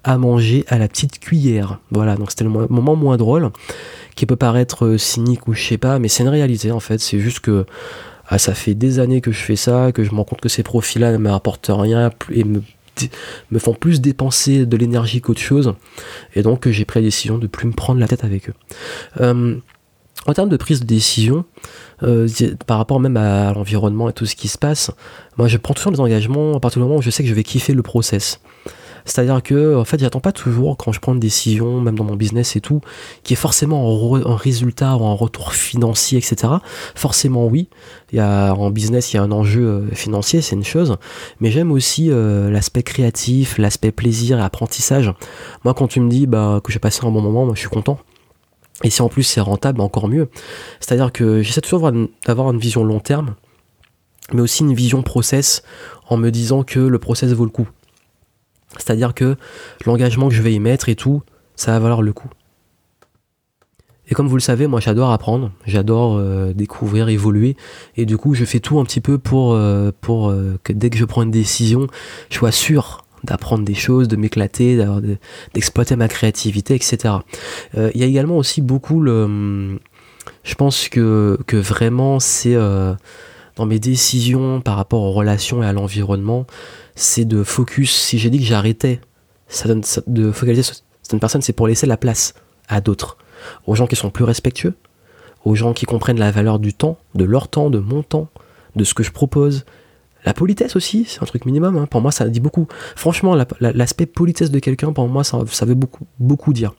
à 0.03 0.19
manger 0.19 0.65
à 0.67 0.77
la 0.77 0.87
petite 0.87 1.17
cuillère. 1.17 1.79
Voilà, 1.89 2.15
donc 2.15 2.29
c'était 2.29 2.43
le 2.43 2.51
moment 2.51 2.95
moins 2.95 3.17
drôle, 3.17 3.49
qui 4.15 4.27
peut 4.27 4.35
paraître 4.35 4.97
cynique 4.97 5.47
ou 5.47 5.53
je 5.53 5.63
sais 5.63 5.79
pas, 5.79 5.97
mais 5.97 6.09
c'est 6.09 6.21
une 6.21 6.29
réalité 6.29 6.71
en 6.71 6.79
fait, 6.79 6.99
c'est 6.99 7.19
juste 7.19 7.39
que 7.39 7.65
ah, 8.27 8.37
ça 8.37 8.53
fait 8.53 8.73
des 8.73 8.99
années 8.99 9.21
que 9.21 9.31
je 9.31 9.39
fais 9.39 9.55
ça, 9.55 9.91
que 9.91 10.03
je 10.03 10.11
me 10.11 10.17
rends 10.17 10.25
compte 10.25 10.41
que 10.41 10.49
ces 10.49 10.63
profils-là 10.63 11.11
ne 11.11 11.17
me 11.17 11.29
rapportent 11.29 11.69
rien 11.69 12.11
et 12.31 12.43
me 12.43 12.61
me 13.51 13.59
font 13.59 13.73
plus 13.73 14.01
dépenser 14.01 14.65
de 14.65 14.77
l'énergie 14.77 15.21
qu'autre 15.21 15.41
chose. 15.41 15.73
Et 16.35 16.41
donc 16.41 16.67
j'ai 16.67 16.85
pris 16.85 16.99
la 16.99 17.05
décision 17.05 17.37
de 17.37 17.47
plus 17.47 17.67
me 17.67 17.73
prendre 17.73 17.99
la 17.99 18.07
tête 18.07 18.23
avec 18.23 18.49
eux. 18.49 18.53
Euh, 19.21 19.55
en 20.25 20.33
termes 20.33 20.49
de 20.49 20.57
prise 20.57 20.81
de 20.81 20.85
décision, 20.85 21.45
euh, 22.03 22.27
par 22.65 22.77
rapport 22.77 22.99
même 22.99 23.17
à 23.17 23.53
l'environnement 23.53 24.09
et 24.09 24.13
tout 24.13 24.25
ce 24.25 24.35
qui 24.35 24.47
se 24.47 24.57
passe, 24.57 24.91
moi 25.37 25.47
je 25.47 25.57
prends 25.57 25.73
toujours 25.73 25.91
des 25.91 25.99
engagements 25.99 26.55
à 26.55 26.59
partir 26.59 26.81
du 26.81 26.87
moment 26.87 26.99
où 26.99 27.01
je 27.01 27.09
sais 27.09 27.23
que 27.23 27.29
je 27.29 27.33
vais 27.33 27.43
kiffer 27.43 27.73
le 27.73 27.83
process. 27.83 28.39
C'est-à-dire 29.07 29.41
que, 29.41 29.75
en 29.75 29.85
fait, 29.85 29.99
j'attends 29.99 30.19
pas 30.19 30.33
toujours 30.33 30.75
quand 30.75 30.91
je 30.91 30.99
prends 30.99 31.13
une 31.13 31.19
décision, 31.19 31.79
même 31.79 31.95
dans 31.95 32.03
mon 32.03 32.17
business 32.17 32.55
et 32.57 32.61
tout, 32.61 32.81
qui 33.23 33.33
est 33.33 33.37
forcément 33.37 34.15
un, 34.15 34.35
résultat 34.35 34.97
ou 34.97 35.05
un 35.05 35.13
retour 35.13 35.53
financier, 35.53 36.17
etc. 36.17 36.53
Forcément, 36.93 37.47
oui. 37.47 37.69
Il 38.11 38.17
y 38.17 38.19
a, 38.19 38.53
en 38.53 38.69
business, 38.69 39.13
il 39.13 39.15
y 39.15 39.19
a 39.19 39.23
un 39.23 39.31
enjeu 39.31 39.65
euh, 39.65 39.91
financier, 39.93 40.41
c'est 40.41 40.55
une 40.55 40.65
chose. 40.65 40.97
Mais 41.39 41.51
j'aime 41.51 41.71
aussi 41.71 42.11
euh, 42.11 42.51
l'aspect 42.51 42.83
créatif, 42.83 43.57
l'aspect 43.57 43.91
plaisir 43.91 44.39
et 44.39 44.43
apprentissage. 44.43 45.11
Moi, 45.63 45.73
quand 45.73 45.87
tu 45.87 46.01
me 46.01 46.09
dis 46.09 46.27
bah, 46.27 46.59
que 46.61 46.71
j'ai 46.71 46.79
passé 46.79 46.99
un 47.03 47.09
bon 47.09 47.21
moment, 47.21 47.45
moi, 47.45 47.55
je 47.55 47.61
suis 47.61 47.69
content. 47.69 47.97
Et 48.83 48.89
si 48.89 49.01
en 49.01 49.09
plus 49.09 49.23
c'est 49.23 49.41
rentable, 49.41 49.81
encore 49.81 50.07
mieux. 50.07 50.29
C'est-à-dire 50.79 51.11
que 51.11 51.41
j'essaie 51.41 51.61
toujours 51.61 51.91
d'avoir 52.25 52.51
une 52.51 52.59
vision 52.59 52.83
long 52.83 52.99
terme, 52.99 53.35
mais 54.33 54.41
aussi 54.41 54.63
une 54.63 54.73
vision 54.73 55.01
process 55.01 55.63
en 56.09 56.17
me 56.17 56.29
disant 56.29 56.63
que 56.63 56.79
le 56.79 56.99
process 56.99 57.31
vaut 57.31 57.45
le 57.45 57.51
coup. 57.51 57.67
C'est-à-dire 58.77 59.13
que 59.13 59.35
l'engagement 59.85 60.29
que 60.29 60.33
je 60.33 60.41
vais 60.41 60.53
y 60.53 60.59
mettre 60.59 60.89
et 60.89 60.95
tout, 60.95 61.23
ça 61.55 61.71
va 61.71 61.79
valoir 61.79 62.01
le 62.01 62.13
coup. 62.13 62.29
Et 64.09 64.15
comme 64.15 64.27
vous 64.27 64.35
le 64.35 64.41
savez, 64.41 64.67
moi 64.67 64.79
j'adore 64.79 65.11
apprendre, 65.11 65.51
j'adore 65.65 66.17
euh, 66.17 66.53
découvrir, 66.53 67.09
évoluer, 67.09 67.57
et 67.97 68.05
du 68.05 68.17
coup 68.17 68.33
je 68.33 68.45
fais 68.45 68.59
tout 68.59 68.79
un 68.79 68.85
petit 68.85 69.01
peu 69.01 69.17
pour, 69.17 69.53
euh, 69.53 69.91
euh, 70.09 70.57
que 70.63 70.71
dès 70.71 70.89
que 70.89 70.97
je 70.97 71.05
prends 71.05 71.23
une 71.23 71.31
décision, 71.31 71.87
je 72.29 72.37
sois 72.37 72.51
sûr 72.51 73.03
d'apprendre 73.23 73.65
des 73.65 73.73
choses, 73.73 74.07
de 74.07 74.15
m'éclater, 74.15 74.81
d'exploiter 75.53 75.95
ma 75.95 76.07
créativité, 76.07 76.75
etc. 76.75 77.15
Il 77.75 77.99
y 77.99 78.03
a 78.03 78.05
également 78.05 78.37
aussi 78.37 78.61
beaucoup 78.61 79.01
le... 79.01 79.79
Je 80.43 80.55
pense 80.55 80.87
que, 80.87 81.37
que 81.47 81.57
vraiment 81.57 82.19
c'est 82.19 82.55
dans 83.55 83.65
mes 83.65 83.79
décisions 83.79 84.61
par 84.61 84.77
rapport 84.77 85.01
aux 85.01 85.11
relations 85.11 85.63
et 85.63 85.65
à 85.65 85.73
l'environnement, 85.73 86.45
c'est 86.97 87.25
de 87.25 87.43
focus. 87.43 87.95
Si 87.95 88.17
j'ai 88.17 88.29
dit 88.29 88.39
que 88.39 88.45
j'arrêtais 88.45 88.99
de 90.07 90.31
focaliser 90.31 90.63
sur 90.63 90.75
certaines 91.01 91.19
personnes, 91.19 91.41
c'est 91.41 91.53
pour 91.53 91.67
laisser 91.67 91.85
la 91.85 91.95
place 91.95 92.33
à 92.67 92.81
d'autres. 92.81 93.17
Aux 93.65 93.75
gens 93.75 93.87
qui 93.87 93.95
sont 93.95 94.09
plus 94.09 94.25
respectueux, 94.25 94.73
aux 95.45 95.55
gens 95.55 95.73
qui 95.73 95.85
comprennent 95.85 96.19
la 96.19 96.31
valeur 96.31 96.59
du 96.59 96.73
temps, 96.73 96.97
de 97.15 97.23
leur 97.23 97.47
temps, 97.47 97.69
de 97.69 97.79
mon 97.79 98.03
temps, 98.03 98.27
de 98.75 98.83
ce 98.83 98.93
que 98.93 99.03
je 99.03 99.11
propose. 99.11 99.65
La 100.25 100.33
politesse 100.33 100.75
aussi, 100.75 101.05
c'est 101.07 101.21
un 101.21 101.25
truc 101.25 101.45
minimum. 101.45 101.77
Hein. 101.77 101.85
Pour 101.85 102.01
moi, 102.01 102.11
ça 102.11 102.27
dit 102.27 102.39
beaucoup. 102.39 102.67
Franchement, 102.95 103.37
l'aspect 103.61 104.07
politesse 104.07 104.51
de 104.51 104.59
quelqu'un, 104.59 104.91
pour 104.91 105.07
moi, 105.07 105.23
ça, 105.23 105.39
ça 105.49 105.65
veut 105.65 105.75
beaucoup, 105.75 106.05
beaucoup 106.19 106.51
dire 106.51 106.73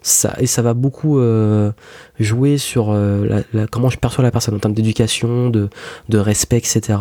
ça, 0.00 0.34
et 0.38 0.46
ça 0.46 0.62
va 0.62 0.74
beaucoup 0.74 1.18
euh, 1.18 1.72
jouer 2.18 2.58
sur 2.58 2.90
euh, 2.90 3.42
la, 3.52 3.66
comment 3.66 3.90
je 3.90 3.98
perçois 3.98 4.22
la 4.22 4.30
personne 4.30 4.54
en 4.54 4.58
termes 4.58 4.74
d'éducation, 4.74 5.50
de, 5.50 5.68
de, 6.08 6.18
respect, 6.18 6.58
etc. 6.58 6.98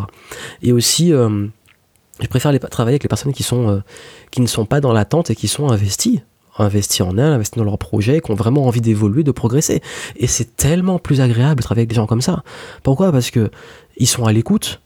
Et 0.61 0.71
aussi, 0.71 1.13
euh, 1.13 1.47
je 2.19 2.27
préfère 2.27 2.51
les, 2.51 2.59
travailler 2.59 2.95
avec 2.95 3.03
les 3.03 3.09
personnes 3.09 3.33
qui, 3.33 3.43
sont, 3.43 3.81
qui 4.31 4.41
ne 4.41 4.47
sont 4.47 4.65
pas 4.65 4.81
dans 4.81 4.93
l'attente 4.93 5.29
et 5.29 5.35
qui 5.35 5.47
sont 5.47 5.69
investies 5.69 6.21
investies 6.59 7.03
en 7.03 7.17
elles, 7.17 7.33
investies 7.33 7.59
dans 7.59 7.65
leur 7.65 7.77
projet, 7.77 8.19
qui 8.19 8.31
ont 8.31 8.35
vraiment 8.35 8.65
envie 8.65 8.81
d'évoluer, 8.81 9.23
de 9.23 9.31
progresser. 9.31 9.81
Et 10.15 10.27
c'est 10.27 10.55
tellement 10.55 10.99
plus 10.99 11.21
agréable 11.21 11.57
de 11.57 11.63
travailler 11.63 11.81
avec 11.81 11.89
des 11.89 11.95
gens 11.95 12.07
comme 12.07 12.21
ça. 12.21 12.43
Pourquoi? 12.83 13.11
Parce 13.11 13.29
que 13.29 13.51
ils 13.97 14.07
sont 14.07 14.25
à 14.25 14.33
l'écoute, 14.33 14.81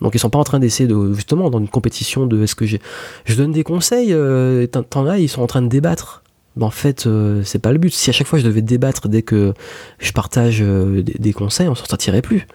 donc 0.00 0.14
ils 0.14 0.18
sont 0.18 0.30
pas 0.30 0.38
en 0.38 0.44
train 0.44 0.58
d'essayer 0.58 0.88
de 0.88 1.12
justement 1.14 1.50
dans 1.50 1.58
une 1.58 1.68
compétition 1.68 2.26
de 2.26 2.42
est-ce 2.42 2.54
que 2.54 2.66
j'ai 2.66 2.80
je 3.24 3.34
donne 3.34 3.52
des 3.52 3.62
conseils 3.62 4.12
euh, 4.12 4.66
t'en 4.66 5.06
as 5.06 5.18
ils 5.18 5.28
sont 5.28 5.42
en 5.42 5.46
train 5.46 5.62
de 5.62 5.68
débattre 5.68 6.22
en 6.60 6.70
fait, 6.70 7.06
euh, 7.06 7.42
c'est 7.44 7.58
pas 7.58 7.72
le 7.72 7.78
but. 7.78 7.92
Si 7.92 8.10
à 8.10 8.12
chaque 8.12 8.26
fois 8.26 8.38
je 8.38 8.44
devais 8.44 8.62
débattre 8.62 9.08
dès 9.08 9.22
que 9.22 9.54
je 9.98 10.12
partage 10.12 10.58
euh, 10.60 11.02
des, 11.02 11.32
conseils, 11.32 11.68
on 11.68 11.74
s'en 11.74 11.86
sortirait 11.86 12.22
plus. 12.22 12.46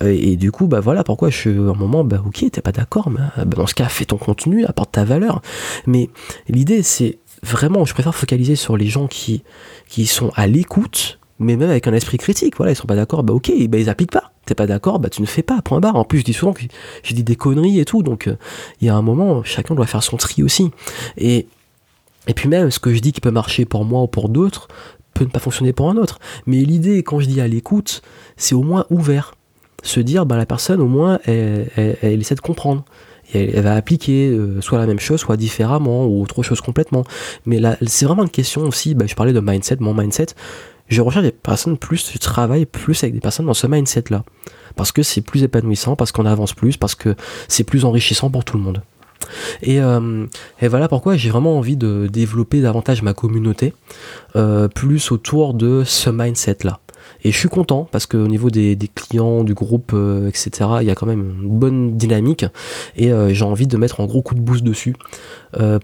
Euh, 0.00 0.16
et 0.16 0.36
du 0.36 0.52
coup, 0.52 0.68
bah 0.68 0.80
voilà 0.80 1.02
pourquoi 1.02 1.30
je 1.30 1.36
suis 1.36 1.50
un 1.50 1.74
moment, 1.74 2.04
bah 2.04 2.22
ok, 2.24 2.44
t'es 2.50 2.60
pas 2.60 2.72
d'accord, 2.72 3.10
mais 3.10 3.20
bah, 3.44 3.56
dans 3.56 3.66
ce 3.66 3.74
cas, 3.74 3.86
fais 3.86 4.04
ton 4.04 4.16
contenu, 4.16 4.64
apporte 4.64 4.92
ta 4.92 5.04
valeur. 5.04 5.42
Mais 5.86 6.08
l'idée, 6.48 6.82
c'est 6.82 7.18
vraiment, 7.42 7.84
je 7.84 7.94
préfère 7.94 8.14
focaliser 8.14 8.54
sur 8.54 8.76
les 8.76 8.86
gens 8.86 9.08
qui, 9.08 9.42
qui 9.88 10.06
sont 10.06 10.30
à 10.36 10.46
l'écoute, 10.46 11.18
mais 11.40 11.56
même 11.56 11.70
avec 11.70 11.88
un 11.88 11.92
esprit 11.94 12.18
critique. 12.18 12.56
Voilà, 12.56 12.72
ils 12.72 12.76
sont 12.76 12.86
pas 12.86 12.96
d'accord, 12.96 13.24
bah 13.24 13.34
ok, 13.34 13.50
bah 13.68 13.78
ils 13.78 13.90
appliquent 13.90 14.12
pas. 14.12 14.30
T'es 14.46 14.54
pas 14.54 14.66
d'accord, 14.66 15.00
bah 15.00 15.08
tu 15.08 15.20
ne 15.20 15.26
fais 15.26 15.42
pas, 15.42 15.62
point 15.62 15.80
barre. 15.80 15.96
En 15.96 16.04
plus, 16.04 16.20
je 16.20 16.24
dis 16.24 16.32
souvent 16.32 16.52
que 16.52 16.62
j'ai 17.02 17.14
dit 17.14 17.24
des 17.24 17.36
conneries 17.36 17.80
et 17.80 17.84
tout, 17.84 18.04
donc 18.04 18.28
il 18.80 18.86
y 18.86 18.88
a 18.88 18.94
un 18.94 19.02
moment, 19.02 19.42
chacun 19.42 19.74
doit 19.74 19.86
faire 19.86 20.02
son 20.02 20.16
tri 20.16 20.42
aussi. 20.44 20.70
Et 21.16 21.46
et 22.28 22.34
puis 22.34 22.48
même, 22.48 22.70
ce 22.70 22.78
que 22.78 22.94
je 22.94 23.00
dis 23.00 23.12
qui 23.12 23.20
peut 23.20 23.30
marcher 23.30 23.64
pour 23.64 23.84
moi 23.84 24.02
ou 24.02 24.06
pour 24.06 24.28
d'autres, 24.28 24.68
peut 25.14 25.24
ne 25.24 25.30
pas 25.30 25.40
fonctionner 25.40 25.72
pour 25.72 25.90
un 25.90 25.96
autre. 25.96 26.18
Mais 26.46 26.58
l'idée, 26.58 27.02
quand 27.02 27.20
je 27.20 27.26
dis 27.26 27.40
à 27.40 27.48
l'écoute, 27.48 28.02
c'est 28.36 28.54
au 28.54 28.62
moins 28.62 28.86
ouvert. 28.90 29.34
Se 29.82 30.00
dire, 30.00 30.26
bah, 30.26 30.36
la 30.36 30.46
personne, 30.46 30.80
au 30.80 30.86
moins, 30.86 31.18
elle, 31.24 31.66
essaie 32.02 32.34
de 32.34 32.40
comprendre. 32.40 32.84
Et 33.34 33.56
elle, 33.56 33.64
va 33.64 33.74
appliquer 33.74 34.28
euh, 34.28 34.60
soit 34.60 34.78
la 34.78 34.86
même 34.86 35.00
chose, 35.00 35.20
soit 35.20 35.36
différemment, 35.36 36.06
ou 36.06 36.22
autre 36.22 36.42
chose 36.42 36.60
complètement. 36.60 37.04
Mais 37.46 37.58
là, 37.58 37.76
c'est 37.86 38.04
vraiment 38.04 38.22
une 38.22 38.30
question 38.30 38.62
aussi, 38.62 38.94
bah, 38.94 39.06
je 39.06 39.14
parlais 39.14 39.32
de 39.32 39.40
mindset, 39.40 39.78
mon 39.80 39.94
mindset. 39.94 40.26
Je 40.88 41.00
recherche 41.00 41.24
des 41.24 41.32
personnes 41.32 41.78
plus, 41.78 42.12
je 42.12 42.18
travaille 42.18 42.66
plus 42.66 43.02
avec 43.02 43.14
des 43.14 43.20
personnes 43.20 43.46
dans 43.46 43.54
ce 43.54 43.66
mindset-là. 43.66 44.24
Parce 44.76 44.92
que 44.92 45.02
c'est 45.02 45.20
plus 45.20 45.42
épanouissant, 45.42 45.96
parce 45.96 46.12
qu'on 46.12 46.26
avance 46.26 46.54
plus, 46.54 46.76
parce 46.76 46.94
que 46.94 47.14
c'est 47.48 47.64
plus 47.64 47.84
enrichissant 47.84 48.30
pour 48.30 48.44
tout 48.44 48.56
le 48.56 48.62
monde. 48.62 48.82
Euh, 49.68 50.26
et, 50.60 50.68
voilà 50.68 50.88
pourquoi 50.88 51.16
j'ai 51.16 51.30
vraiment 51.30 51.58
envie 51.58 51.76
de 51.76 52.08
développer 52.10 52.60
davantage 52.60 53.02
ma 53.02 53.14
communauté, 53.14 53.74
euh, 54.36 54.68
plus 54.68 55.12
autour 55.12 55.54
de 55.54 55.82
ce 55.84 56.10
mindset-là. 56.10 56.80
Et 57.24 57.30
je 57.30 57.38
suis 57.38 57.48
content 57.48 57.88
parce 57.90 58.06
qu'au 58.06 58.26
niveau 58.26 58.50
des, 58.50 58.76
clients, 58.94 59.44
du 59.44 59.54
groupe, 59.54 59.92
euh, 59.94 60.28
etc., 60.28 60.70
il 60.80 60.86
y 60.86 60.90
a 60.90 60.94
quand 60.94 61.06
même 61.06 61.34
une 61.42 61.58
bonne 61.58 61.96
dynamique 61.96 62.44
et 62.96 63.12
j'ai 63.30 63.44
envie 63.44 63.66
de 63.66 63.76
mettre 63.76 64.00
un 64.00 64.06
gros 64.06 64.22
coup 64.22 64.34
de 64.34 64.40
boost 64.40 64.64
dessus 64.64 64.94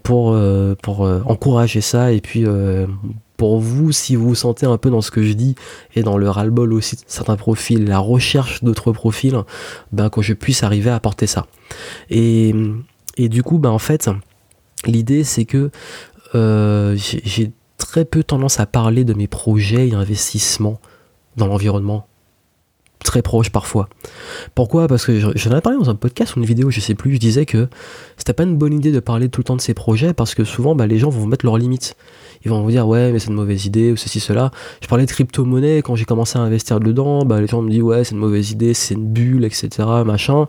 pour, 0.03 0.37
pour 0.81 1.01
encourager 1.01 1.81
ça 1.81 2.11
et 2.11 2.19
puis 2.19 2.45
pour 3.39 3.57
vous, 3.59 3.93
si 3.93 4.17
vous 4.17 4.27
vous 4.27 4.35
sentez 4.35 4.65
un 4.65 4.77
peu 4.77 4.89
dans 4.89 4.99
ce 4.99 5.11
que 5.11 5.23
je 5.23 5.31
dis 5.31 5.55
et 5.95 6.03
dans 6.03 6.17
le 6.17 6.29
ras-le-bol 6.29 6.73
aussi 6.73 6.97
de 6.97 7.01
certains 7.07 7.37
profils, 7.37 7.85
la 7.85 7.97
recherche 7.97 8.65
d'autres 8.65 8.91
profils, 8.91 9.33
ben, 9.93 10.09
que 10.09 10.21
je 10.21 10.33
puisse 10.33 10.61
arriver 10.61 10.89
à 10.89 10.95
apporter 10.95 11.25
ça. 11.25 11.47
Et 12.09 12.53
et 13.19 13.27
du 13.27 13.43
coup, 13.43 13.59
bah, 13.59 13.69
en 13.69 13.79
fait, 13.79 14.09
l'idée 14.85 15.23
c'est 15.23 15.45
que 15.45 15.71
euh, 16.35 16.95
j'ai 16.95 17.51
très 17.77 18.05
peu 18.05 18.23
tendance 18.23 18.59
à 18.59 18.65
parler 18.65 19.03
de 19.03 19.13
mes 19.13 19.27
projets 19.27 19.89
et 19.89 19.93
investissements 19.93 20.79
dans 21.35 21.47
l'environnement. 21.47 22.07
Très 23.03 23.21
proche 23.21 23.49
parfois. 23.49 23.87
Pourquoi? 24.55 24.87
Parce 24.87 25.05
que 25.05 25.19
j'en 25.19 25.51
avais 25.51 25.61
parlé 25.61 25.79
dans 25.79 25.89
un 25.89 25.95
podcast 25.95 26.35
ou 26.35 26.39
une 26.39 26.45
vidéo, 26.45 26.69
je 26.69 26.79
sais 26.79 26.95
plus, 26.95 27.13
je 27.13 27.19
disais 27.19 27.45
que 27.45 27.67
c'était 28.17 28.33
pas 28.33 28.43
une 28.43 28.57
bonne 28.57 28.73
idée 28.73 28.91
de 28.91 28.99
parler 28.99 29.29
tout 29.29 29.39
le 29.39 29.45
temps 29.45 29.55
de 29.55 29.61
ces 29.61 29.73
projets 29.73 30.13
parce 30.13 30.35
que 30.35 30.43
souvent 30.43 30.75
bah, 30.75 30.85
les 30.85 30.97
gens 30.97 31.09
vont 31.09 31.25
mettre 31.25 31.45
leurs 31.45 31.57
limites 31.57 31.95
ils 32.45 32.49
vont 32.49 32.61
vous 32.61 32.71
dire 32.71 32.87
ouais 32.87 33.11
mais 33.11 33.19
c'est 33.19 33.27
une 33.27 33.35
mauvaise 33.35 33.65
idée 33.65 33.91
ou 33.91 33.97
ceci 33.97 34.19
cela. 34.19 34.51
Je 34.81 34.87
parlais 34.87 35.05
de 35.05 35.11
crypto-monnaie 35.11 35.81
quand 35.81 35.95
j'ai 35.95 36.05
commencé 36.05 36.37
à 36.37 36.41
investir 36.41 36.79
dedans, 36.79 37.25
bah, 37.25 37.41
les 37.41 37.47
gens 37.47 37.61
me 37.61 37.69
disent 37.69 37.81
ouais 37.81 38.03
c'est 38.03 38.11
une 38.11 38.21
mauvaise 38.21 38.51
idée, 38.51 38.73
c'est 38.73 38.93
une 38.93 39.07
bulle, 39.07 39.43
etc. 39.45 39.69
machin. 40.05 40.47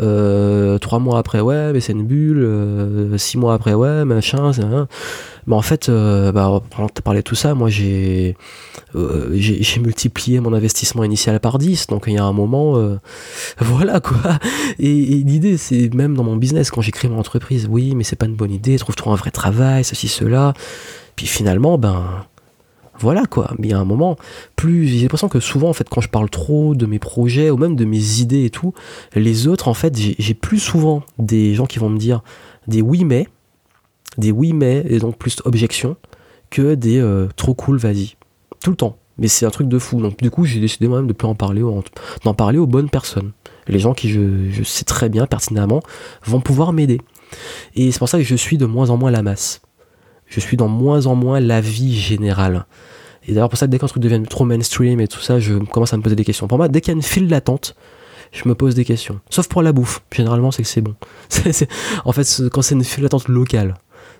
Euh, 0.00 0.78
trois 0.78 0.98
mois 0.98 1.18
après 1.18 1.40
ouais 1.40 1.72
mais 1.72 1.80
c'est 1.80 1.92
une 1.92 2.06
bulle, 2.06 2.42
euh, 2.42 3.18
six 3.18 3.38
mois 3.38 3.54
après 3.54 3.74
ouais 3.74 4.04
machin. 4.04 4.50
Mais 5.48 5.54
en 5.54 5.62
fait, 5.62 5.88
euh, 5.88 6.30
bah, 6.30 6.60
tu 6.94 7.02
parlais 7.02 7.20
de 7.20 7.24
tout 7.24 7.34
ça, 7.34 7.54
moi 7.54 7.70
j'ai 7.70 8.36
euh, 8.94 9.30
j'ai 9.32 9.80
multiplié 9.80 10.40
mon 10.40 10.52
investissement 10.52 11.04
initial 11.04 11.40
par 11.40 11.56
10. 11.56 11.86
Donc 11.86 12.04
il 12.06 12.12
y 12.12 12.18
a 12.18 12.24
un 12.24 12.34
moment, 12.34 12.76
euh, 12.76 12.98
voilà 13.58 14.00
quoi. 14.00 14.38
Et, 14.78 14.92
l'idée, 14.92 15.56
c'est 15.56 15.92
même 15.94 16.14
dans 16.14 16.22
mon 16.22 16.36
business, 16.36 16.70
quand 16.70 16.82
j'ai 16.82 16.92
créé 16.92 17.10
mon 17.10 17.18
entreprise, 17.18 17.66
oui, 17.70 17.94
mais 17.94 18.04
c'est 18.04 18.14
pas 18.14 18.26
une 18.26 18.36
bonne 18.36 18.52
idée, 18.52 18.76
trouve-toi 18.76 19.10
un 19.10 19.16
vrai 19.16 19.30
travail, 19.30 19.84
ceci, 19.84 20.08
cela. 20.08 20.52
Puis 21.16 21.26
finalement, 21.26 21.78
ben 21.78 22.26
voilà 22.98 23.24
quoi. 23.24 23.54
Mais 23.58 23.68
il 23.68 23.70
y 23.70 23.74
a 23.74 23.78
un 23.78 23.86
moment, 23.86 24.16
plus 24.54 24.86
j'ai 24.86 25.00
l'impression 25.00 25.30
que 25.30 25.40
souvent 25.40 25.70
en 25.70 25.72
fait 25.72 25.88
quand 25.88 26.02
je 26.02 26.10
parle 26.10 26.28
trop 26.28 26.74
de 26.74 26.84
mes 26.84 26.98
projets 26.98 27.48
ou 27.48 27.56
même 27.56 27.74
de 27.74 27.86
mes 27.86 28.20
idées 28.20 28.44
et 28.44 28.50
tout, 28.50 28.74
les 29.14 29.46
autres 29.46 29.68
en 29.68 29.74
fait 29.74 29.96
j'ai 29.96 30.34
plus 30.34 30.58
souvent 30.58 31.02
des 31.18 31.54
gens 31.54 31.64
qui 31.64 31.78
vont 31.78 31.88
me 31.88 31.98
dire 31.98 32.20
des 32.66 32.82
oui 32.82 33.04
mais, 33.04 33.28
des 34.16 34.32
oui 34.32 34.52
mais 34.52 34.84
et 34.88 34.98
donc 34.98 35.16
plus 35.18 35.36
objections 35.44 35.96
que 36.50 36.74
des 36.74 36.98
euh, 36.98 37.28
trop 37.36 37.54
cool 37.54 37.78
vas-y. 37.78 38.16
Tout 38.62 38.70
le 38.70 38.76
temps. 38.76 38.96
Mais 39.18 39.28
c'est 39.28 39.46
un 39.46 39.50
truc 39.50 39.68
de 39.68 39.78
fou. 39.78 40.00
Donc 40.00 40.18
du 40.18 40.30
coup 40.30 40.44
j'ai 40.44 40.60
décidé 40.60 40.88
moi-même 40.88 41.06
de 41.06 41.12
plus 41.12 41.28
en 41.28 41.34
parler, 41.34 41.62
d'en 42.24 42.34
parler 42.34 42.58
aux 42.58 42.66
bonnes 42.66 42.90
personnes. 42.90 43.32
Les 43.66 43.78
gens 43.78 43.92
qui 43.92 44.08
je, 44.08 44.50
je 44.50 44.62
sais 44.62 44.84
très 44.84 45.08
bien 45.08 45.26
pertinemment 45.26 45.82
vont 46.24 46.40
pouvoir 46.40 46.72
m'aider. 46.72 47.00
Et 47.74 47.92
c'est 47.92 47.98
pour 47.98 48.08
ça 48.08 48.18
que 48.18 48.24
je 48.24 48.36
suis 48.36 48.56
de 48.56 48.64
moins 48.64 48.90
en 48.90 48.96
moins 48.96 49.10
la 49.10 49.22
masse 49.22 49.60
je 50.28 50.40
suis 50.40 50.56
dans 50.56 50.68
moins 50.68 51.06
en 51.06 51.14
moins 51.14 51.40
la 51.40 51.60
vie 51.60 51.98
générale. 51.98 52.66
Et 53.26 53.32
d'ailleurs, 53.32 53.48
pour 53.48 53.58
ça, 53.58 53.66
dès 53.66 53.78
qu'un 53.78 53.86
truc 53.86 54.02
devient 54.02 54.22
trop 54.28 54.44
mainstream 54.44 55.00
et 55.00 55.08
tout 55.08 55.20
ça, 55.20 55.38
je 55.38 55.54
commence 55.54 55.92
à 55.92 55.96
me 55.96 56.02
poser 56.02 56.16
des 56.16 56.24
questions. 56.24 56.46
Pour 56.48 56.58
moi, 56.58 56.68
dès 56.68 56.80
qu'il 56.80 56.92
y 56.92 56.94
a 56.94 56.96
une 56.96 57.02
file 57.02 57.28
d'attente, 57.28 57.74
je 58.32 58.48
me 58.48 58.54
pose 58.54 58.74
des 58.74 58.84
questions. 58.84 59.20
Sauf 59.30 59.48
pour 59.48 59.62
la 59.62 59.72
bouffe. 59.72 60.02
Généralement, 60.12 60.50
c'est 60.50 60.62
que 60.62 60.68
c'est 60.68 60.80
bon. 60.80 60.94
en 62.04 62.12
fait, 62.12 62.42
quand 62.52 62.62
c'est 62.62 62.74
une 62.74 62.84
file 62.84 63.02
d'attente 63.02 63.28
locale, 63.28 63.74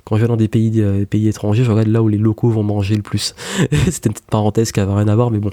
quand 0.08 0.16
je 0.16 0.22
vais 0.22 0.28
dans 0.28 0.36
des 0.36 0.48
pays, 0.48 0.72
euh, 0.80 1.04
pays 1.04 1.28
étrangers, 1.28 1.64
je 1.64 1.70
regarde 1.70 1.88
là 1.88 2.02
où 2.02 2.08
les 2.08 2.16
locaux 2.16 2.48
vont 2.48 2.62
manger 2.62 2.96
le 2.96 3.02
plus. 3.02 3.34
C'était 3.90 4.08
une 4.08 4.14
petite 4.14 4.30
parenthèse 4.30 4.72
qui 4.72 4.80
avait 4.80 4.94
rien 4.94 5.08
à 5.08 5.14
voir, 5.14 5.30
mais 5.30 5.38
bon. 5.38 5.50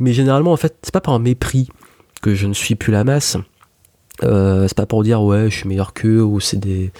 Mais 0.00 0.14
généralement, 0.14 0.52
en 0.52 0.56
fait, 0.56 0.76
c'est 0.82 0.92
pas 0.92 1.02
par 1.02 1.12
un 1.12 1.18
mépris 1.18 1.68
que 2.22 2.34
je 2.34 2.46
ne 2.46 2.54
suis 2.54 2.74
plus 2.74 2.90
la 2.90 3.04
masse. 3.04 3.36
Euh, 4.24 4.66
c'est 4.66 4.76
pas 4.76 4.86
pour 4.86 5.04
dire 5.04 5.22
ouais 5.22 5.48
je 5.48 5.58
suis 5.58 5.68
meilleur 5.68 5.92
qu'eux 5.92 6.20
ou 6.20 6.40
c'est 6.40 6.56
des 6.56 6.90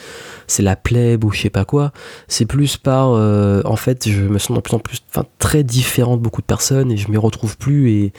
c'est 0.47 0.63
la 0.63 0.77
plèbe 0.77 1.25
ou 1.25 1.33
je 1.33 1.41
sais 1.41 1.51
pas 1.51 1.65
quoi 1.65 1.91
c'est 2.29 2.47
plus 2.47 2.77
par 2.77 3.11
euh, 3.11 3.61
en 3.65 3.75
fait 3.75 4.09
je 4.09 4.23
me 4.23 4.39
sens 4.39 4.57
de 4.57 4.61
plus 4.61 4.77
en 4.77 4.79
plus 4.79 5.03
enfin 5.11 5.27
très 5.41 5.65
différent 5.65 6.17
de 6.17 6.23
beaucoup 6.23 6.43
de 6.43 6.47
personnes 6.47 6.93
et 6.93 6.97
je 6.97 7.11
m'y 7.11 7.17
retrouve 7.17 7.59
plus 7.59 7.91
et, 7.91 8.13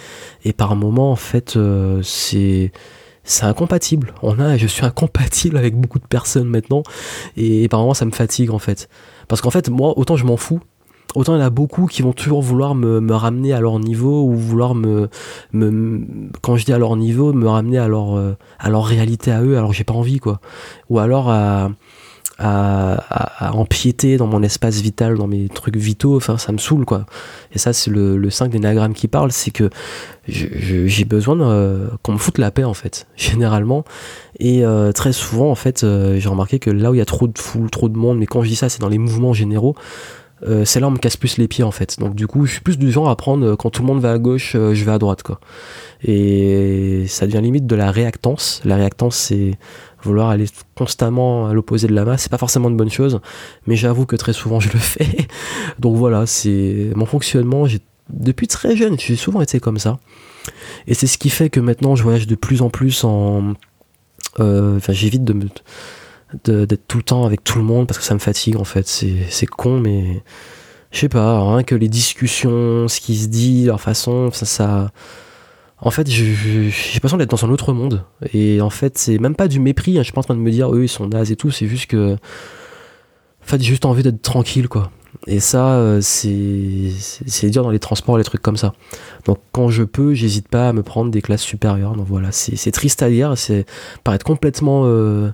et 0.44 0.52
par 0.52 0.76
moment 0.76 1.14
en 1.14 1.16
fait 1.16 1.56
euh, 1.56 2.02
c'est 2.04 2.74
c'est 3.30 3.46
incompatible. 3.46 4.14
On 4.24 4.40
a 4.40 4.58
je 4.58 4.68
suis 4.68 4.86
incompatible 4.86 5.56
avec 5.58 5.76
beaucoup 5.76 6.00
de 6.00 6.08
personnes 6.08 6.48
maintenant. 6.48 6.84
Et, 7.38 7.68
par 7.68 7.96
ça 7.96 8.06
me 8.06 8.12
fatigue 8.12 8.52
en 8.52 8.60
fait. 8.60 8.90
Parce 9.28 9.42
qu'en 9.42 9.52
fait 9.52 9.70
moi 9.70 9.98
autant 9.98 10.18
je 10.18 10.26
m'en 10.26 10.38
fous 10.38 10.60
autant 11.16 11.36
il 11.36 11.40
y 11.40 11.42
en 11.42 11.46
a 11.46 11.50
beaucoup 11.50 11.88
qui 11.88 12.04
vont 12.04 12.14
toujours 12.14 12.42
vouloir 12.42 12.76
me, 12.76 13.14
ramener 13.14 13.52
à 13.52 13.60
leur 13.60 13.80
niveau 13.80 14.26
ou 14.26 14.36
vouloir 14.36 14.76
me, 14.76 15.10
me, 15.54 16.06
quand 16.42 16.56
je 16.56 16.66
dis 16.66 16.74
à 16.74 16.78
leur 16.78 16.96
niveau 16.96 17.34
me 17.34 17.48
ramener 17.48 17.80
à 17.80 17.88
leur 17.88 18.16
euh, 18.16 18.38
à 18.60 18.70
leur 18.70 18.86
réalité 18.86 19.32
à 19.32 19.42
eux 19.42 19.58
alors 19.58 19.74
j'ai 19.74 19.84
pas 19.84 19.94
envie 19.94 20.20
quoi. 20.20 20.40
Ou 20.90 21.00
alors 21.00 21.30
à, 21.30 21.72
à, 22.42 23.52
empiéter 23.54 24.16
dans 24.16 24.28
mon 24.28 24.42
espace 24.44 24.80
vital 24.80 25.18
dans 25.18 25.28
mes 25.28 25.50
trucs 25.50 25.76
vitaux 25.76 26.16
enfin 26.16 26.38
ça 26.38 26.54
me 26.54 26.58
saoule 26.58 26.86
quoi 26.86 27.06
et 27.52 27.60
ça 27.60 27.74
c'est 27.74 27.92
le, 27.92 28.18
le 28.18 28.30
5 28.30 28.50
d'énagramme 28.50 28.94
qui 28.94 29.10
parle 29.10 29.34
c'est 29.34 29.52
que 29.52 29.70
j'ai 30.28 31.04
besoin 31.04 31.36
qu'on 32.02 32.14
me 32.14 32.18
foute 32.18 32.38
la 32.38 32.50
paix 32.52 32.64
en 32.64 32.74
fait 32.74 33.08
généralement 33.18 33.84
et 34.40 34.64
euh, 34.64 34.94
très 34.94 35.12
souvent 35.12 35.52
en 35.52 35.56
fait 35.56 35.84
euh, 35.84 36.18
j'ai 36.18 36.30
remarqué 36.30 36.60
que 36.60 36.70
là 36.70 36.92
où 36.92 36.94
il 36.94 37.00
y 37.00 37.02
a 37.02 37.06
trop 37.06 37.28
de 37.28 37.38
foule 37.38 37.70
trop 37.70 37.90
de 37.90 37.98
monde 37.98 38.18
mais 38.18 38.26
quand 38.26 38.42
je 38.42 38.48
dis 38.48 38.56
ça 38.56 38.70
c'est 38.70 38.80
dans 38.80 38.90
les 38.90 39.00
mouvements 39.00 39.34
généraux 39.34 39.76
euh, 40.48 40.64
celle-là 40.64 40.88
on 40.88 40.92
me 40.92 40.98
casse 40.98 41.18
plus 41.18 41.38
les 41.38 41.48
pieds 41.48 41.64
en 41.64 41.72
fait. 41.72 42.00
Donc 42.00 42.16
du 42.16 42.28
coup, 42.28 42.46
je 42.46 42.54
suis 42.54 42.62
plus 42.62 42.78
du 42.78 42.92
genre 42.92 43.10
à 43.10 43.16
prendre 43.16 43.46
euh, 43.46 43.56
quand 43.56 43.70
tout 43.70 43.82
le 43.82 43.88
monde 43.88 44.00
va 44.00 44.12
à 44.12 44.18
gauche, 44.18 44.54
euh, 44.56 44.74
je 44.74 44.86
vais 44.86 44.92
à 44.92 44.98
droite 44.98 45.24
quoi. 45.24 45.40
Et 46.04 47.06
ça 47.08 47.26
devient 47.26 47.42
limite 47.42 47.68
de 47.68 47.76
la 47.76 47.92
réactance. 47.92 48.62
La 48.64 48.76
réactance, 48.78 49.18
c'est 49.18 49.58
vouloir 50.04 50.30
aller 50.30 50.46
constamment 50.76 51.48
à 51.48 51.54
l'opposé 51.54 51.88
de 51.88 51.94
la 51.94 52.06
masse. 52.06 52.24
C'est 52.24 52.32
pas 52.32 52.38
forcément 52.38 52.70
une 52.70 52.78
bonne 52.78 52.90
chose, 52.90 53.20
mais 53.68 53.76
j'avoue 53.76 54.06
que 54.06 54.16
très 54.16 54.34
souvent 54.34 54.60
je 54.60 54.72
le 54.72 54.80
fais. 54.80 55.28
Donc 55.80 55.96
voilà, 55.96 56.26
c'est 56.26 56.92
mon 56.96 57.06
fonctionnement. 57.06 57.66
J'ai 57.66 57.80
depuis 58.10 58.48
très 58.48 58.76
jeune, 58.76 59.00
j'ai 59.00 59.16
souvent 59.16 59.42
été 59.42 59.60
comme 59.60 59.78
ça. 59.78 60.00
Et 60.88 60.94
c'est 60.94 61.08
ce 61.08 61.18
qui 61.18 61.30
fait 61.30 61.50
que 61.50 61.60
maintenant 61.60 61.96
je 61.96 62.04
voyage 62.04 62.28
de 62.28 62.36
plus 62.36 62.62
en 62.62 62.70
plus 62.70 63.04
en. 63.04 63.54
Enfin, 64.38 64.94
j'évite 64.94 65.24
de 65.24 65.36
d'être 66.46 66.88
tout 66.88 66.98
le 66.98 67.04
temps 67.04 67.26
avec 67.26 67.44
tout 67.44 67.58
le 67.58 67.66
monde 67.66 67.88
parce 67.88 67.98
que 67.98 68.04
ça 68.04 68.14
me 68.14 68.20
fatigue 68.20 68.58
en 68.58 68.64
fait. 68.64 68.88
C'est 68.88 69.46
con, 69.46 69.80
mais 69.80 70.24
je 70.92 71.00
sais 71.00 71.10
pas, 71.10 71.54
rien 71.54 71.64
que 71.64 71.76
les 71.76 71.90
discussions, 71.90 72.88
ce 72.88 73.00
qui 73.00 73.16
se 73.18 73.28
dit, 73.28 73.66
leur 73.66 73.82
façon, 73.82 74.32
ça. 74.32 74.46
ça 74.46 74.92
en 75.82 75.92
fait, 75.92 76.10
j'ai 76.10 76.72
l'impression 76.94 77.18
d'être 77.18 77.30
dans 77.30 77.46
un 77.46 77.50
autre 77.50 77.74
monde. 77.74 78.04
Et 78.34 78.62
en 78.62 78.70
fait, 78.70 78.98
c'est 78.98 79.18
même 79.18 79.36
pas 79.36 79.48
du 79.48 79.60
mépris. 79.60 79.98
Hein. 79.98 80.02
Je 80.02 80.06
suis 80.06 80.14
pas 80.14 80.22
de 80.22 80.34
me 80.34 80.52
dire, 80.52 80.74
eux, 80.74 80.84
ils 80.84 80.90
sont 80.90 81.08
nazes 81.08 81.32
et 81.32 81.36
tout. 81.36 81.52
C'est 81.52 81.68
juste 81.68 81.88
que. 81.88 82.14
En 82.14 83.46
fait, 83.46 83.62
j'ai 83.62 83.70
juste 83.70 83.86
envie 83.86 84.04
d'être 84.04 84.22
tranquille, 84.22 84.68
quoi. 84.68 84.92
Et 85.26 85.40
ça, 85.40 85.74
euh, 85.74 86.02
c'est 86.02 87.50
dur 87.50 87.64
dans 87.64 87.72
les 87.72 87.80
transports, 87.80 88.18
les 88.18 88.24
trucs 88.24 88.42
comme 88.42 88.58
ça. 88.58 88.74
Donc 89.26 89.40
quand 89.52 89.70
je 89.70 89.84
peux, 89.84 90.14
j'hésite 90.14 90.48
pas 90.48 90.70
à 90.70 90.74
me 90.74 90.84
prendre 90.84 91.12
des 91.12 91.22
classes 91.22 91.42
supérieures. 91.42 91.96
Donc 91.96 92.06
voilà, 92.08 92.32
c'est 92.32 92.72
triste 92.72 93.02
à 93.02 93.10
dire, 93.10 93.38
c'est 93.38 93.66
paraître 94.04 94.26
complètement 94.26 94.84
euh, 94.86 95.32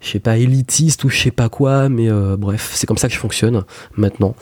je 0.00 0.08
sais 0.08 0.20
pas, 0.20 0.38
élitiste 0.38 1.04
ou 1.04 1.08
je 1.10 1.18
sais 1.18 1.30
pas 1.30 1.48
quoi, 1.48 1.88
mais 1.88 2.10
euh, 2.10 2.36
bref, 2.36 2.70
c'est 2.74 2.86
comme 2.86 2.96
ça 2.96 3.08
que 3.08 3.14
je 3.14 3.18
fonctionne 3.18 3.64
maintenant. 3.96 4.34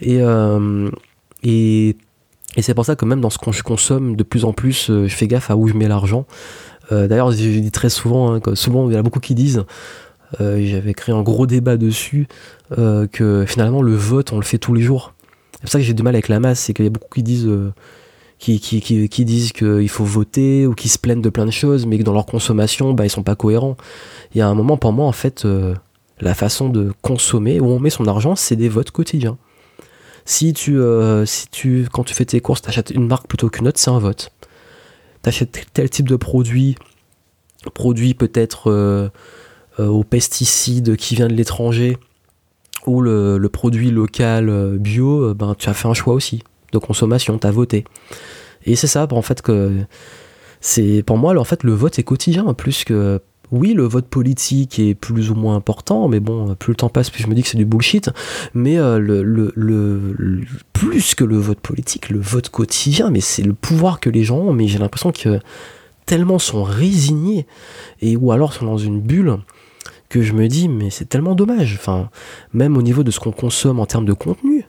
Et, 0.00 0.20
euh, 0.20 0.90
et, 1.42 1.96
et 2.58 2.62
c'est 2.62 2.74
pour 2.74 2.84
ça 2.84 2.96
que 2.96 3.04
même 3.04 3.20
dans 3.20 3.30
ce 3.30 3.38
je 3.50 3.62
consomme, 3.62 4.16
de 4.16 4.22
plus 4.22 4.44
en 4.44 4.52
plus, 4.52 4.90
euh, 4.90 5.06
je 5.06 5.14
fais 5.14 5.26
gaffe 5.26 5.50
à 5.50 5.56
où 5.56 5.68
je 5.68 5.74
mets 5.74 5.88
l'argent. 5.88 6.26
D'ailleurs, 6.90 7.32
je 7.32 7.36
dis 7.36 7.70
très 7.70 7.90
souvent, 7.90 8.36
hein, 8.36 8.40
souvent 8.54 8.88
il 8.88 8.94
y 8.94 8.96
en 8.96 9.00
a 9.00 9.02
beaucoup 9.02 9.20
qui 9.20 9.34
disent, 9.34 9.66
j'avais 10.40 10.94
créé 10.94 11.14
un 11.14 11.20
gros 11.20 11.46
débat 11.46 11.76
dessus, 11.76 12.28
que 12.74 13.44
finalement 13.46 13.82
le 13.82 13.94
vote, 13.94 14.32
on 14.32 14.36
le 14.38 14.42
fait 14.42 14.56
tous 14.56 14.72
les 14.72 14.80
jours. 14.80 15.12
C'est 15.52 15.60
pour 15.60 15.70
ça 15.70 15.78
que 15.80 15.84
j'ai 15.84 15.92
du 15.92 16.02
mal 16.02 16.14
avec 16.14 16.28
la 16.28 16.40
masse, 16.40 16.60
c'est 16.60 16.72
qu'il 16.72 16.86
y 16.86 16.88
a 16.88 16.90
beaucoup 16.90 17.10
qui 17.14 17.22
disent 17.22 17.46
qui, 18.38 19.24
disent 19.24 19.52
qu'il 19.52 19.88
faut 19.88 20.04
voter 20.04 20.66
ou 20.66 20.74
qui 20.74 20.88
se 20.88 20.98
plaignent 20.98 21.22
de 21.22 21.28
plein 21.28 21.46
de 21.46 21.50
choses, 21.50 21.86
mais 21.86 21.98
que 21.98 22.04
dans 22.04 22.12
leur 22.12 22.26
consommation, 22.26 22.94
bah, 22.94 23.04
ils 23.04 23.10
sont 23.10 23.22
pas 23.22 23.34
cohérents. 23.34 23.76
Il 24.34 24.38
y 24.38 24.40
a 24.40 24.48
un 24.48 24.54
moment, 24.54 24.76
pour 24.76 24.92
moi, 24.92 25.06
en 25.06 25.12
fait, 25.12 25.44
euh, 25.44 25.74
la 26.20 26.34
façon 26.34 26.68
de 26.68 26.92
consommer, 27.02 27.60
où 27.60 27.66
on 27.66 27.80
met 27.80 27.90
son 27.90 28.06
argent, 28.06 28.36
c'est 28.36 28.56
des 28.56 28.68
votes 28.68 28.90
quotidiens. 28.90 29.36
Si 30.30 30.52
tu, 30.52 30.78
euh, 30.78 31.24
si 31.24 31.48
tu, 31.48 31.88
quand 31.90 32.04
tu 32.04 32.12
fais 32.12 32.26
tes 32.26 32.40
courses, 32.40 32.60
t'achètes 32.60 32.90
une 32.90 33.06
marque 33.06 33.26
plutôt 33.28 33.48
qu'une 33.48 33.66
autre, 33.66 33.78
c'est 33.80 33.88
un 33.88 33.98
vote. 33.98 34.30
T'achètes 35.22 35.64
tel 35.72 35.88
type 35.88 36.06
de 36.06 36.16
produit, 36.16 36.76
produit 37.72 38.12
peut-être 38.12 38.70
euh, 38.70 39.08
aux 39.78 40.04
pesticides 40.04 40.96
qui 40.96 41.14
vient 41.14 41.28
de 41.28 41.32
l'étranger, 41.32 41.96
ou 42.84 43.00
le, 43.00 43.40
produit 43.50 43.90
local 43.90 44.76
bio, 44.78 45.32
ben, 45.32 45.54
tu 45.54 45.70
as 45.70 45.74
fait 45.74 45.88
un 45.88 45.94
choix 45.94 46.12
aussi 46.12 46.42
de 46.72 46.78
consommation, 46.78 47.38
t'as 47.38 47.50
voté. 47.50 47.84
Et 48.66 48.76
c'est 48.76 48.86
ça, 48.86 49.08
en 49.10 49.22
fait, 49.22 49.40
que 49.40 49.78
c'est 50.60 51.02
pour 51.04 51.16
moi, 51.16 51.34
en 51.38 51.44
fait, 51.44 51.64
le 51.64 51.72
vote 51.72 51.98
est 51.98 52.02
quotidien, 52.02 52.52
plus 52.52 52.84
que 52.84 53.22
oui, 53.50 53.72
le 53.72 53.84
vote 53.84 54.06
politique 54.06 54.78
est 54.78 54.94
plus 54.94 55.30
ou 55.30 55.34
moins 55.34 55.56
important, 55.56 56.08
mais 56.08 56.20
bon, 56.20 56.54
plus 56.54 56.72
le 56.72 56.76
temps 56.76 56.88
passe, 56.88 57.10
plus 57.10 57.22
je 57.22 57.28
me 57.28 57.34
dis 57.34 57.42
que 57.42 57.48
c'est 57.48 57.56
du 57.56 57.64
bullshit. 57.64 58.10
Mais 58.54 58.78
euh, 58.78 58.98
le, 58.98 59.22
le, 59.22 60.44
plus 60.72 61.14
que 61.14 61.24
le 61.24 61.36
vote 61.36 61.60
politique, 61.60 62.10
le 62.10 62.20
vote 62.20 62.48
quotidien, 62.50 63.10
mais 63.10 63.20
c'est 63.20 63.42
le 63.42 63.54
pouvoir 63.54 64.00
que 64.00 64.10
les 64.10 64.24
gens 64.24 64.38
ont. 64.38 64.52
Mais 64.52 64.66
j'ai 64.66 64.78
l'impression 64.78 65.12
que 65.12 65.40
tellement 66.06 66.38
sont 66.38 66.62
résignés 66.62 67.46
et 68.00 68.16
ou 68.16 68.32
alors 68.32 68.52
sont 68.52 68.66
dans 68.66 68.78
une 68.78 69.00
bulle 69.00 69.38
que 70.08 70.22
je 70.22 70.32
me 70.32 70.48
dis, 70.48 70.68
mais 70.68 70.90
c'est 70.90 71.08
tellement 71.08 71.34
dommage. 71.34 71.74
Enfin, 71.78 72.10
même 72.52 72.76
au 72.76 72.82
niveau 72.82 73.02
de 73.02 73.10
ce 73.10 73.20
qu'on 73.20 73.32
consomme 73.32 73.80
en 73.80 73.86
termes 73.86 74.06
de 74.06 74.14
contenu. 74.14 74.64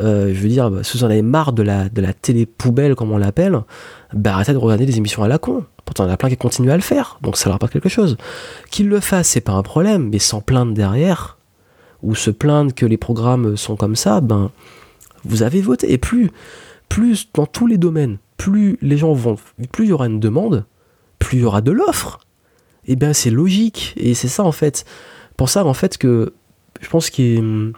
Euh, 0.00 0.32
je 0.34 0.40
veux 0.40 0.48
dire, 0.48 0.70
si 0.82 0.96
vous 0.96 1.04
en 1.04 1.10
avez 1.10 1.22
marre 1.22 1.52
de 1.52 1.62
la, 1.62 1.88
de 1.88 2.00
la 2.00 2.12
télé 2.12 2.46
poubelle, 2.46 2.94
comme 2.94 3.12
on 3.12 3.18
l'appelle, 3.18 3.60
bah, 4.14 4.34
arrêtez 4.34 4.52
de 4.52 4.58
regarder 4.58 4.86
des 4.86 4.96
émissions 4.96 5.22
à 5.22 5.28
la 5.28 5.38
con. 5.38 5.64
Pourtant, 5.84 6.04
il 6.04 6.06
y 6.06 6.10
en 6.10 6.14
a 6.14 6.16
plein 6.16 6.28
qui 6.28 6.36
continuent 6.36 6.70
à 6.70 6.76
le 6.76 6.82
faire, 6.82 7.18
donc 7.22 7.36
ça 7.36 7.48
leur 7.48 7.56
apporte 7.56 7.72
quelque 7.72 7.88
chose. 7.88 8.16
Qu'ils 8.70 8.88
le 8.88 9.00
fassent, 9.00 9.28
c'est 9.28 9.40
pas 9.40 9.52
un 9.52 9.62
problème, 9.62 10.08
mais 10.10 10.18
sans 10.18 10.40
plaindre 10.40 10.72
derrière, 10.72 11.38
ou 12.02 12.14
se 12.14 12.30
plaindre 12.30 12.74
que 12.74 12.86
les 12.86 12.96
programmes 12.96 13.56
sont 13.56 13.76
comme 13.76 13.96
ça, 13.96 14.20
ben, 14.20 14.50
vous 15.24 15.42
avez 15.42 15.60
voté. 15.60 15.92
Et 15.92 15.98
plus, 15.98 16.30
plus 16.88 17.28
dans 17.34 17.46
tous 17.46 17.66
les 17.66 17.76
domaines, 17.76 18.18
plus 18.36 18.78
les 18.80 18.96
gens 18.96 19.12
vont, 19.12 19.36
plus 19.72 19.84
il 19.84 19.90
y 19.90 19.92
aura 19.92 20.06
une 20.06 20.20
demande, 20.20 20.64
plus 21.18 21.38
il 21.38 21.40
y 21.42 21.44
aura 21.44 21.60
de 21.60 21.72
l'offre. 21.72 22.20
Et 22.86 22.96
bien, 22.96 23.12
c'est 23.12 23.30
logique, 23.30 23.92
et 23.96 24.14
c'est 24.14 24.28
ça 24.28 24.44
en 24.44 24.52
fait. 24.52 24.84
Pour 25.36 25.48
ça, 25.48 25.64
en 25.64 25.74
fait, 25.74 25.98
que 25.98 26.32
je 26.80 26.88
pense 26.88 27.10
qu'il 27.10 27.72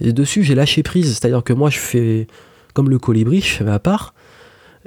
et 0.00 0.12
dessus, 0.12 0.42
j'ai 0.42 0.54
lâché 0.54 0.82
prise. 0.82 1.12
C'est-à-dire 1.14 1.42
que 1.42 1.52
moi, 1.52 1.70
je 1.70 1.78
fais 1.78 2.26
comme 2.74 2.90
le 2.90 2.98
colibri, 2.98 3.40
je 3.40 3.54
fais 3.54 3.64
ma 3.64 3.78
part. 3.78 4.14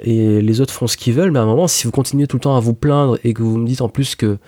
Et 0.00 0.40
les 0.40 0.60
autres 0.60 0.72
font 0.72 0.86
ce 0.86 0.96
qu'ils 0.96 1.14
veulent. 1.14 1.30
Mais 1.30 1.38
à 1.38 1.42
un 1.42 1.46
moment, 1.46 1.68
si 1.68 1.84
vous 1.84 1.90
continuez 1.90 2.26
tout 2.26 2.36
le 2.36 2.40
temps 2.40 2.56
à 2.56 2.60
vous 2.60 2.74
plaindre 2.74 3.18
et 3.24 3.34
que 3.34 3.42
vous 3.42 3.58
me 3.58 3.66
dites 3.66 3.82
en 3.82 3.88
plus 3.88 4.16
que 4.16 4.38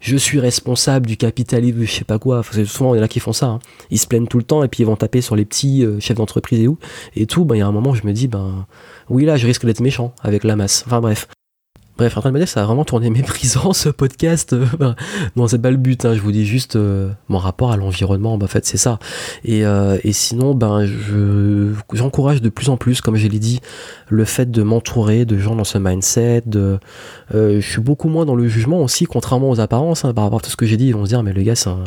je 0.00 0.16
suis 0.16 0.40
responsable 0.40 1.06
du 1.06 1.16
capitalisme, 1.16 1.82
je 1.82 1.90
sais 1.90 2.04
pas 2.04 2.18
quoi. 2.18 2.42
Souvent, 2.64 2.94
il 2.94 3.00
y 3.00 3.04
en 3.04 3.06
qui 3.06 3.20
font 3.20 3.32
ça. 3.32 3.46
Hein. 3.46 3.58
Ils 3.90 3.98
se 3.98 4.06
plaignent 4.06 4.26
tout 4.26 4.38
le 4.38 4.44
temps 4.44 4.62
et 4.62 4.68
puis 4.68 4.82
ils 4.82 4.86
vont 4.86 4.96
taper 4.96 5.20
sur 5.20 5.36
les 5.36 5.44
petits 5.44 5.84
euh, 5.84 6.00
chefs 6.00 6.16
d'entreprise 6.16 6.60
et 6.60 6.68
où. 6.68 6.78
Et 7.16 7.26
tout, 7.26 7.44
ben, 7.44 7.56
il 7.56 7.58
y 7.58 7.62
a 7.62 7.66
un 7.66 7.72
moment, 7.72 7.94
je 7.94 8.06
me 8.06 8.12
dis, 8.12 8.28
ben, 8.28 8.66
oui, 9.08 9.24
là, 9.24 9.36
je 9.36 9.46
risque 9.46 9.66
d'être 9.66 9.80
méchant 9.80 10.14
avec 10.22 10.44
la 10.44 10.56
masse. 10.56 10.84
Enfin, 10.86 11.00
bref. 11.00 11.26
Bref, 12.00 12.16
en 12.16 12.22
train 12.22 12.30
de 12.30 12.32
me 12.32 12.38
dire 12.38 12.48
ça 12.48 12.62
a 12.62 12.64
vraiment 12.64 12.86
tourné 12.86 13.10
méprisant 13.10 13.74
ce 13.74 13.90
podcast. 13.90 14.54
Euh, 14.54 14.64
non, 15.36 15.46
c'est 15.48 15.58
pas 15.58 15.70
le 15.70 15.76
but. 15.76 16.06
Hein. 16.06 16.14
je 16.14 16.20
vous 16.22 16.32
dis 16.32 16.46
juste 16.46 16.76
euh, 16.76 17.10
mon 17.28 17.36
rapport 17.36 17.72
à 17.72 17.76
l'environnement. 17.76 18.38
Ben, 18.38 18.46
en 18.46 18.48
fait, 18.48 18.64
c'est 18.64 18.78
ça. 18.78 18.98
Et, 19.44 19.66
euh, 19.66 19.98
et, 20.02 20.14
sinon, 20.14 20.54
ben, 20.54 20.86
je, 20.86 21.74
j'encourage 21.92 22.40
de 22.40 22.48
plus 22.48 22.70
en 22.70 22.78
plus, 22.78 23.02
comme 23.02 23.16
je 23.16 23.28
l'ai 23.28 23.38
dit, 23.38 23.60
le 24.08 24.24
fait 24.24 24.50
de 24.50 24.62
m'entourer 24.62 25.26
de 25.26 25.36
gens 25.36 25.54
dans 25.54 25.64
ce 25.64 25.76
mindset. 25.76 26.44
Je 27.34 27.60
suis 27.60 27.82
beaucoup 27.82 28.08
moins 28.08 28.24
dans 28.24 28.34
le 28.34 28.48
jugement 28.48 28.80
aussi, 28.82 29.04
contrairement 29.04 29.50
aux 29.50 29.60
apparences. 29.60 30.06
Hein, 30.06 30.14
par 30.14 30.24
rapport 30.24 30.38
à 30.38 30.42
tout 30.42 30.50
ce 30.50 30.56
que 30.56 30.64
j'ai 30.64 30.78
dit, 30.78 30.86
ils 30.86 30.94
vont 30.94 31.04
se 31.04 31.10
dire, 31.10 31.22
mais 31.22 31.34
le 31.34 31.42
gars, 31.42 31.54
c'est 31.54 31.68
un 31.68 31.84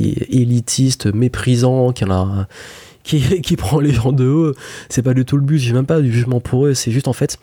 élitiste, 0.00 1.12
méprisant, 1.12 1.92
qui 1.92 2.06
en 2.06 2.10
a 2.10 2.46
qui, 3.42 3.56
prend 3.56 3.78
les 3.78 3.92
gens 3.92 4.12
de 4.12 4.26
haut. 4.26 4.52
C'est 4.88 5.02
pas 5.02 5.14
du 5.14 5.24
tout 5.24 5.36
le 5.36 5.42
but, 5.42 5.58
j'ai 5.58 5.72
même 5.72 5.86
pas 5.86 6.00
du 6.00 6.12
jugement 6.12 6.40
pour 6.40 6.66
eux. 6.66 6.74
C'est 6.74 6.90
juste 6.90 7.06
en 7.06 7.12
fait, 7.12 7.38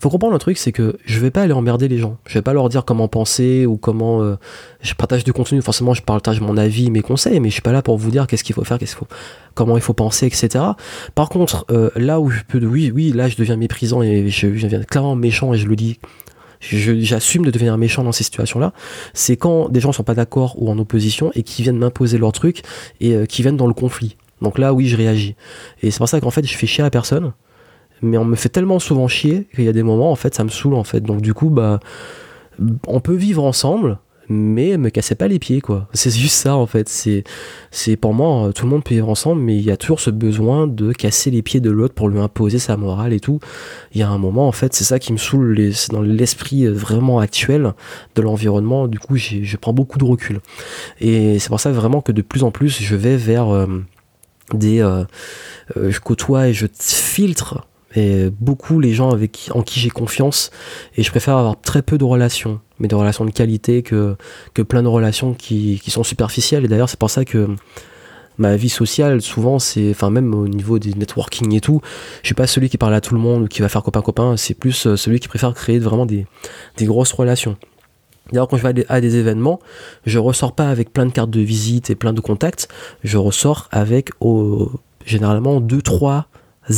faut 0.00 0.10
comprendre 0.10 0.34
un 0.34 0.38
truc, 0.38 0.58
c'est 0.58 0.70
que 0.70 0.96
je 1.04 1.18
vais 1.18 1.32
pas 1.32 1.42
aller 1.42 1.52
emmerder 1.52 1.88
les 1.88 1.98
gens. 1.98 2.18
Je 2.26 2.34
vais 2.34 2.42
pas 2.42 2.52
leur 2.52 2.68
dire 2.68 2.84
comment 2.84 3.08
penser 3.08 3.66
ou 3.66 3.76
comment. 3.76 4.22
Euh, 4.22 4.36
je 4.80 4.94
partage 4.94 5.24
du 5.24 5.32
contenu, 5.32 5.60
forcément, 5.60 5.92
je 5.92 6.02
partage 6.02 6.40
mon 6.40 6.56
avis, 6.56 6.90
mes 6.90 7.02
conseils, 7.02 7.40
mais 7.40 7.48
je 7.48 7.54
suis 7.54 7.62
pas 7.62 7.72
là 7.72 7.82
pour 7.82 7.98
vous 7.98 8.10
dire 8.10 8.26
qu'est-ce 8.28 8.44
qu'il 8.44 8.54
faut 8.54 8.64
faire, 8.64 8.78
qu'est-ce 8.78 8.96
qu'il 8.96 9.06
faut, 9.06 9.14
comment 9.54 9.76
il 9.76 9.82
faut 9.82 9.94
penser, 9.94 10.26
etc. 10.26 10.64
Par 11.16 11.28
contre, 11.28 11.66
euh, 11.70 11.90
là 11.96 12.20
où 12.20 12.30
je 12.30 12.42
peux, 12.46 12.64
oui, 12.64 12.92
oui, 12.94 13.10
là 13.12 13.28
je 13.28 13.36
deviens 13.36 13.56
méprisant 13.56 14.02
et 14.02 14.28
je, 14.28 14.54
je 14.54 14.62
deviens 14.62 14.84
clairement 14.84 15.16
méchant 15.16 15.52
et 15.52 15.58
je 15.58 15.66
le 15.66 15.74
dis 15.74 15.98
j'assume 16.60 17.44
de 17.44 17.52
devenir 17.52 17.76
méchant 17.78 18.02
dans 18.02 18.10
ces 18.10 18.24
situations-là, 18.24 18.72
c'est 19.14 19.36
quand 19.36 19.68
des 19.68 19.78
gens 19.78 19.92
sont 19.92 20.02
pas 20.02 20.14
d'accord 20.14 20.60
ou 20.60 20.68
en 20.68 20.78
opposition 20.78 21.30
et 21.34 21.44
qui 21.44 21.62
viennent 21.62 21.78
m'imposer 21.78 22.18
leur 22.18 22.32
truc 22.32 22.62
et 23.00 23.14
euh, 23.14 23.26
qui 23.26 23.42
viennent 23.42 23.56
dans 23.56 23.68
le 23.68 23.74
conflit. 23.74 24.16
Donc 24.42 24.58
là, 24.58 24.72
oui, 24.72 24.86
je 24.86 24.96
réagis. 24.96 25.36
Et 25.82 25.90
c'est 25.90 25.98
pour 25.98 26.08
ça 26.08 26.20
qu'en 26.20 26.30
fait, 26.30 26.46
je 26.46 26.56
fais 26.56 26.66
chier 26.66 26.84
à 26.84 26.90
personne. 26.90 27.32
Mais 28.02 28.16
on 28.16 28.24
me 28.24 28.36
fait 28.36 28.48
tellement 28.48 28.78
souvent 28.78 29.08
chier 29.08 29.48
qu'il 29.54 29.64
y 29.64 29.68
a 29.68 29.72
des 29.72 29.82
moments, 29.82 30.12
en 30.12 30.16
fait, 30.16 30.34
ça 30.34 30.44
me 30.44 30.50
saoule, 30.50 30.74
en 30.74 30.84
fait. 30.84 31.00
Donc 31.00 31.20
du 31.20 31.34
coup, 31.34 31.50
bah, 31.50 31.80
on 32.86 33.00
peut 33.00 33.14
vivre 33.14 33.42
ensemble, 33.42 33.98
mais 34.28 34.76
me 34.76 34.90
cassez 34.90 35.14
pas 35.14 35.26
les 35.26 35.38
pieds, 35.38 35.60
quoi. 35.60 35.88
C'est 35.94 36.14
juste 36.14 36.34
ça, 36.34 36.54
en 36.54 36.66
fait. 36.66 36.88
C'est, 36.88 37.24
c'est 37.70 37.96
pour 37.96 38.14
moi, 38.14 38.52
tout 38.52 38.66
le 38.66 38.70
monde 38.70 38.84
peut 38.84 38.94
vivre 38.94 39.08
ensemble, 39.08 39.40
mais 39.40 39.56
il 39.56 39.62
y 39.62 39.70
a 39.70 39.76
toujours 39.76 40.00
ce 40.00 40.10
besoin 40.10 40.66
de 40.66 40.92
casser 40.92 41.30
les 41.30 41.42
pieds 41.42 41.60
de 41.60 41.70
l'autre 41.70 41.94
pour 41.94 42.08
lui 42.08 42.20
imposer 42.20 42.58
sa 42.58 42.76
morale 42.76 43.12
et 43.12 43.20
tout. 43.20 43.40
Il 43.94 44.00
y 44.00 44.02
a 44.02 44.08
un 44.08 44.18
moment, 44.18 44.46
en 44.46 44.52
fait, 44.52 44.74
c'est 44.74 44.84
ça 44.84 44.98
qui 44.98 45.12
me 45.12 45.18
saoule 45.18 45.54
les, 45.54 45.72
dans 45.90 46.02
l'esprit 46.02 46.66
vraiment 46.66 47.18
actuel 47.18 47.72
de 48.14 48.22
l'environnement. 48.22 48.86
Du 48.86 48.98
coup, 48.98 49.16
je 49.16 49.56
prends 49.56 49.72
beaucoup 49.72 49.98
de 49.98 50.04
recul. 50.04 50.40
Et 51.00 51.38
c'est 51.38 51.48
pour 51.48 51.60
ça 51.60 51.72
vraiment 51.72 52.00
que 52.00 52.12
de 52.12 52.22
plus 52.22 52.44
en 52.44 52.50
plus, 52.50 52.80
je 52.80 52.96
vais 52.96 53.16
vers 53.16 53.48
euh, 53.48 53.66
des 54.52 54.80
euh, 54.80 55.04
euh, 55.76 55.90
je 55.90 56.00
côtoie 56.00 56.48
et 56.48 56.54
je 56.54 56.66
filtre 56.78 57.66
beaucoup 58.40 58.78
les 58.78 58.92
gens 58.94 59.10
en 59.50 59.62
qui 59.62 59.80
j'ai 59.80 59.90
confiance 59.90 60.52
et 60.96 61.02
je 61.02 61.10
préfère 61.10 61.36
avoir 61.36 61.60
très 61.60 61.82
peu 61.82 61.98
de 61.98 62.04
relations 62.04 62.60
mais 62.78 62.86
de 62.86 62.94
relations 62.94 63.24
de 63.24 63.32
qualité 63.32 63.82
que, 63.82 64.14
que 64.54 64.62
plein 64.62 64.84
de 64.84 64.88
relations 64.88 65.34
qui, 65.34 65.82
sont 65.88 66.04
superficielles. 66.04 66.64
Et 66.64 66.68
d'ailleurs 66.68 66.88
c'est 66.88 66.98
pour 66.98 67.10
ça 67.10 67.24
que 67.24 67.48
ma 68.36 68.54
vie 68.54 68.68
sociale 68.68 69.20
souvent 69.20 69.58
c'est 69.58 69.90
enfin 69.90 70.10
même 70.10 70.32
au 70.32 70.46
niveau 70.46 70.78
des 70.78 70.94
networking 70.94 71.52
et 71.54 71.60
tout 71.60 71.80
je 72.22 72.28
suis 72.28 72.36
pas 72.36 72.46
celui 72.46 72.68
qui 72.68 72.78
parle 72.78 72.94
à 72.94 73.00
tout 73.00 73.14
le 73.14 73.20
monde 73.20 73.44
ou 73.44 73.48
qui 73.48 73.62
va 73.62 73.68
faire 73.68 73.82
copain 73.82 74.00
copain 74.00 74.36
c'est 74.36 74.54
plus 74.54 74.86
euh, 74.86 74.94
celui 74.94 75.18
qui 75.18 75.26
préfère 75.26 75.52
créer 75.54 75.80
vraiment 75.80 76.06
des 76.06 76.26
grosses 76.82 77.12
relations 77.12 77.56
D'ailleurs, 78.32 78.48
quand 78.48 78.56
je 78.56 78.66
vais 78.66 78.86
à 78.88 79.00
des, 79.00 79.16
événements, 79.16 79.60
je 80.04 80.18
ressors 80.18 80.54
pas 80.54 80.68
avec 80.68 80.92
plein 80.92 81.06
de 81.06 81.12
cartes 81.12 81.30
de 81.30 81.40
visite 81.40 81.90
et 81.90 81.94
plein 81.94 82.12
de 82.12 82.20
contacts. 82.20 82.68
Je 83.02 83.16
ressors 83.16 83.68
avec 83.72 84.10
généralement 85.04 85.60
deux, 85.60 85.82
trois 85.82 86.26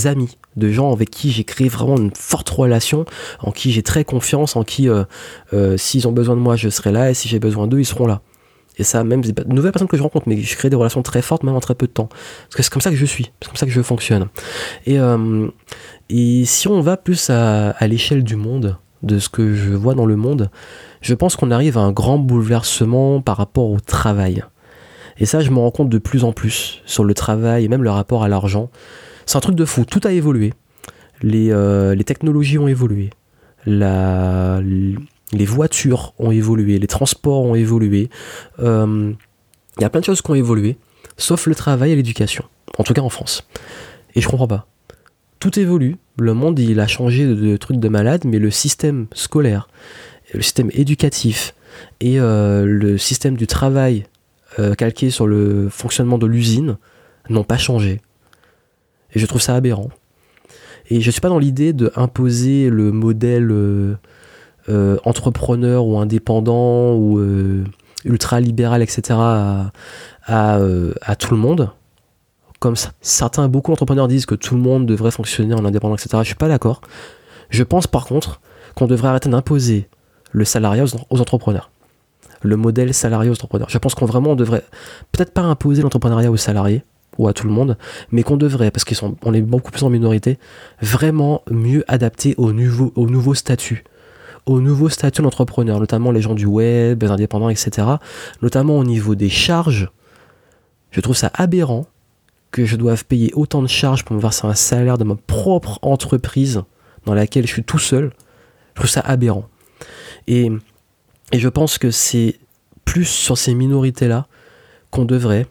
amis 0.05 0.37
de 0.57 0.71
gens 0.71 0.93
avec 0.93 1.11
qui 1.11 1.31
j'ai 1.31 1.45
créé 1.45 1.69
vraiment 1.69 1.97
une 1.97 2.13
forte 2.15 2.49
relation, 2.51 3.05
en 3.41 3.51
qui 3.51 3.73
j'ai 3.73 3.83
très 3.83 4.05
confiance, 4.05 4.57
en 4.57 4.63
qui 4.63 4.89
euh, 4.89 5.05
euh, 5.53 5.77
s'ils 5.77 6.07
ont 6.07 6.13
besoin 6.13 6.37
de 6.37 6.41
moi, 6.41 6.57
je 6.57 6.69
serai 6.69 6.93
là, 6.93 7.11
et 7.11 7.15
si 7.15 7.29
j'ai 7.29 7.39
besoin 7.39 7.67
d'eux, 7.67 7.81
ils 7.81 7.87
seront 7.87 8.07
là. 8.07 8.21
Et 8.77 8.85
ça, 8.85 9.05
même 9.05 9.21
des 9.21 9.35
nouvelles 9.47 9.73
personnes 9.73 9.89
que 9.89 9.97
je 9.97 10.03
rencontre, 10.03 10.29
mais 10.29 10.41
je 10.41 10.57
crée 10.57 10.71
des 10.71 10.77
relations 10.77 11.03
très 11.03 11.23
fortes, 11.23 11.43
même 11.43 11.55
en 11.55 11.61
très 11.61 11.75
peu 11.75 11.87
de 11.87 11.93
temps. 11.93 12.09
Parce 12.09 12.57
que 12.57 12.63
c'est 12.63 12.71
comme 12.71 12.81
ça 12.81 12.91
que 12.91 12.97
je 12.97 13.05
suis, 13.05 13.31
c'est 13.41 13.49
comme 13.49 13.57
ça 13.57 13.67
que 13.67 13.73
je 13.73 13.83
fonctionne. 13.83 14.29
Et, 14.87 14.99
euh, 14.99 15.49
et 16.09 16.45
si 16.45 16.69
on 16.69 16.81
va 16.81 16.97
plus 16.97 17.31
à, 17.31 17.71
à 17.71 17.87
l'échelle 17.87 18.25
du 18.25 18.37
monde, 18.37 18.77
de 19.03 19.19
ce 19.19 19.29
que 19.29 19.55
je 19.55 19.73
vois 19.73 19.95
dans 19.95 20.07
le 20.07 20.17
monde, 20.17 20.51
je 21.01 21.15
pense 21.15 21.37
qu'on 21.37 21.51
arrive 21.51 21.79
à 21.79 21.81
un 21.81 21.93
grand 21.93 22.19
bouleversement 22.19 23.21
par 23.21 23.37
rapport 23.37 23.71
au 23.71 23.81
travail. 23.81 24.45
Et 25.19 25.27
ça, 25.27 25.41
je 25.41 25.51
me 25.51 25.59
rends 25.59 25.71
compte 25.71 25.91
de 25.91 25.99
plus 25.99 26.25
en 26.25 26.33
plus 26.33 26.81
sur 26.87 27.05
le 27.05 27.15
travail 27.15 27.65
et 27.65 27.69
même 27.69 27.83
le 27.83 27.91
rapport 27.91 28.25
à 28.25 28.29
l'argent. 28.29 28.71
C'est 29.27 29.37
un 29.37 29.41
truc 29.41 29.55
de 29.55 29.65
fou, 29.65 29.85
tout 29.85 30.01
a 30.05 30.13
évolué. 30.13 30.55
Les, 31.23 31.53
euh, 31.53 31.95
technologies 31.97 32.59
ont 32.59 32.69
évolué. 32.69 33.11
Les 33.67 34.97
voitures 35.47 36.15
ont 36.19 36.31
évolué, 36.31 36.79
les 36.79 36.87
transports 36.87 37.43
ont 37.43 37.55
évolué. 37.55 38.09
Euh, 38.61 39.13
il 39.79 39.83
y 39.83 39.85
a 39.85 39.91
plein 39.91 40.01
de 40.01 40.07
choses 40.07 40.23
qui 40.23 40.31
ont 40.31 40.35
évolué, 40.35 40.79
sauf 41.17 41.47
le 41.47 41.55
travail 41.55 41.93
et 41.93 41.97
l'éducation. 41.97 42.45
En 42.79 42.85
tout 42.85 42.95
cas 42.95 43.03
en 43.03 43.11
France. 43.11 43.47
Et 44.15 44.21
je 44.21 44.29
comprends 44.29 44.49
pas. 44.49 44.67
Tout 45.41 45.59
évolue, 45.59 45.97
le 46.19 46.35
monde 46.35 46.59
il 46.59 46.79
a 46.81 46.87
changé 46.87 47.27
de 47.27 47.57
trucs 47.57 47.79
de 47.79 47.89
malade, 47.89 48.25
mais 48.27 48.39
le 48.39 48.51
système 48.51 49.07
scolaire, 49.15 49.69
le 50.35 50.43
système 50.43 50.71
éducatif 50.75 51.55
et 52.01 52.21
euh, 52.21 52.67
le 52.67 52.99
système 52.99 53.39
du 53.39 53.47
travail 53.47 54.05
euh, 54.59 54.75
calqué 54.75 55.09
sur 55.09 55.27
le 55.27 55.71
fonctionnement 55.71 56.19
de 56.19 56.27
l'usine 56.27 56.77
n'ont 57.31 57.45
pas 57.45 57.57
changé. 57.57 58.03
Et 59.15 59.19
je 59.19 59.25
trouve 59.25 59.41
ça 59.41 59.57
aberrant. 59.57 59.89
Et 60.91 61.01
je 61.01 61.07
ne 61.07 61.11
suis 61.11 61.23
pas 61.23 61.31
dans 61.31 61.39
l'idée 61.39 61.73
de 61.73 61.91
imposer 61.97 62.69
le 62.69 62.93
modèle 62.93 63.49
euh, 63.51 64.99
entrepreneur 65.05 65.87
ou 65.87 65.99
indépendant 65.99 66.95
ou 66.97 67.19
ultra-libéral, 68.05 68.83
etc. 68.83 69.19
à, 69.19 69.73
à, 70.27 71.17
tout 71.17 71.33
le 71.33 71.41
monde. 71.41 71.71
Comme 72.61 72.75
certains, 73.01 73.49
beaucoup 73.49 73.73
d'entrepreneurs 73.73 74.07
disent 74.07 74.27
que 74.27 74.35
tout 74.35 74.55
le 74.55 74.61
monde 74.61 74.87
devrait 74.87 75.11
fonctionner 75.11 75.55
en 75.55 75.65
indépendant, 75.65 75.97
etc. 75.97 76.19
Je 76.19 76.25
suis 76.25 76.35
pas 76.35 76.49
d'accord. 76.49 76.83
Je 77.49 77.63
pense 77.63 77.87
par 77.87 78.05
contre 78.05 78.41
qu'on 78.75 78.87
devrait 78.87 79.09
arrêter 79.09 79.29
d'imposer 79.29 79.89
le 80.31 80.45
salariat 80.45 80.85
aux, 80.85 81.21
entrepreneurs. 81.21 81.71
Le 82.43 82.57
modèle 82.57 82.95
salarié 82.95 83.31
aux 83.31 83.35
entrepreneurs. 83.35 83.71
Je 83.71 83.79
pense 83.79 83.95
qu'on 83.95 84.07
vraiment 84.07 84.37
devrait 84.37 84.63
peut-être 85.11 85.33
pas 85.33 85.41
imposer 85.41 85.83
l'entrepreneuriat 85.83 86.31
aux 86.31 86.37
salariés 86.37 86.85
ou 87.19 87.29
à 87.29 87.33
tout 87.33 87.47
le 87.47 87.53
monde, 87.53 87.77
mais 88.13 88.23
qu'on 88.23 88.37
devrait, 88.37 88.71
parce 88.71 88.85
qu'on 88.85 89.35
est 89.35 89.43
beaucoup 89.43 89.73
plus 89.73 89.83
en 89.83 89.91
minorité, 89.91 90.39
vraiment 90.81 91.43
mieux 91.51 91.85
adapter 91.89 92.35
au 92.39 92.53
nouveau, 92.53 92.93
au 92.95 93.09
nouveau 93.09 93.35
statut 93.35 93.85
au 94.47 94.61
nouveau 94.61 94.89
statut 94.89 95.23
d'entrepreneur, 95.23 95.79
notamment 95.79 96.11
les 96.11 96.23
gens 96.23 96.35
du 96.35 96.47
web, 96.47 97.03
les 97.03 97.11
indépendants, 97.11 97.51
etc. 97.51 97.87
Notamment 98.43 98.79
au 98.79 98.85
niveau 98.85 99.15
des 99.15 99.29
charges. 99.29 99.91
Je 100.91 101.01
trouve 101.01 101.15
ça 101.15 101.31
aberrant 101.35 101.87
que 102.51 102.65
je 102.65 102.77
doive 102.77 103.05
payer 103.05 103.33
autant 103.35 103.63
de 103.63 103.69
charges 103.69 104.05
pour 104.05 104.17
me 104.17 104.21
verser 104.21 104.47
un 104.47 104.55
salaire 104.55 104.99
de 104.99 105.05
ma 105.05 105.15
propre 105.15 105.79
entreprise 105.83 106.63
dans 107.07 107.15
laquelle 107.15 107.47
je 107.47 107.53
suis 107.53 107.65
tout 107.65 107.79
seul. 107.79 108.13
Je 108.75 108.81
trouve 108.81 108.91
ça 108.91 109.01
aberrant. 109.01 109.49
Et, 110.27 110.51
je 111.33 111.49
pense 111.49 111.79
que 111.79 111.91
c'est 111.91 112.41
plus 112.85 113.05
sur 113.05 113.39
ces 113.39 113.55
minorités-là 113.55 114.27
qu'on 114.91 115.05
devrait, 115.05 115.47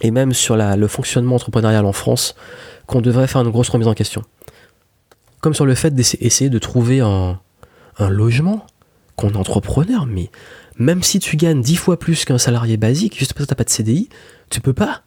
et 0.00 0.12
même 0.12 0.32
sur 0.32 0.56
le 0.56 0.86
fonctionnement 0.86 1.34
entrepreneurial 1.34 1.84
en 1.84 1.92
France, 1.92 2.36
qu'on 2.86 3.00
devrait 3.00 3.26
faire 3.26 3.40
une 3.40 3.50
grosse 3.50 3.68
remise 3.68 3.88
en 3.88 3.94
question. 3.94 4.22
Comme 5.40 5.54
sur 5.54 5.66
le 5.66 5.74
fait 5.74 5.92
d'essayer 5.92 6.50
de 6.50 6.58
trouver 6.58 7.00
un, 7.00 7.40
logement, 7.98 8.64
qu'on 9.16 9.30
est 9.30 9.36
entrepreneur, 9.36 10.06
mais 10.06 10.30
même 10.78 11.02
si 11.02 11.18
tu 11.18 11.36
gagnes 11.36 11.62
dix 11.62 11.76
fois 11.76 11.98
plus 11.98 12.24
qu'un 12.24 12.38
salarié 12.38 12.76
basique, 12.76 13.18
juste 13.18 13.32
parce 13.32 13.46
que 13.46 13.48
tu 13.48 13.52
n'as 13.54 13.56
pas 13.56 13.64
de 13.64 13.70
CDI, 13.70 14.08
tu 14.50 14.60
peux 14.60 14.74
pas. 14.74 15.02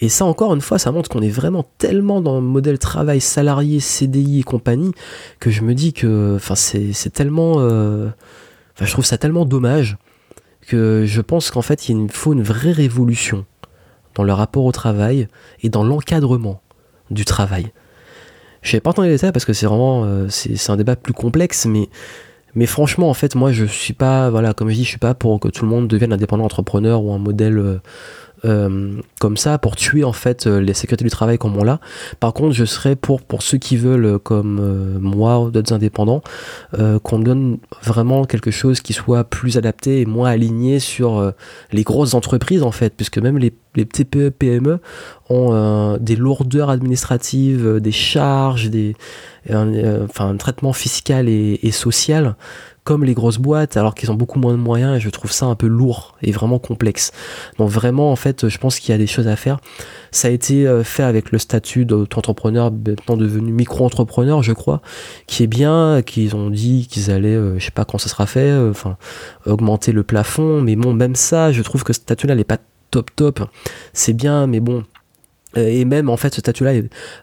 Et 0.00 0.08
ça, 0.08 0.24
encore 0.24 0.54
une 0.54 0.60
fois, 0.60 0.78
ça 0.78 0.90
montre 0.92 1.08
qu'on 1.08 1.22
est 1.22 1.28
vraiment 1.28 1.64
tellement 1.78 2.20
dans 2.20 2.36
le 2.36 2.40
modèle 2.40 2.78
travail 2.78 3.20
salarié, 3.20 3.80
CDI 3.80 4.40
et 4.40 4.42
compagnie, 4.42 4.92
que 5.38 5.50
je 5.50 5.62
me 5.62 5.74
dis 5.74 5.92
que 5.92 6.38
c'est 6.54 7.12
tellement. 7.12 7.56
Euh, 7.58 8.08
je 8.80 8.90
trouve 8.90 9.04
ça 9.04 9.18
tellement 9.18 9.44
dommage 9.44 9.96
que 10.66 11.04
je 11.06 11.20
pense 11.20 11.50
qu'en 11.50 11.62
fait, 11.62 11.88
il 11.88 12.10
faut 12.10 12.32
une 12.32 12.42
vraie 12.42 12.72
révolution 12.72 13.44
dans 14.14 14.24
le 14.24 14.32
rapport 14.32 14.64
au 14.64 14.72
travail 14.72 15.28
et 15.62 15.68
dans 15.68 15.84
l'encadrement 15.84 16.60
du 17.10 17.24
travail. 17.24 17.72
Je 18.62 18.72
vais 18.72 18.80
pas 18.80 18.90
entendre 18.90 19.06
les 19.06 19.14
détails 19.14 19.32
parce 19.32 19.44
que 19.44 19.52
c'est 19.52 19.66
vraiment 19.66 20.04
euh, 20.04 20.28
c'est 20.28 20.70
un 20.70 20.76
débat 20.76 20.96
plus 20.96 21.12
complexe, 21.12 21.66
mais 21.66 21.88
mais 22.54 22.66
franchement, 22.66 23.10
en 23.10 23.14
fait, 23.14 23.34
moi, 23.34 23.50
je 23.52 23.64
suis 23.64 23.94
pas 23.94 24.30
voilà, 24.30 24.54
comme 24.54 24.68
je 24.70 24.74
dis, 24.74 24.84
je 24.84 24.88
suis 24.88 24.98
pas 24.98 25.14
pour 25.14 25.40
que 25.40 25.48
tout 25.48 25.64
le 25.64 25.70
monde 25.70 25.88
devienne 25.88 26.12
indépendant 26.12 26.44
entrepreneur 26.44 27.02
ou 27.02 27.12
un 27.12 27.18
modèle 27.18 27.58
euh, 27.58 27.80
euh, 28.44 29.00
comme 29.20 29.36
ça 29.36 29.58
pour 29.58 29.74
tuer 29.76 30.04
en 30.04 30.12
fait 30.12 30.46
euh, 30.46 30.60
les 30.60 30.74
sécurités 30.74 31.04
du 31.04 31.10
travail 31.10 31.38
comme 31.38 31.56
on 31.56 31.64
l'a. 31.64 31.80
Par 32.20 32.34
contre, 32.34 32.52
je 32.52 32.64
serais 32.64 32.94
pour 32.94 33.22
pour 33.22 33.42
ceux 33.42 33.58
qui 33.58 33.76
veulent 33.76 34.04
euh, 34.04 34.18
comme 34.18 34.98
moi 35.00 35.40
ou 35.40 35.50
d'autres 35.50 35.72
indépendants 35.72 36.22
qu'on 37.02 37.18
donne 37.18 37.58
vraiment 37.82 38.24
quelque 38.24 38.50
chose 38.50 38.80
qui 38.80 38.92
soit 38.92 39.24
plus 39.24 39.56
adapté 39.56 40.00
et 40.00 40.06
moins 40.06 40.30
aligné 40.30 40.78
sur 40.78 41.32
les 41.72 41.82
grosses 41.82 42.14
entreprises 42.14 42.62
en 42.62 42.72
fait, 42.72 42.94
puisque 42.94 43.18
même 43.18 43.38
les, 43.38 43.52
les 43.74 43.86
TPE 43.86 44.30
PME 44.30 44.80
ont 45.30 45.96
des 46.00 46.16
lourdeurs 46.16 46.70
administratives, 46.70 47.80
des 47.80 47.92
charges, 47.92 48.70
des 48.70 48.94
enfin 49.50 50.28
un 50.28 50.36
traitement 50.36 50.72
fiscal 50.72 51.28
et 51.28 51.70
social 51.70 52.36
comme 52.84 53.02
les 53.02 53.14
grosses 53.14 53.38
boîtes, 53.38 53.78
alors 53.78 53.94
qu'ils 53.94 54.10
ont 54.10 54.14
beaucoup 54.14 54.38
moins 54.38 54.52
de 54.52 54.58
moyens, 54.58 54.98
et 54.98 55.00
je 55.00 55.08
trouve 55.08 55.32
ça 55.32 55.46
un 55.46 55.54
peu 55.54 55.66
lourd 55.66 56.16
et 56.22 56.32
vraiment 56.32 56.58
complexe. 56.58 57.12
Donc 57.58 57.70
vraiment, 57.70 58.12
en 58.12 58.16
fait, 58.16 58.48
je 58.48 58.58
pense 58.58 58.78
qu'il 58.78 58.92
y 58.92 58.94
a 58.94 58.98
des 58.98 59.06
choses 59.06 59.26
à 59.26 59.36
faire. 59.36 59.58
Ça 60.10 60.28
a 60.28 60.30
été 60.30 60.66
euh, 60.66 60.84
fait 60.84 61.02
avec 61.02 61.32
le 61.32 61.38
statut 61.38 61.86
d'auto-entrepreneur, 61.86 62.70
maintenant 62.70 63.16
devenu 63.16 63.52
micro-entrepreneur, 63.52 64.42
je 64.42 64.52
crois, 64.52 64.82
qui 65.26 65.42
est 65.42 65.48
bien, 65.48 66.02
qu'ils 66.04 66.36
ont 66.36 66.50
dit 66.50 66.86
qu'ils 66.86 67.10
allaient, 67.10 67.34
euh, 67.34 67.58
je 67.58 67.64
sais 67.64 67.70
pas 67.70 67.86
quand 67.86 67.98
ça 67.98 68.10
sera 68.10 68.26
fait, 68.26 68.50
euh, 68.50 68.70
enfin, 68.70 68.98
augmenter 69.46 69.92
le 69.92 70.02
plafond, 70.02 70.60
mais 70.60 70.76
bon, 70.76 70.92
même 70.92 71.14
ça, 71.14 71.52
je 71.52 71.62
trouve 71.62 71.84
que 71.84 71.94
ce 71.94 72.00
statut-là 72.00 72.34
n'est 72.34 72.44
pas 72.44 72.58
top 72.90 73.10
top. 73.16 73.40
C'est 73.94 74.12
bien, 74.12 74.46
mais 74.46 74.60
bon, 74.60 74.84
et 75.56 75.84
même 75.84 76.08
en 76.08 76.16
fait 76.16 76.34
ce 76.34 76.40
statut-là, 76.40 76.72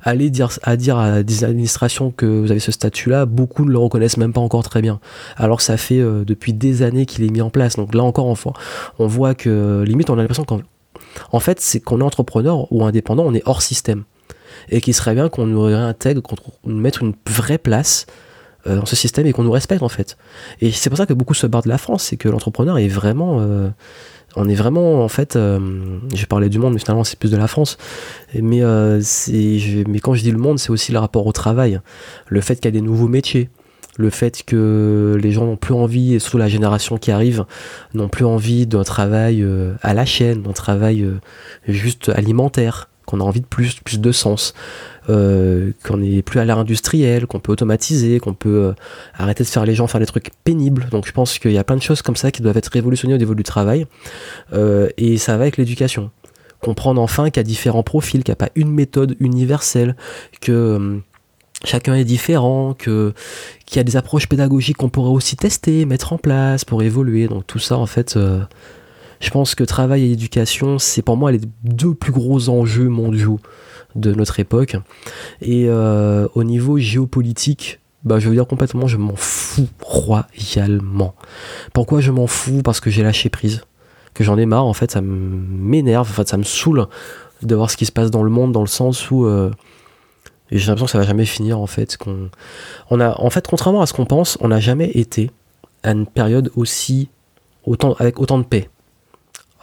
aller 0.04 0.30
dire 0.30 0.50
à 0.64 0.76
dire 0.76 0.98
à 0.98 1.24
des 1.24 1.44
administrations 1.44 2.12
que 2.12 2.26
vous 2.26 2.52
avez 2.52 2.60
ce 2.60 2.72
statut-là, 2.72 3.26
beaucoup 3.26 3.66
ne 3.66 3.72
le 3.72 3.78
reconnaissent 3.78 4.18
même 4.18 4.34
pas 4.34 4.42
encore 4.42 4.64
très 4.64 4.82
bien. 4.82 5.00
Alors 5.38 5.62
ça 5.62 5.78
fait 5.78 6.00
euh, 6.00 6.24
depuis 6.26 6.54
des 6.54 6.84
années 6.84 7.06
qu'il 7.06 7.24
est 7.24 7.30
mis 7.30 7.42
en 7.42 7.50
place. 7.50 7.76
Donc 7.76 7.94
là 7.94 8.04
encore, 8.04 8.26
on 9.00 9.08
voit, 9.08 9.36
que 9.36 9.84
limite 9.86 10.10
on 10.10 10.14
a 10.14 10.22
l'impression 10.22 10.46
qu'en 10.46 10.62
en 11.32 11.40
fait 11.40 11.60
c'est 11.60 11.80
qu'on 11.80 12.00
est 12.00 12.04
entrepreneur 12.04 12.72
ou 12.72 12.86
indépendant, 12.86 13.24
on 13.26 13.34
est 13.34 13.44
hors 13.46 13.62
système 13.62 14.04
et 14.70 14.82
qu'il 14.82 14.94
serait 14.94 15.16
bien 15.16 15.30
qu'on 15.30 15.48
nous 15.48 15.62
réintègre, 15.62 16.22
qu'on 16.22 16.36
nous 16.66 16.80
mette 16.80 17.00
une 17.00 17.14
vraie 17.28 17.58
place 17.58 18.06
euh, 18.68 18.76
dans 18.76 18.86
ce 18.86 18.96
système 18.96 19.26
et 19.26 19.34
qu'on 19.34 19.44
nous 19.44 19.52
respecte 19.52 19.82
en 19.84 19.90
fait. 19.90 20.18
Et 20.60 20.72
c'est 20.72 20.90
pour 20.90 20.98
ça 20.98 21.06
que 21.06 21.14
beaucoup 21.14 21.34
se 21.34 21.48
barrent 21.48 21.64
de 21.64 21.70
la 21.70 21.78
France, 21.78 22.04
c'est 22.04 22.18
que 22.18 22.30
l'entrepreneur 22.30 22.78
est 22.78 22.88
vraiment 22.88 23.42
on 24.36 24.48
est 24.48 24.56
vraiment 24.56 25.04
en 25.04 25.08
fait 25.08 25.36
euh, 25.36 25.60
j'ai 26.14 26.26
parlé 26.26 26.50
du 26.50 26.60
monde 26.60 26.74
mais 26.74 26.80
finalement 26.80 27.04
c'est 27.04 27.20
plus 27.20 27.32
de 27.32 27.38
la 27.38 27.48
France. 27.48 27.78
Mais 28.34 28.62
euh, 28.62 29.02
mais 29.88 30.00
quand 30.00 30.14
je 30.14 30.22
dis 30.22 30.32
le 30.32 30.38
monde 30.38 30.60
c'est 30.60 30.70
aussi 30.70 30.92
le 30.92 31.00
rapport 31.00 31.26
au 31.26 31.32
travail. 31.32 31.80
Le 32.28 32.42
fait 32.42 32.56
qu'il 32.56 32.66
y 32.66 32.68
a 32.70 32.72
des 32.72 32.82
nouveaux 32.82 33.08
métiers. 33.08 33.50
Le 33.98 34.10
fait 34.10 34.44
que 34.44 35.20
les 35.22 35.32
gens 35.32 35.46
n'ont 35.46 35.58
plus 35.58 35.74
envie 35.74 36.14
et 36.14 36.20
surtout 36.20 36.38
la 36.38 36.48
génération 36.48 36.98
qui 36.98 37.12
arrive 37.12 37.46
n'ont 37.94 38.08
plus 38.08 38.24
envie 38.24 38.66
d'un 38.66 38.84
travail 38.84 39.44
euh, 39.44 39.74
à 39.82 39.94
la 39.94 40.06
chaîne 40.06 40.44
d'un 40.44 40.54
travail 40.54 41.06
juste 41.68 42.10
alimentaire 42.10 42.90
qu'on 43.06 43.20
a 43.20 43.24
envie 43.24 43.42
de 43.42 43.46
plus 43.46 43.76
plus 43.82 44.00
de 44.00 44.12
sens 44.12 44.54
euh, 45.10 45.72
qu'on 45.84 45.98
n'est 45.98 46.22
plus 46.22 46.40
à 46.40 46.46
l'ère 46.46 46.60
industrielle, 46.60 47.26
qu'on 47.26 47.40
peut 47.40 47.52
automatiser, 47.52 48.20
qu'on 48.20 48.36
peut 48.36 48.66
euh, 48.66 48.74
arrêter 49.16 49.44
de 49.44 49.50
faire 49.50 49.66
les 49.66 49.74
gens 49.74 49.88
faire 49.88 50.00
des 50.00 50.06
trucs 50.06 50.30
pénibles. 50.44 50.88
Donc 50.92 51.08
je 51.08 51.12
pense 51.12 51.40
qu'il 51.40 51.52
y 51.52 51.58
a 51.58 51.64
plein 51.64 51.76
de 51.76 51.82
choses 51.82 52.02
comme 52.02 52.16
ça 52.16 52.32
qui 52.32 52.42
doivent 52.42 52.58
être 52.58 52.72
révolutionnées 52.72 53.16
au 53.16 53.18
niveau 53.18 53.34
du 53.34 53.44
travail. 53.44 53.88
Euh, 54.54 54.90
et 54.98 55.18
ça 55.18 55.38
va 55.38 55.44
avec 55.44 55.58
l'éducation. 55.58 56.12
Comprendre 56.60 57.02
enfin 57.02 57.32
qu'il 57.32 57.38
y 57.38 57.40
a 57.40 57.44
différents 57.44 57.82
profils, 57.82 58.24
qu'il 58.24 58.32
n'y 58.32 58.34
a 58.34 58.46
pas 58.46 58.52
une 58.56 58.72
méthode 58.72 59.16
universelle, 59.20 59.96
que 60.40 61.00
chacun 61.66 61.96
est 61.96 62.06
différent, 62.06 62.76
que 62.76 63.14
qu'il 63.66 63.78
y 63.78 63.80
a 63.80 63.84
des 63.84 63.98
approches 63.98 64.30
pédagogiques 64.30 64.78
qu'on 64.78 64.90
pourrait 64.90 65.10
aussi 65.10 65.36
tester, 65.36 65.86
mettre 65.86 66.14
en 66.14 66.20
place 66.20 66.64
pour 66.64 66.84
évoluer. 66.84 67.28
Donc 67.28 67.48
tout 67.48 67.60
ça 67.60 67.78
en 67.78 67.88
fait 67.88 68.16
je 69.22 69.30
pense 69.30 69.56
que 69.56 69.64
travail 69.64 70.04
et 70.04 70.12
éducation, 70.12 70.80
c'est 70.80 71.02
pour 71.02 71.16
moi 71.16 71.32
les 71.32 71.42
deux 71.64 71.94
plus 71.94 72.12
gros 72.12 72.50
enjeux 72.50 72.90
mondiaux 72.90 73.40
de 73.96 74.14
notre 74.14 74.40
époque. 74.40 74.76
Et 75.42 75.66
euh, 75.68 76.28
au 76.36 76.44
niveau 76.44 76.78
géopolitique, 76.78 77.80
bah, 78.04 78.20
je 78.20 78.30
veux 78.30 78.36
dire 78.36 78.48
complètement, 78.48 78.88
je 78.88 78.98
m'en 78.98 79.16
fous 79.16 79.68
royalement. 79.82 81.14
Pourquoi 81.74 82.02
je 82.02 82.12
m'en 82.12 82.28
fous? 82.28 82.62
Parce 82.64 82.80
que 82.80 82.90
j'ai 82.90 83.04
lâché 83.04 83.30
prise. 83.30 83.64
Que 84.14 84.24
j'en 84.24 84.38
ai 84.38 84.46
marre, 84.46 84.66
en 84.66 84.74
fait, 84.74 84.92
ça 84.92 85.02
m'énerve, 85.02 86.26
ça 86.26 86.38
me 86.38 86.44
saoule 86.44 86.88
de 87.44 87.56
voir 87.56 87.70
ce 87.70 87.78
qui 87.78 87.86
se 87.86 87.92
passe 87.92 88.12
dans 88.12 88.24
le 88.24 88.30
monde, 88.30 88.52
dans 88.52 88.62
le 88.62 88.68
sens 88.68 89.10
où 89.10 89.26
euh, 89.26 89.52
j'ai 90.52 90.68
l'impression 90.68 90.86
que 90.86 90.92
ça 90.92 90.98
va 90.98 91.06
jamais 91.06 91.26
finir, 91.26 91.60
en 91.60 91.68
fait. 91.68 91.96
Qu'on, 91.98 92.30
on 92.90 93.00
a, 93.00 93.20
en 93.20 93.30
fait, 93.30 93.48
contrairement 93.48 93.82
à 93.82 93.86
ce 93.86 93.94
qu'on 93.94 94.06
pense, 94.06 94.38
on 94.42 94.50
n'a 94.50 94.60
jamais 94.60 94.90
été 94.90 95.32
à 95.84 95.92
une 95.92 96.06
période 96.06 96.52
aussi, 96.56 97.10
autant, 97.66 97.94
avec 98.00 98.20
autant 98.20 98.40
de 98.40 98.44
paix. 98.44 98.70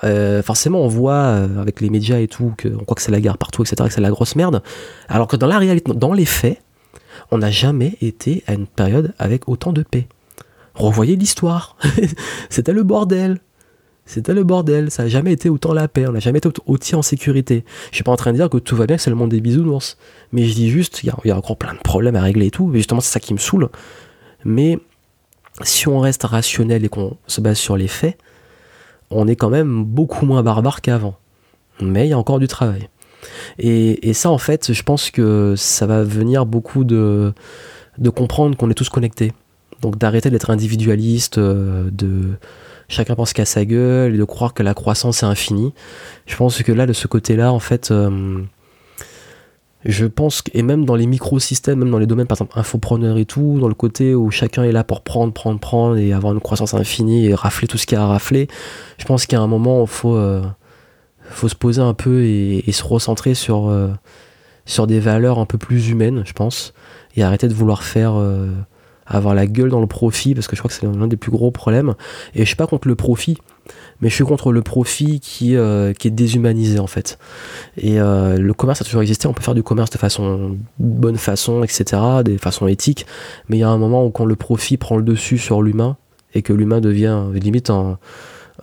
Euh, 0.05 0.43
forcément 0.43 0.81
on 0.83 0.89
voit 0.89 1.15
euh, 1.15 1.61
avec 1.61 1.81
les 1.81 1.91
médias 1.91 2.21
et 2.21 2.29
tout 2.29 2.55
qu'on 2.61 2.85
croit 2.85 2.95
que 2.95 3.03
c'est 3.03 3.11
la 3.11 3.21
guerre 3.21 3.39
partout, 3.39 3.63
etc., 3.63 3.89
que 3.89 3.93
c'est 3.93 4.01
la 4.01 4.11
grosse 4.11 4.37
merde. 4.37 4.63
Alors 5.09 5.27
que 5.27 5.37
dans 5.37 5.47
la 5.47 5.59
réalité, 5.59 5.93
dans 5.93 6.13
les 6.13 6.25
faits, 6.25 6.61
on 7.31 7.39
n'a 7.39 7.51
jamais 7.51 7.97
été 8.01 8.45
à 8.47 8.55
une 8.55 8.67
période 8.67 9.13
avec 9.19 9.49
autant 9.49 9.73
de 9.73 9.83
paix. 9.83 10.07
Revoyez 10.75 11.17
l'histoire. 11.17 11.77
C'était 12.51 12.73
le 12.73 12.85
bordel. 12.85 13.41
C'était 14.07 14.33
le 14.33 14.45
bordel. 14.45 14.91
Ça 14.91 15.03
n'a 15.03 15.09
jamais 15.09 15.33
été 15.33 15.49
autant 15.49 15.75
la 15.75 15.89
paix. 15.89 16.07
On 16.07 16.13
n'a 16.13 16.21
jamais 16.21 16.39
été 16.39 16.49
aussi 16.67 16.95
en 16.95 17.03
sécurité. 17.03 17.65
Je 17.91 17.97
suis 17.97 18.05
pas 18.05 18.13
en 18.13 18.17
train 18.17 18.31
de 18.33 18.37
dire 18.37 18.49
que 18.49 18.59
tout 18.59 18.77
va 18.77 18.87
bien, 18.87 18.97
que 18.97 19.03
c'est 19.03 19.11
le 19.11 19.17
monde 19.17 19.31
des 19.31 19.41
bisounours. 19.41 19.99
Mais 20.33 20.45
je 20.45 20.55
dis 20.55 20.71
juste, 20.71 21.03
il 21.03 21.13
y, 21.25 21.31
a 21.31 21.37
encore 21.37 21.57
plein 21.57 21.75
de 21.75 21.81
problèmes 21.81 22.17
à 22.17 22.23
régler 22.23 22.47
et 22.47 22.51
tout. 22.51 22.67
Mais 22.67 22.79
justement, 22.79 23.01
c'est 23.01 23.13
ça 23.13 23.21
qui 23.21 23.35
me 23.35 23.39
saoule. 23.39 23.69
Mais 24.45 24.79
si 25.63 25.89
on 25.89 25.99
reste 25.99 26.23
rationnel 26.23 26.85
et 26.85 26.89
qu'on 26.89 27.17
se 27.27 27.41
base 27.41 27.59
sur 27.59 27.77
les 27.77 27.89
faits, 27.89 28.17
on 29.11 29.27
est 29.27 29.37
quand 29.37 29.51
même 29.51 29.85
beaucoup 29.85 30.27
moins 30.27 30.43
barbare 30.43 30.81
qu'avant. 30.81 31.17
Mais 31.81 32.07
il 32.07 32.11
y 32.11 32.13
a 32.13 32.19
encore 32.19 32.39
du 32.39 32.49
travail. 32.49 32.89
Et, 33.59 34.13
ça, 34.13 34.31
en 34.31 34.39
fait, 34.39 34.73
je 34.73 34.83
pense 34.83 35.11
que 35.11 35.55
ça 35.57 35.87
va 35.87 36.03
venir 36.03 36.47
beaucoup 36.47 36.85
de, 36.85 37.33
comprendre 38.15 38.57
qu'on 38.57 38.71
est 38.71 38.75
tous 38.75 38.89
connectés. 38.89 39.33
Donc 39.81 39.97
d'arrêter 39.97 40.31
d'être 40.31 40.51
individualiste, 40.51 41.39
euh, 41.39 41.89
de 41.93 42.33
chacun 42.89 43.15
pense 43.15 43.33
qu'à 43.33 43.45
sa 43.45 43.65
gueule, 43.65 44.15
et 44.15 44.19
de 44.19 44.25
croire 44.25 44.55
que 44.55 44.65
la 44.65 44.75
croissance 44.75 45.23
est 45.23 45.27
infinie. 45.27 45.73
Je 46.27 46.37
pense 46.37 46.61
que 46.63 46.73
là, 46.73 46.87
de 46.87 46.93
ce 46.93 47.07
côté-là, 47.07 47.53
en 47.53 47.61
fait, 47.61 47.93
euh, 47.93 48.43
je 49.85 50.07
pense 50.07 50.43
et 50.55 50.63
même 50.63 50.85
dans 50.85 50.97
les 50.97 51.07
microsystèmes, 51.07 51.79
même 51.79 51.91
dans 51.91 51.99
les 51.99 52.07
domaines 52.07 52.27
par 52.27 52.37
exemple 52.37 52.59
infopreneur 52.59 53.17
et 53.17 53.25
tout, 53.25 53.59
dans 53.61 53.69
le 53.69 53.75
côté 53.75 54.15
où 54.15 54.31
chacun 54.31 54.65
est 54.65 54.73
là 54.73 54.83
pour 54.83 55.03
prendre, 55.03 55.33
prendre, 55.33 55.61
prendre 55.61 55.97
et 55.97 56.13
avoir 56.13 56.33
une 56.33 56.41
croissance 56.41 56.75
infinie 56.75 57.27
et 57.27 57.35
rafler 57.35 57.69
tout 57.69 57.79
ce 57.79 57.87
qu'il 57.87 57.97
y 57.97 58.01
a 58.01 58.05
à 58.05 58.07
rafler, 58.07 58.49
je 58.99 59.05
pense 59.05 59.27
qu'à 59.27 59.41
un 59.41 59.47
moment 59.47 59.83
il 59.83 59.89
faut, 59.89 60.17
euh, 60.17 60.43
se 61.35 61.55
poser 61.55 61.81
un 61.81 61.95
peu 61.95 62.25
et, 62.25 62.73
se 62.73 62.83
recentrer 62.83 63.35
sur, 63.35 63.69
euh, 63.69 63.89
sur 64.67 64.87
des 64.87 64.99
valeurs 64.99 65.39
un 65.39 65.47
peu 65.47 65.59
plus 65.59 65.89
humaines, 65.91 66.23
je 66.27 66.33
pense, 66.33 66.75
et 67.17 67.23
arrêter 67.23 67.47
de 67.47 67.55
vouloir 67.55 67.85
faire 67.85 68.15
euh, 68.17 68.51
avoir 69.07 69.35
la 69.35 69.47
gueule 69.47 69.71
dans 69.71 69.81
le 69.81 69.87
profit 69.87 70.35
parce 70.35 70.49
que 70.49 70.57
je 70.57 70.61
crois 70.61 70.69
que 70.69 70.75
c'est 70.75 70.87
l'un 70.87 71.07
des 71.07 71.17
plus 71.17 71.31
gros 71.31 71.51
problèmes. 71.51 71.95
Et 72.35 72.41
je 72.41 72.45
suis 72.45 72.57
pas 72.57 72.67
contre 72.67 72.89
le 72.89 72.97
profit, 72.97 73.39
mais 74.01 74.09
je 74.09 74.15
suis 74.15 74.25
contre 74.25 74.53
le 74.53 74.63
profit 74.63 75.21
qui, 75.21 75.57
euh, 75.57 75.93
qui 75.93 76.09
est 76.09 76.13
déshumanisé 76.13 76.79
en 76.79 76.87
fait. 76.87 77.19
Et 77.77 78.01
euh, 78.01 78.39
le 78.39 78.55
commerce 78.55 78.81
a 78.81 78.85
toujours 78.85 79.03
existé, 79.03 79.27
on 79.27 79.33
peut 79.33 79.43
faire 79.43 79.55
du 79.55 79.63
commerce 79.63 79.91
de 79.91 79.99
façon 79.99 80.57
bonne 80.79 81.17
façon, 81.17 81.63
etc., 81.63 82.01
des 82.25 82.39
façons 82.39 82.67
éthiques, 82.69 83.07
mais 83.49 83.57
il 83.57 83.61
y 83.61 83.65
a 83.65 83.69
un 83.69 83.79
moment 83.79 84.05
où 84.05 84.11
quand 84.11 84.25
le 84.25 84.37
profit 84.37 84.77
prend 84.77 84.97
le 84.97 85.03
dessus 85.03 85.39
sur 85.39 85.63
l'humain 85.63 85.97
et 86.35 86.43
que 86.43 86.53
l'humain 86.53 86.81
devient 86.81 87.25
limite 87.35 87.71
un, 87.71 87.99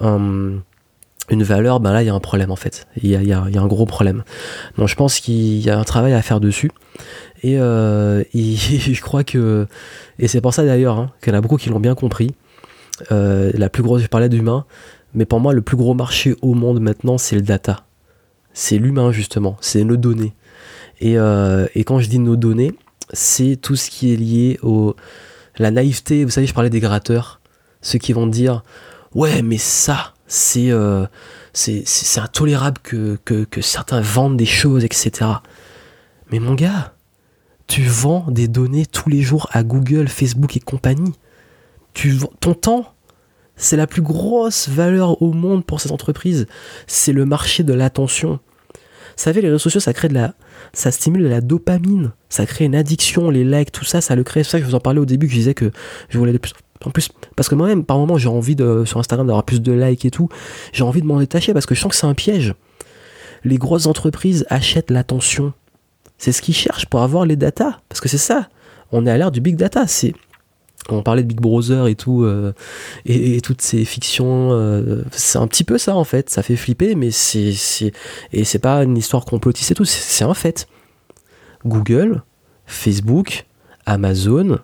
une 0.01 1.43
valeur, 1.43 1.79
ben 1.79 1.91
là 1.91 2.03
il 2.03 2.05
y 2.05 2.09
a 2.09 2.13
un 2.13 2.19
problème 2.19 2.51
en 2.51 2.55
fait. 2.55 2.87
Il 3.01 3.09
y 3.09 3.15
a, 3.15 3.21
y 3.21 3.33
a, 3.33 3.61
un 3.61 3.67
gros 3.67 3.85
problème. 3.85 4.23
Donc 4.77 4.87
je 4.87 4.95
pense 4.95 5.19
qu'il 5.19 5.59
y 5.59 5.69
a 5.69 5.77
un 5.77 5.83
travail 5.83 6.13
à 6.13 6.21
faire 6.21 6.39
dessus. 6.39 6.71
Et, 7.43 7.59
euh, 7.59 8.23
je 8.33 9.01
crois 9.01 9.23
que, 9.23 9.67
et 10.19 10.27
c'est 10.27 10.41
pour 10.41 10.53
ça 10.53 10.63
d'ailleurs 10.63 10.97
hein, 10.97 11.11
qu'il 11.21 11.33
y 11.33 11.35
en 11.35 11.39
a 11.39 11.41
beaucoup 11.41 11.57
qui 11.57 11.69
l'ont 11.69 11.79
bien 11.79 11.95
compris. 11.95 12.35
la 13.09 13.69
plus 13.69 13.83
grosse, 13.83 14.03
je 14.03 14.07
parlais 14.07 14.29
d'humain, 14.29 14.65
mais 15.15 15.25
pour 15.25 15.39
moi, 15.39 15.53
le 15.53 15.61
plus 15.61 15.77
gros 15.77 15.93
marché 15.93 16.35
au 16.41 16.53
monde 16.53 16.79
maintenant, 16.79 17.17
c'est 17.17 17.35
le 17.35 17.41
data. 17.41 17.85
C'est 18.53 18.77
l'humain, 18.77 19.11
justement. 19.11 19.57
C'est 19.61 19.83
nos 19.83 19.97
données. 19.97 20.33
Et, 20.99 21.17
euh, 21.17 21.67
et, 21.75 21.83
quand 21.83 21.99
je 21.99 22.09
dis 22.09 22.19
nos 22.19 22.35
données, 22.35 22.73
c'est 23.11 23.57
tout 23.61 23.75
ce 23.75 23.89
qui 23.89 24.13
est 24.13 24.17
lié 24.17 24.59
au 24.61 24.95
la 25.57 25.71
naïveté. 25.71 26.23
Vous 26.25 26.31
savez, 26.31 26.47
je 26.47 26.53
parlais 26.53 26.69
des 26.69 26.79
gratteurs. 26.79 27.39
Ceux 27.81 27.99
qui 27.99 28.13
vont 28.13 28.27
dire 28.27 28.63
Ouais, 29.13 29.41
mais 29.41 29.57
ça, 29.57 30.13
c'est 30.27 30.71
euh, 30.71 31.05
c'est 31.53 32.19
intolérable 32.19 32.79
que, 32.83 33.17
que, 33.23 33.45
que 33.45 33.61
certains 33.61 34.01
vendent 34.01 34.37
des 34.37 34.45
choses, 34.45 34.83
etc. 34.83 35.31
Mais 36.31 36.39
mon 36.39 36.53
gars, 36.53 36.93
tu 37.67 37.83
vends 37.83 38.25
des 38.29 38.47
données 38.47 38.85
tous 38.85 39.09
les 39.09 39.21
jours 39.21 39.47
à 39.51 39.63
Google, 39.63 40.07
Facebook 40.07 40.57
et 40.57 40.59
compagnie. 40.59 41.13
Tu 41.93 42.17
ton 42.41 42.53
temps 42.53 42.94
c'est 43.55 43.77
la 43.77 43.87
plus 43.87 44.01
grosse 44.01 44.69
valeur 44.69 45.21
au 45.21 45.31
monde 45.31 45.65
pour 45.65 45.81
ces 45.81 45.91
entreprises. 45.91 46.47
C'est 46.87 47.13
le 47.13 47.25
marché 47.25 47.63
de 47.63 47.73
l'attention. 47.73 48.39
Vous 48.71 49.23
savez, 49.23 49.41
les 49.41 49.47
réseaux 49.47 49.59
sociaux, 49.59 49.79
ça 49.79 49.93
crée 49.93 50.09
de 50.09 50.13
la, 50.13 50.33
ça 50.73 50.91
stimule 50.91 51.23
de 51.23 51.29
la 51.29 51.39
dopamine, 51.39 52.11
ça 52.27 52.45
crée 52.45 52.65
une 52.65 52.75
addiction, 52.75 53.29
les 53.29 53.45
likes, 53.45 53.71
tout 53.71 53.85
ça, 53.85 54.01
ça 54.01 54.15
le 54.15 54.23
crée. 54.23 54.43
C'est 54.43 54.51
ça 54.51 54.57
que 54.59 54.65
je 54.65 54.69
vous 54.69 54.75
en 54.75 54.81
parlais 54.81 54.99
au 54.99 55.05
début, 55.05 55.27
que 55.27 55.31
je 55.31 55.37
disais 55.37 55.53
que 55.53 55.71
je 56.09 56.17
voulais 56.17 56.33
de 56.33 56.37
plus 56.37 56.53
en 56.83 56.91
plus, 56.91 57.09
parce 57.35 57.49
que 57.49 57.55
moi-même, 57.55 57.83
par 57.83 57.97
moment, 57.97 58.17
j'ai 58.17 58.27
envie 58.27 58.55
de, 58.55 58.83
sur 58.85 58.99
Instagram 58.99 59.25
d'avoir 59.25 59.45
plus 59.45 59.61
de 59.61 59.71
likes 59.71 60.05
et 60.05 60.11
tout. 60.11 60.29
J'ai 60.73 60.83
envie 60.83 61.01
de 61.01 61.07
m'en 61.07 61.19
détacher 61.19 61.53
parce 61.53 61.65
que 61.65 61.73
je 61.73 61.79
sens 61.79 61.91
que 61.91 61.95
c'est 61.95 62.05
un 62.05 62.13
piège. 62.13 62.53
les 63.43 63.57
grosses 63.57 63.85
entreprises 63.85 64.45
achètent 64.49 64.91
l'attention. 64.91 65.53
C'est 66.17 66.31
ce 66.31 66.41
qu'ils 66.41 66.55
cherchent 66.55 66.85
pour 66.87 67.01
avoir 67.01 67.25
les 67.25 67.35
datas. 67.35 67.79
Parce 67.89 68.01
que 68.01 68.09
c'est 68.09 68.17
ça. 68.17 68.49
On 68.91 69.05
est 69.05 69.11
à 69.11 69.17
l'ère 69.17 69.31
du 69.31 69.41
big 69.41 69.55
data. 69.55 69.87
C'est 69.87 70.13
on 70.89 71.01
parlait 71.01 71.23
de 71.23 71.27
Big 71.27 71.39
Brother 71.39 71.87
et 71.87 71.95
tout, 71.95 72.23
euh, 72.23 72.53
et, 73.05 73.41
toutes 73.41 73.61
ces 73.61 73.85
fictions, 73.85 74.51
euh, 74.51 75.03
c'est 75.11 75.37
un 75.37 75.47
petit 75.47 75.63
peu 75.63 75.77
ça 75.77 75.95
en 75.95 76.03
fait. 76.03 76.29
Ça 76.29 76.43
fait 76.43 76.55
flipper, 76.55 76.95
mais 76.95 77.11
c'est, 77.11 77.53
et 78.31 78.43
c'est 78.43 78.59
pas 78.59 78.83
une 78.83 78.97
histoire 78.97 79.25
complotiste 79.25 79.71
et 79.71 79.75
tout, 79.75 79.85
c'est 79.85 80.23
un 80.23 80.33
fait. 80.33 80.67
Google, 81.65 82.23
Facebook, 82.65 83.45
Amazon 83.85 84.59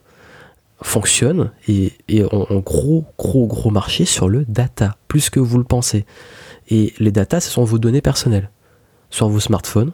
fonctionnent 0.83 1.51
et, 1.67 1.93
ont 2.31 2.47
un 2.49 2.59
gros, 2.59 3.05
gros, 3.17 3.47
gros 3.47 3.69
marché 3.69 4.05
sur 4.05 4.29
le 4.29 4.45
data, 4.45 4.97
plus 5.07 5.29
que 5.29 5.39
vous 5.39 5.57
le 5.57 5.63
pensez. 5.63 6.05
Et 6.69 6.93
les 6.99 7.11
data, 7.11 7.39
ce 7.39 7.49
sont 7.49 7.63
vos 7.63 7.77
données 7.77 8.01
personnelles, 8.01 8.49
sur 9.09 9.27
vos 9.29 9.39
smartphones, 9.39 9.91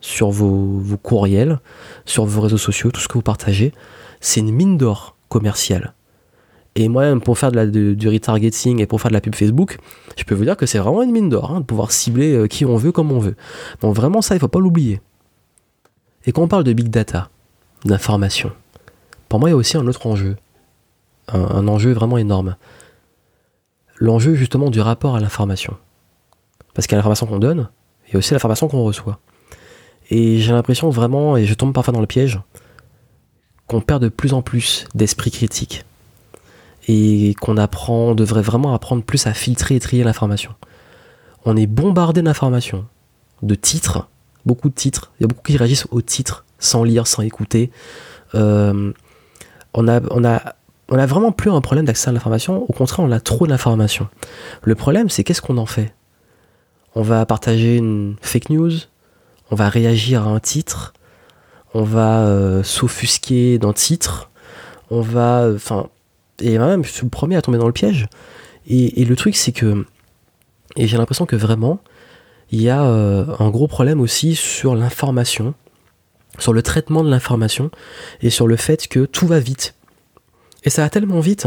sur 0.00 0.30
vos 0.30 0.82
courriels, 1.02 1.60
sur 2.04 2.24
vos 2.24 2.40
réseaux 2.40 2.58
sociaux, 2.58 2.90
tout 2.90 3.00
ce 3.00 3.08
que 3.08 3.14
vous 3.14 3.22
partagez. 3.22 3.72
C'est 4.20 4.40
une 4.40 4.52
mine 4.52 4.76
d'or 4.78 5.16
commercial. 5.32 5.94
Et 6.74 6.88
moi-même, 6.88 7.20
pour 7.20 7.38
faire 7.38 7.52
du 7.52 8.08
retargeting 8.08 8.80
et 8.80 8.86
pour 8.86 9.00
faire 9.00 9.10
de 9.10 9.14
la 9.14 9.20
pub 9.20 9.34
Facebook, 9.34 9.78
je 10.16 10.24
peux 10.24 10.34
vous 10.34 10.44
dire 10.44 10.56
que 10.56 10.66
c'est 10.66 10.78
vraiment 10.78 11.02
une 11.02 11.10
mine 11.10 11.28
d'or 11.30 11.50
hein, 11.50 11.60
de 11.60 11.64
pouvoir 11.64 11.90
cibler 11.90 12.34
euh, 12.34 12.46
qui 12.46 12.64
on 12.64 12.76
veut, 12.76 12.92
comme 12.92 13.12
on 13.12 13.18
veut. 13.18 13.36
Donc 13.80 13.94
vraiment 13.94 14.22
ça, 14.22 14.34
il 14.34 14.40
faut 14.40 14.48
pas 14.48 14.60
l'oublier. 14.60 15.00
Et 16.26 16.32
quand 16.32 16.42
on 16.42 16.48
parle 16.48 16.64
de 16.64 16.72
big 16.72 16.88
data, 16.88 17.30
d'information, 17.84 18.52
pour 19.28 19.40
moi, 19.40 19.48
il 19.48 19.52
y 19.52 19.54
a 19.54 19.56
aussi 19.56 19.76
un 19.76 19.86
autre 19.86 20.06
enjeu. 20.06 20.36
Un, 21.28 21.66
enjeu 21.66 21.92
vraiment 21.92 22.18
énorme. 22.18 22.56
L'enjeu 23.96 24.34
justement 24.34 24.70
du 24.70 24.80
rapport 24.80 25.16
à 25.16 25.20
l'information. 25.20 25.76
Parce 26.74 26.86
qu'il 26.86 26.92
y 26.92 26.96
a 26.96 26.98
l'information 26.98 27.26
qu'on 27.26 27.38
donne, 27.38 27.70
et 28.12 28.16
aussi 28.16 28.34
l'information 28.34 28.68
qu'on 28.68 28.84
reçoit. 28.84 29.18
Et 30.10 30.38
j'ai 30.38 30.52
l'impression 30.52 30.90
vraiment, 30.90 31.36
et 31.36 31.46
je 31.46 31.54
tombe 31.54 31.72
parfois 31.72 31.94
dans 31.94 32.00
le 32.00 32.06
piège, 32.06 32.40
qu'on 33.66 33.80
perd 33.80 34.02
de 34.02 34.08
plus 34.08 34.32
en 34.32 34.42
plus 34.42 34.86
d'esprit 34.94 35.30
critique 35.30 35.84
et 36.88 37.34
qu'on 37.40 37.56
apprend, 37.56 38.14
devrait 38.14 38.42
vraiment 38.42 38.74
apprendre 38.74 39.02
plus 39.02 39.26
à 39.26 39.34
filtrer 39.34 39.76
et 39.76 39.80
trier 39.80 40.04
l'information. 40.04 40.54
On 41.44 41.56
est 41.56 41.66
bombardé 41.66 42.22
d'informations, 42.22 42.86
de 43.42 43.54
titres, 43.54 44.08
beaucoup 44.46 44.68
de 44.68 44.74
titres. 44.74 45.12
Il 45.18 45.22
y 45.22 45.24
a 45.24 45.28
beaucoup 45.28 45.42
qui 45.42 45.56
réagissent 45.56 45.86
aux 45.90 46.02
titres 46.02 46.44
sans 46.58 46.84
lire, 46.84 47.06
sans 47.06 47.22
écouter. 47.22 47.70
Euh, 48.34 48.92
on, 49.74 49.88
a, 49.88 50.00
on, 50.10 50.24
a, 50.24 50.54
on 50.88 50.98
a 50.98 51.06
vraiment 51.06 51.32
plus 51.32 51.50
un 51.50 51.60
problème 51.60 51.86
d'accès 51.86 52.10
à 52.10 52.12
l'information. 52.12 52.64
Au 52.68 52.72
contraire, 52.72 53.04
on 53.04 53.12
a 53.12 53.20
trop 53.20 53.46
d'informations. 53.46 54.08
Le 54.62 54.74
problème, 54.74 55.08
c'est 55.08 55.24
qu'est-ce 55.24 55.42
qu'on 55.42 55.58
en 55.58 55.66
fait? 55.66 55.94
On 56.94 57.02
va 57.02 57.24
partager 57.26 57.76
une 57.76 58.16
fake 58.20 58.50
news, 58.50 58.72
on 59.50 59.54
va 59.54 59.68
réagir 59.68 60.26
à 60.26 60.30
un 60.30 60.40
titre, 60.40 60.92
on 61.74 61.82
va 61.82 62.26
euh, 62.26 62.62
s'offusquer 62.62 63.58
d'un 63.58 63.72
titre, 63.72 64.30
on 64.90 65.00
va. 65.00 65.50
Enfin. 65.54 65.88
et 66.40 66.58
même, 66.58 66.84
je 66.84 66.90
suis 66.90 67.04
le 67.04 67.10
premier 67.10 67.36
à 67.36 67.42
tomber 67.42 67.58
dans 67.58 67.66
le 67.66 67.72
piège. 67.72 68.08
Et, 68.68 69.04
le 69.04 69.16
truc, 69.16 69.36
c'est 69.36 69.52
que. 69.52 69.84
Et 70.76 70.86
j'ai 70.86 70.96
l'impression 70.96 71.26
que 71.26 71.36
vraiment, 71.36 71.80
il 72.50 72.62
y 72.62 72.70
a 72.70 72.84
euh, 72.84 73.26
un 73.38 73.50
gros 73.50 73.66
problème 73.66 74.00
aussi 74.00 74.34
sur 74.34 74.74
l'information, 74.74 75.54
sur 76.38 76.52
le 76.52 76.62
traitement 76.62 77.02
de 77.02 77.10
l'information, 77.10 77.70
et 78.20 78.30
sur 78.30 78.46
le 78.46 78.56
fait 78.56 78.88
que 78.88 79.04
tout 79.04 79.26
va 79.26 79.40
vite. 79.40 79.74
Et 80.64 80.70
ça 80.70 80.82
va 80.82 80.90
tellement 80.90 81.20
vite 81.20 81.46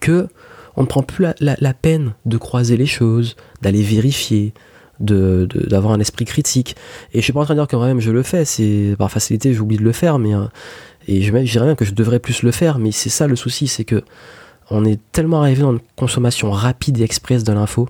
que 0.00 0.28
on 0.76 0.82
ne 0.82 0.86
prend 0.88 1.02
plus 1.02 1.26
la 1.38 1.74
peine 1.74 2.14
de 2.24 2.36
croiser 2.36 2.76
les 2.76 2.86
choses, 2.86 3.36
d'aller 3.62 3.82
vérifier, 3.82 4.54
de, 5.00 5.48
d'avoir 5.68 5.92
un 5.92 6.00
esprit 6.00 6.24
critique. 6.24 6.76
Et 7.12 7.18
je 7.18 7.24
suis 7.24 7.32
pas 7.32 7.40
en 7.40 7.44
train 7.44 7.54
de 7.54 7.60
dire 7.60 7.68
que 7.68 7.76
moi-même 7.76 8.00
je 8.00 8.10
le 8.10 8.22
fais, 8.22 8.44
c'est 8.44 8.94
par 8.98 9.10
facilité 9.10 9.52
j'oublie 9.52 9.76
de 9.76 9.84
le 9.84 9.92
faire, 9.92 10.18
mais 10.18 10.34
euh, 10.34 10.44
et 11.06 11.22
je 11.22 11.30
dirais 11.32 11.66
même 11.66 11.76
que 11.76 11.84
je 11.84 11.92
devrais 11.94 12.18
plus 12.18 12.42
le 12.42 12.50
faire, 12.50 12.78
mais 12.78 12.92
c'est 12.92 13.10
ça 13.10 13.26
le 13.26 13.36
souci, 13.36 13.68
c'est 13.68 13.84
que 13.84 14.02
on 14.70 14.84
est 14.84 14.98
tellement 15.12 15.42
arrivé 15.42 15.62
dans 15.62 15.72
une 15.72 15.80
consommation 15.96 16.50
rapide 16.50 16.98
et 16.98 17.02
express 17.02 17.44
de 17.44 17.52
l'info 17.52 17.88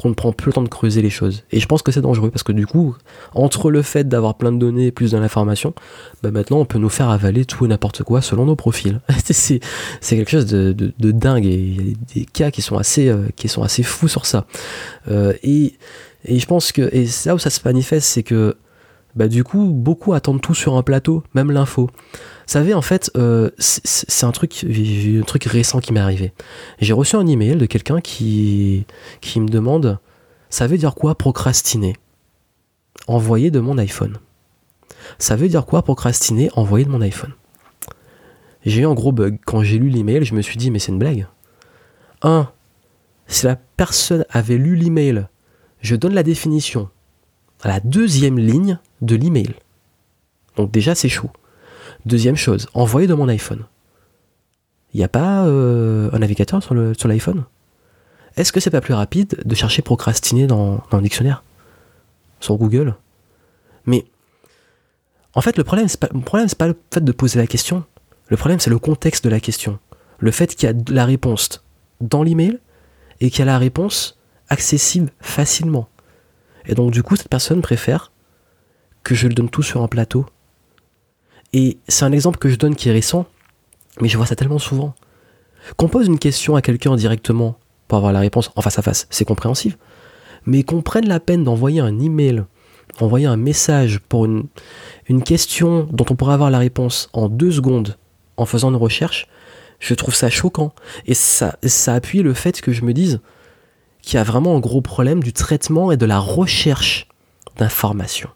qu'on 0.00 0.08
ne 0.08 0.14
prend 0.14 0.32
plus 0.32 0.48
le 0.48 0.52
temps 0.54 0.62
de 0.62 0.68
creuser 0.68 1.02
les 1.02 1.10
choses. 1.10 1.44
Et 1.50 1.60
je 1.60 1.66
pense 1.66 1.82
que 1.82 1.92
c'est 1.92 2.00
dangereux 2.00 2.30
parce 2.30 2.42
que 2.42 2.52
du 2.52 2.66
coup, 2.66 2.96
entre 3.34 3.70
le 3.70 3.82
fait 3.82 4.08
d'avoir 4.08 4.34
plein 4.34 4.50
de 4.50 4.56
données 4.56 4.86
et 4.86 4.92
plus 4.92 5.10
de 5.10 5.18
l'information, 5.18 5.74
bah 6.22 6.30
maintenant 6.30 6.58
on 6.58 6.64
peut 6.64 6.78
nous 6.78 6.88
faire 6.88 7.10
avaler 7.10 7.44
tout 7.44 7.66
et 7.66 7.68
n'importe 7.68 8.02
quoi 8.02 8.22
selon 8.22 8.46
nos 8.46 8.56
profils. 8.56 9.02
c'est 9.24 9.60
quelque 10.00 10.30
chose 10.30 10.46
de, 10.46 10.72
de, 10.72 11.10
dingue 11.10 11.44
et 11.44 11.54
il 11.54 11.88
y 11.88 11.92
a 11.92 11.94
des 12.14 12.24
cas 12.24 12.50
qui 12.50 12.62
sont 12.62 12.78
assez, 12.78 13.08
euh, 13.08 13.26
qui 13.36 13.48
sont 13.48 13.62
assez 13.62 13.82
fous 13.82 14.08
sur 14.08 14.24
ça. 14.24 14.46
Euh, 15.10 15.34
et 15.42 15.74
et 16.24 16.38
je 16.38 16.46
pense 16.46 16.72
que, 16.72 16.82
et 16.94 17.06
là 17.26 17.34
où 17.34 17.38
ça 17.38 17.50
se 17.50 17.60
manifeste, 17.64 18.06
c'est 18.06 18.22
que, 18.22 18.56
bah, 19.16 19.28
du 19.28 19.42
coup, 19.42 19.70
beaucoup 19.70 20.12
attendent 20.12 20.40
tout 20.40 20.54
sur 20.54 20.76
un 20.76 20.82
plateau, 20.82 21.22
même 21.34 21.50
l'info. 21.50 21.88
Vous 22.12 22.18
savez, 22.46 22.74
en 22.74 22.82
fait, 22.82 23.10
euh, 23.16 23.50
c'est 23.58 24.24
un 24.24 24.32
truc, 24.32 24.64
un 24.64 25.24
truc 25.24 25.44
récent 25.44 25.80
qui 25.80 25.92
m'est 25.92 26.00
arrivé. 26.00 26.32
J'ai 26.80 26.92
reçu 26.92 27.16
un 27.16 27.26
email 27.26 27.56
de 27.56 27.66
quelqu'un 27.66 28.00
qui, 28.00 28.86
qui 29.20 29.40
me 29.40 29.48
demande, 29.48 29.98
ça 30.48 30.66
veut 30.66 30.78
dire 30.78 30.94
quoi 30.94 31.14
procrastiner 31.16 31.96
Envoyer 33.06 33.50
de 33.50 33.60
mon 33.60 33.78
iPhone. 33.78 34.18
Ça 35.18 35.36
veut 35.36 35.48
dire 35.48 35.64
quoi 35.64 35.82
procrastiner 35.82 36.50
Envoyer 36.54 36.84
de 36.84 36.90
mon 36.90 37.00
iPhone. 37.00 37.32
J'ai 38.66 38.82
eu 38.82 38.86
un 38.86 38.94
gros 38.94 39.12
bug. 39.12 39.38
Quand 39.46 39.62
j'ai 39.62 39.78
lu 39.78 39.88
l'email, 39.88 40.24
je 40.24 40.34
me 40.34 40.42
suis 40.42 40.58
dit, 40.58 40.70
mais 40.70 40.78
c'est 40.78 40.92
une 40.92 40.98
blague. 40.98 41.26
Un, 42.22 42.50
si 43.26 43.46
la 43.46 43.56
personne 43.56 44.26
avait 44.28 44.58
lu 44.58 44.76
l'email 44.76 45.28
je 45.80 45.96
donne 45.96 46.14
la 46.14 46.22
définition 46.22 46.88
à 47.62 47.68
la 47.68 47.80
deuxième 47.80 48.38
ligne 48.38 48.78
de 49.00 49.16
l'email. 49.16 49.54
Donc 50.56 50.70
déjà 50.70 50.94
c'est 50.94 51.08
chaud. 51.08 51.30
Deuxième 52.06 52.36
chose, 52.36 52.68
envoyer 52.74 53.06
de 53.06 53.14
mon 53.14 53.28
iPhone. 53.28 53.64
Il 54.94 54.98
n'y 54.98 55.04
a 55.04 55.08
pas 55.08 55.46
euh, 55.46 56.10
un 56.12 56.18
navigateur 56.18 56.62
sur 56.62 56.74
l'iPhone? 56.74 57.44
Est-ce 58.36 58.52
que 58.52 58.60
c'est 58.60 58.70
pas 58.70 58.80
plus 58.80 58.94
rapide 58.94 59.42
de 59.44 59.54
chercher 59.54 59.82
procrastiner 59.82 60.46
dans, 60.46 60.82
dans 60.90 60.96
le 60.96 61.02
dictionnaire? 61.02 61.42
Sur 62.40 62.56
Google? 62.56 62.94
Mais 63.86 64.04
en 65.34 65.40
fait 65.40 65.56
le 65.56 65.64
problème 65.64 65.88
c'est 65.88 66.00
pas, 66.00 66.08
le 66.12 66.20
problème 66.20 66.48
pas 66.50 66.68
le 66.68 66.76
fait 66.92 67.04
de 67.04 67.12
poser 67.12 67.38
la 67.38 67.46
question. 67.46 67.84
Le 68.28 68.36
problème 68.36 68.60
c'est 68.60 68.70
le 68.70 68.78
contexte 68.78 69.24
de 69.24 69.30
la 69.30 69.40
question. 69.40 69.78
Le 70.18 70.30
fait 70.30 70.54
qu'il 70.54 70.68
y 70.68 70.72
a 70.72 70.74
la 70.92 71.04
réponse 71.04 71.64
dans 72.00 72.22
l'email 72.22 72.58
et 73.20 73.30
qu'il 73.30 73.40
y 73.40 73.42
a 73.42 73.46
la 73.46 73.58
réponse 73.58 74.19
accessible 74.50 75.10
facilement. 75.20 75.88
Et 76.66 76.74
donc 76.74 76.90
du 76.90 77.02
coup, 77.02 77.16
cette 77.16 77.28
personne 77.28 77.62
préfère 77.62 78.12
que 79.02 79.14
je 79.14 79.28
le 79.28 79.34
donne 79.34 79.48
tout 79.48 79.62
sur 79.62 79.82
un 79.82 79.88
plateau. 79.88 80.26
Et 81.52 81.78
c'est 81.88 82.04
un 82.04 82.12
exemple 82.12 82.38
que 82.38 82.48
je 82.48 82.56
donne 82.56 82.76
qui 82.76 82.88
est 82.88 82.92
récent, 82.92 83.26
mais 84.00 84.08
je 84.08 84.16
vois 84.16 84.26
ça 84.26 84.36
tellement 84.36 84.58
souvent. 84.58 84.94
Qu'on 85.76 85.88
pose 85.88 86.06
une 86.06 86.18
question 86.18 86.56
à 86.56 86.62
quelqu'un 86.62 86.94
directement 86.96 87.56
pour 87.88 87.98
avoir 87.98 88.12
la 88.12 88.20
réponse 88.20 88.50
en 88.54 88.62
face 88.62 88.78
à 88.78 88.82
face, 88.82 89.06
c'est 89.10 89.24
compréhensible. 89.24 89.76
Mais 90.46 90.62
qu'on 90.62 90.82
prenne 90.82 91.08
la 91.08 91.20
peine 91.20 91.44
d'envoyer 91.44 91.80
un 91.80 91.98
email, 91.98 92.44
envoyer 93.00 93.26
un 93.26 93.36
message 93.36 94.00
pour 94.08 94.24
une, 94.24 94.44
une 95.08 95.22
question 95.22 95.88
dont 95.90 96.06
on 96.08 96.14
pourrait 96.14 96.34
avoir 96.34 96.50
la 96.50 96.58
réponse 96.58 97.10
en 97.12 97.28
deux 97.28 97.50
secondes 97.50 97.96
en 98.36 98.46
faisant 98.46 98.70
une 98.70 98.76
recherche, 98.76 99.26
je 99.80 99.94
trouve 99.94 100.14
ça 100.14 100.30
choquant. 100.30 100.72
Et 101.06 101.14
ça, 101.14 101.56
ça 101.64 101.94
appuie 101.94 102.22
le 102.22 102.32
fait 102.32 102.60
que 102.60 102.72
je 102.72 102.84
me 102.84 102.92
dise, 102.92 103.20
qui 104.02 104.18
a 104.18 104.24
vraiment 104.24 104.56
un 104.56 104.60
gros 104.60 104.80
problème 104.80 105.22
du 105.22 105.32
traitement 105.32 105.92
et 105.92 105.96
de 105.96 106.06
la 106.06 106.18
recherche 106.18 107.06
d'informations. 107.56 108.30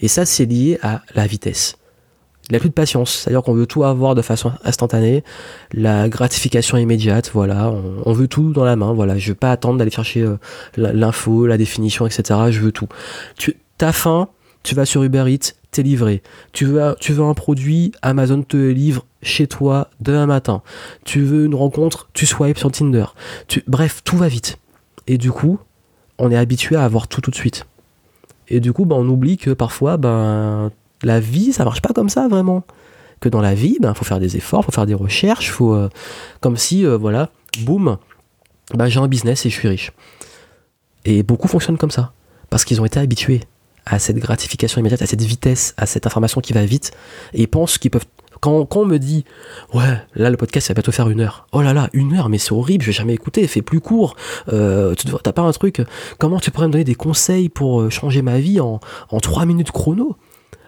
Et 0.00 0.08
ça, 0.08 0.24
c'est 0.24 0.44
lié 0.44 0.78
à 0.82 1.02
la 1.14 1.26
vitesse. 1.26 1.76
Il 2.48 2.52
n'y 2.52 2.56
a 2.56 2.60
plus 2.60 2.70
de 2.70 2.74
patience, 2.74 3.12
c'est-à-dire 3.12 3.42
qu'on 3.42 3.52
veut 3.52 3.66
tout 3.66 3.84
avoir 3.84 4.14
de 4.14 4.22
façon 4.22 4.52
instantanée, 4.64 5.22
la 5.72 6.08
gratification 6.08 6.78
immédiate, 6.78 7.30
voilà, 7.34 7.70
on, 8.06 8.12
veut 8.14 8.26
tout 8.26 8.54
dans 8.54 8.64
la 8.64 8.74
main, 8.74 8.94
voilà, 8.94 9.18
je 9.18 9.28
veux 9.28 9.34
pas 9.34 9.52
attendre 9.52 9.76
d'aller 9.78 9.90
chercher 9.90 10.22
euh, 10.22 10.38
l'info, 10.78 11.46
la 11.46 11.58
définition, 11.58 12.06
etc. 12.06 12.40
Je 12.50 12.60
veux 12.60 12.72
tout. 12.72 12.88
Tu 13.36 13.54
as 13.80 13.92
faim, 13.92 14.28
tu 14.62 14.74
vas 14.74 14.86
sur 14.86 15.02
Uber 15.02 15.24
Eats, 15.28 15.52
t'es 15.72 15.82
livré. 15.82 16.22
Tu 16.52 16.64
veux, 16.64 16.96
tu 16.98 17.12
veux 17.12 17.24
un 17.24 17.34
produit, 17.34 17.92
Amazon 18.00 18.42
te 18.42 18.56
livre 18.56 19.04
chez 19.22 19.46
toi 19.46 19.90
demain 20.00 20.24
matin. 20.24 20.62
Tu 21.04 21.20
veux 21.20 21.44
une 21.44 21.54
rencontre, 21.54 22.08
tu 22.14 22.24
swipes 22.24 22.58
sur 22.58 22.72
Tinder. 22.72 23.04
Bref, 23.66 24.00
tout 24.04 24.16
va 24.16 24.28
vite. 24.28 24.58
Et 25.08 25.18
du 25.18 25.32
coup, 25.32 25.58
on 26.18 26.30
est 26.30 26.36
habitué 26.36 26.76
à 26.76 26.84
avoir 26.84 27.08
tout 27.08 27.20
tout 27.20 27.30
de 27.30 27.36
suite. 27.36 27.66
Et 28.46 28.60
du 28.60 28.72
coup, 28.72 28.84
ben, 28.84 28.96
on 28.96 29.08
oublie 29.08 29.36
que 29.36 29.50
parfois, 29.50 29.96
ben, 29.96 30.70
la 31.02 31.18
vie, 31.18 31.52
ça 31.52 31.64
marche 31.64 31.82
pas 31.82 31.92
comme 31.92 32.08
ça 32.08 32.28
vraiment. 32.28 32.62
Que 33.20 33.28
dans 33.28 33.40
la 33.40 33.54
vie, 33.54 33.74
il 33.78 33.82
ben, 33.82 33.94
faut 33.94 34.04
faire 34.04 34.20
des 34.20 34.36
efforts, 34.36 34.64
faut 34.64 34.70
faire 34.70 34.86
des 34.86 34.94
recherches, 34.94 35.50
faut 35.50 35.74
euh, 35.74 35.88
comme 36.40 36.56
si, 36.56 36.86
euh, 36.86 36.96
voilà, 36.96 37.30
boum, 37.62 37.98
ben, 38.74 38.88
j'ai 38.88 39.00
un 39.00 39.08
business 39.08 39.44
et 39.44 39.50
je 39.50 39.54
suis 39.54 39.68
riche. 39.68 39.92
Et 41.04 41.22
beaucoup 41.22 41.48
fonctionnent 41.48 41.78
comme 41.78 41.90
ça, 41.90 42.12
parce 42.50 42.64
qu'ils 42.64 42.80
ont 42.80 42.84
été 42.84 43.00
habitués 43.00 43.40
à 43.88 43.98
cette 43.98 44.18
gratification 44.18 44.80
immédiate, 44.80 45.02
à 45.02 45.06
cette 45.06 45.22
vitesse, 45.22 45.74
à 45.76 45.86
cette 45.86 46.06
information 46.06 46.40
qui 46.40 46.52
va 46.52 46.64
vite, 46.64 46.92
et 47.32 47.42
ils 47.42 47.48
pensent 47.48 47.78
qu'ils 47.78 47.90
peuvent 47.90 48.04
Quand, 48.40 48.68
on 48.76 48.84
me 48.84 48.98
dit, 48.98 49.24
ouais, 49.74 50.00
là 50.14 50.30
le 50.30 50.36
podcast 50.36 50.66
ça 50.68 50.72
va 50.72 50.76
bientôt 50.76 50.92
faire 50.92 51.08
une 51.08 51.20
heure. 51.20 51.46
Oh 51.52 51.62
là 51.62 51.72
là, 51.72 51.88
une 51.92 52.14
heure, 52.14 52.28
mais 52.28 52.38
c'est 52.38 52.52
horrible, 52.52 52.82
je 52.82 52.88
vais 52.88 52.92
jamais 52.92 53.14
écouter, 53.14 53.46
fais 53.46 53.62
plus 53.62 53.80
court. 53.80 54.14
Euh, 54.52 54.94
t'as 55.22 55.32
pas 55.32 55.42
un 55.42 55.52
truc, 55.52 55.82
comment 56.18 56.38
tu 56.38 56.50
pourrais 56.50 56.68
me 56.68 56.72
donner 56.72 56.84
des 56.84 56.94
conseils 56.94 57.48
pour 57.48 57.80
euh, 57.80 57.90
changer 57.90 58.22
ma 58.22 58.38
vie 58.38 58.60
en, 58.60 58.80
en 59.10 59.20
3 59.20 59.44
minutes 59.46 59.72
chrono? 59.72 60.16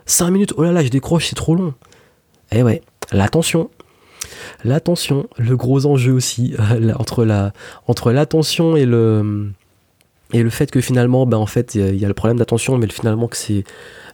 5 0.07 0.31
minutes, 0.31 0.55
oh 0.57 0.65
là 0.65 0.73
là, 0.73 0.83
je 0.83 0.89
décroche, 0.89 1.29
c'est 1.29 1.37
trop 1.37 1.55
long. 1.55 1.75
Eh 2.51 2.63
ouais, 2.63 2.83
l'attention. 3.13 3.71
L'attention, 4.65 5.29
le 5.39 5.57
gros 5.57 5.87
enjeu 5.87 6.13
aussi, 6.13 6.55
la 6.79 6.97
entre 6.99 8.13
l'attention 8.13 8.77
et 8.77 8.85
le 8.85 9.53
et 10.33 10.43
le 10.43 10.51
fait 10.51 10.71
que 10.71 10.81
finalement, 10.81 11.27
ben 11.27 11.39
en 11.39 11.47
fait, 11.47 11.75
il 11.75 11.97
y 11.97 12.05
a 12.05 12.09
le 12.09 12.15
problème 12.15 12.39
d'attention, 12.39 12.79
mais 12.79 12.89
finalement 12.89 13.29
que 13.29 13.37
c'est 13.37 13.65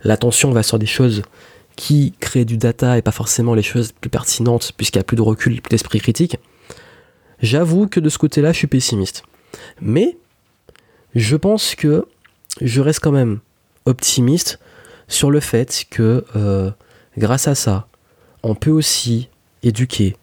l'attention 0.03 0.51
va 0.51 0.62
sur 0.62 0.79
des 0.79 0.87
choses 0.87 1.23
qui 1.77 2.14
créent 2.21 2.47
du 2.47 2.57
data 2.57 2.97
et 2.97 3.03
pas 3.03 3.11
forcément 3.11 3.55
les 3.55 3.62
choses 3.62 3.93
plus 3.93 4.09
pertinentes 4.09 4.73
puisqu'il 4.77 4.99
n'y 4.99 5.03
a 5.03 5.05
plus 5.05 5.17
de 5.17 5.23
recul, 5.23 5.61
plus 5.61 5.71
d'esprit 5.71 6.01
critique. 6.01 6.39
J'avoue 7.43 7.87
que 7.87 8.01
de 8.01 8.09
ce 8.09 8.17
côté-là, 8.17 8.53
je 8.53 8.59
suis 8.59 8.67
pessimiste. 8.67 9.23
Mais 9.81 10.17
je 11.14 11.37
pense 11.37 11.75
que 11.75 12.07
je 12.62 12.81
reste 12.81 13.01
quand 13.01 13.12
même 13.12 13.41
optimiste 13.85 14.59
sur 15.09 15.31
le 15.31 15.41
fait 15.41 15.85
que 15.91 16.25
euh, 16.35 16.71
grâce 17.19 17.47
à 17.47 17.55
ça, 17.55 17.89
on 18.43 18.55
peut 18.55 18.71
aussi 18.71 19.29
éduquer. 19.62 20.17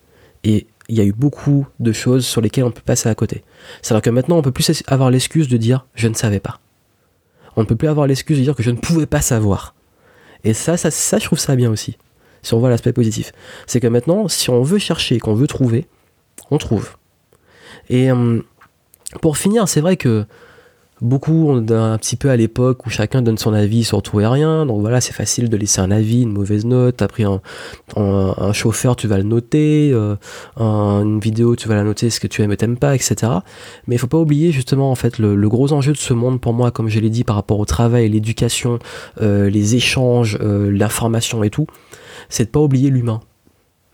Et 0.44 0.66
il 0.94 0.98
y 0.98 1.02
a 1.02 1.06
eu 1.06 1.12
beaucoup 1.12 1.66
de 1.80 1.92
choses 1.92 2.24
sur 2.24 2.40
lesquelles 2.40 2.64
on 2.64 2.72
peut 2.72 2.84
passer 2.86 3.10
à 3.10 3.16
côté. 3.16 3.44
C'est-à-dire 3.82 4.04
que 4.04 4.10
maintenant, 4.12 4.38
on 4.38 4.42
peut 4.44 4.52
plus 4.52 4.84
avoir 4.88 5.10
l'excuse 5.10 5.48
de 5.48 5.58
dire 5.58 5.88
je 5.96 6.08
ne 6.08 6.14
savais 6.14 6.40
pas. 6.40 6.60
On 7.56 7.62
ne 7.62 7.66
peut 7.66 7.76
plus 7.76 7.88
avoir 7.88 8.06
l'excuse 8.06 8.38
de 8.38 8.44
dire 8.44 8.56
que 8.56 8.62
je 8.62 8.70
ne 8.70 8.78
pouvais 8.78 9.08
pas 9.08 9.22
savoir. 9.22 9.74
Et 10.44 10.54
ça, 10.54 10.78
ça, 10.78 10.92
ça 10.92 11.18
je 11.18 11.26
trouve 11.26 11.40
ça 11.40 11.56
bien 11.56 11.72
aussi. 11.72 11.98
Si 12.44 12.54
on 12.54 12.60
voit 12.60 12.70
l'aspect 12.70 12.94
positif. 12.94 13.32
C'est 13.66 13.80
que 13.80 13.88
maintenant, 13.88 14.28
si 14.28 14.52
on 14.52 14.62
veut 14.62 14.78
chercher, 14.78 15.18
qu'on 15.18 15.34
veut 15.34 15.48
trouver, 15.48 15.88
on 16.52 16.60
trouve. 16.60 16.92
Et 17.90 18.12
hum, 18.12 18.44
pour 19.22 19.38
finir, 19.38 19.68
c'est 19.68 19.82
vrai 19.82 19.98
que 19.98 20.26
beaucoup, 21.04 21.50
on 21.50 21.58
un 21.70 21.98
petit 21.98 22.16
peu 22.16 22.30
à 22.30 22.36
l'époque 22.36 22.86
où 22.86 22.90
chacun 22.90 23.22
donne 23.22 23.38
son 23.38 23.54
avis 23.54 23.84
sur 23.84 24.02
tout 24.02 24.20
et 24.20 24.28
rien. 24.28 24.66
Donc 24.66 24.82
voilà, 24.82 25.02
c'est 25.02 25.14
facile 25.14 25.50
de 25.50 25.58
laisser 25.58 25.82
un 25.82 25.92
avis, 25.92 26.24
une 26.24 26.32
mauvaise 26.32 26.66
note. 26.66 26.98
T'as 26.98 27.08
pris 27.08 27.24
un, 27.26 27.42
chauffeur, 28.54 28.96
tu 28.96 29.08
vas 29.08 29.18
le 29.18 29.24
noter. 29.24 29.92
Euh, 29.94 30.16
une 30.58 31.20
vidéo, 31.20 31.56
tu 31.56 31.68
vas 31.68 31.76
la 31.76 31.84
noter, 31.84 32.10
ce 32.10 32.20
que 32.20 32.28
tu 32.28 32.42
aimes 32.42 32.52
et 32.52 32.58
t'aimes 32.58 32.78
pas, 32.78 32.96
etc. 32.96 33.32
Mais 33.88 33.96
il 33.96 34.00
faut 34.00 34.08
pas 34.08 34.18
oublier 34.18 34.52
justement 34.52 34.92
en 34.92 34.96
fait 34.96 35.20
le, 35.20 35.36
gros 35.50 35.74
enjeu 35.74 35.92
de 35.92 35.98
ce 35.98 36.14
monde 36.14 36.40
pour 36.40 36.54
moi, 36.54 36.72
comme 36.72 36.88
je 36.88 37.00
l'ai 37.00 37.10
dit, 37.10 37.24
par 37.24 37.36
rapport 37.36 37.60
au 37.60 37.66
travail, 37.66 38.10
l'éducation, 38.10 38.80
euh, 39.22 39.50
les 39.50 39.76
échanges, 39.76 40.38
euh, 40.42 40.72
l'information 40.72 41.44
et 41.44 41.50
tout, 41.50 41.68
c'est 42.30 42.46
de 42.46 42.50
pas 42.50 42.62
oublier 42.62 42.90
l'humain, 42.90 43.20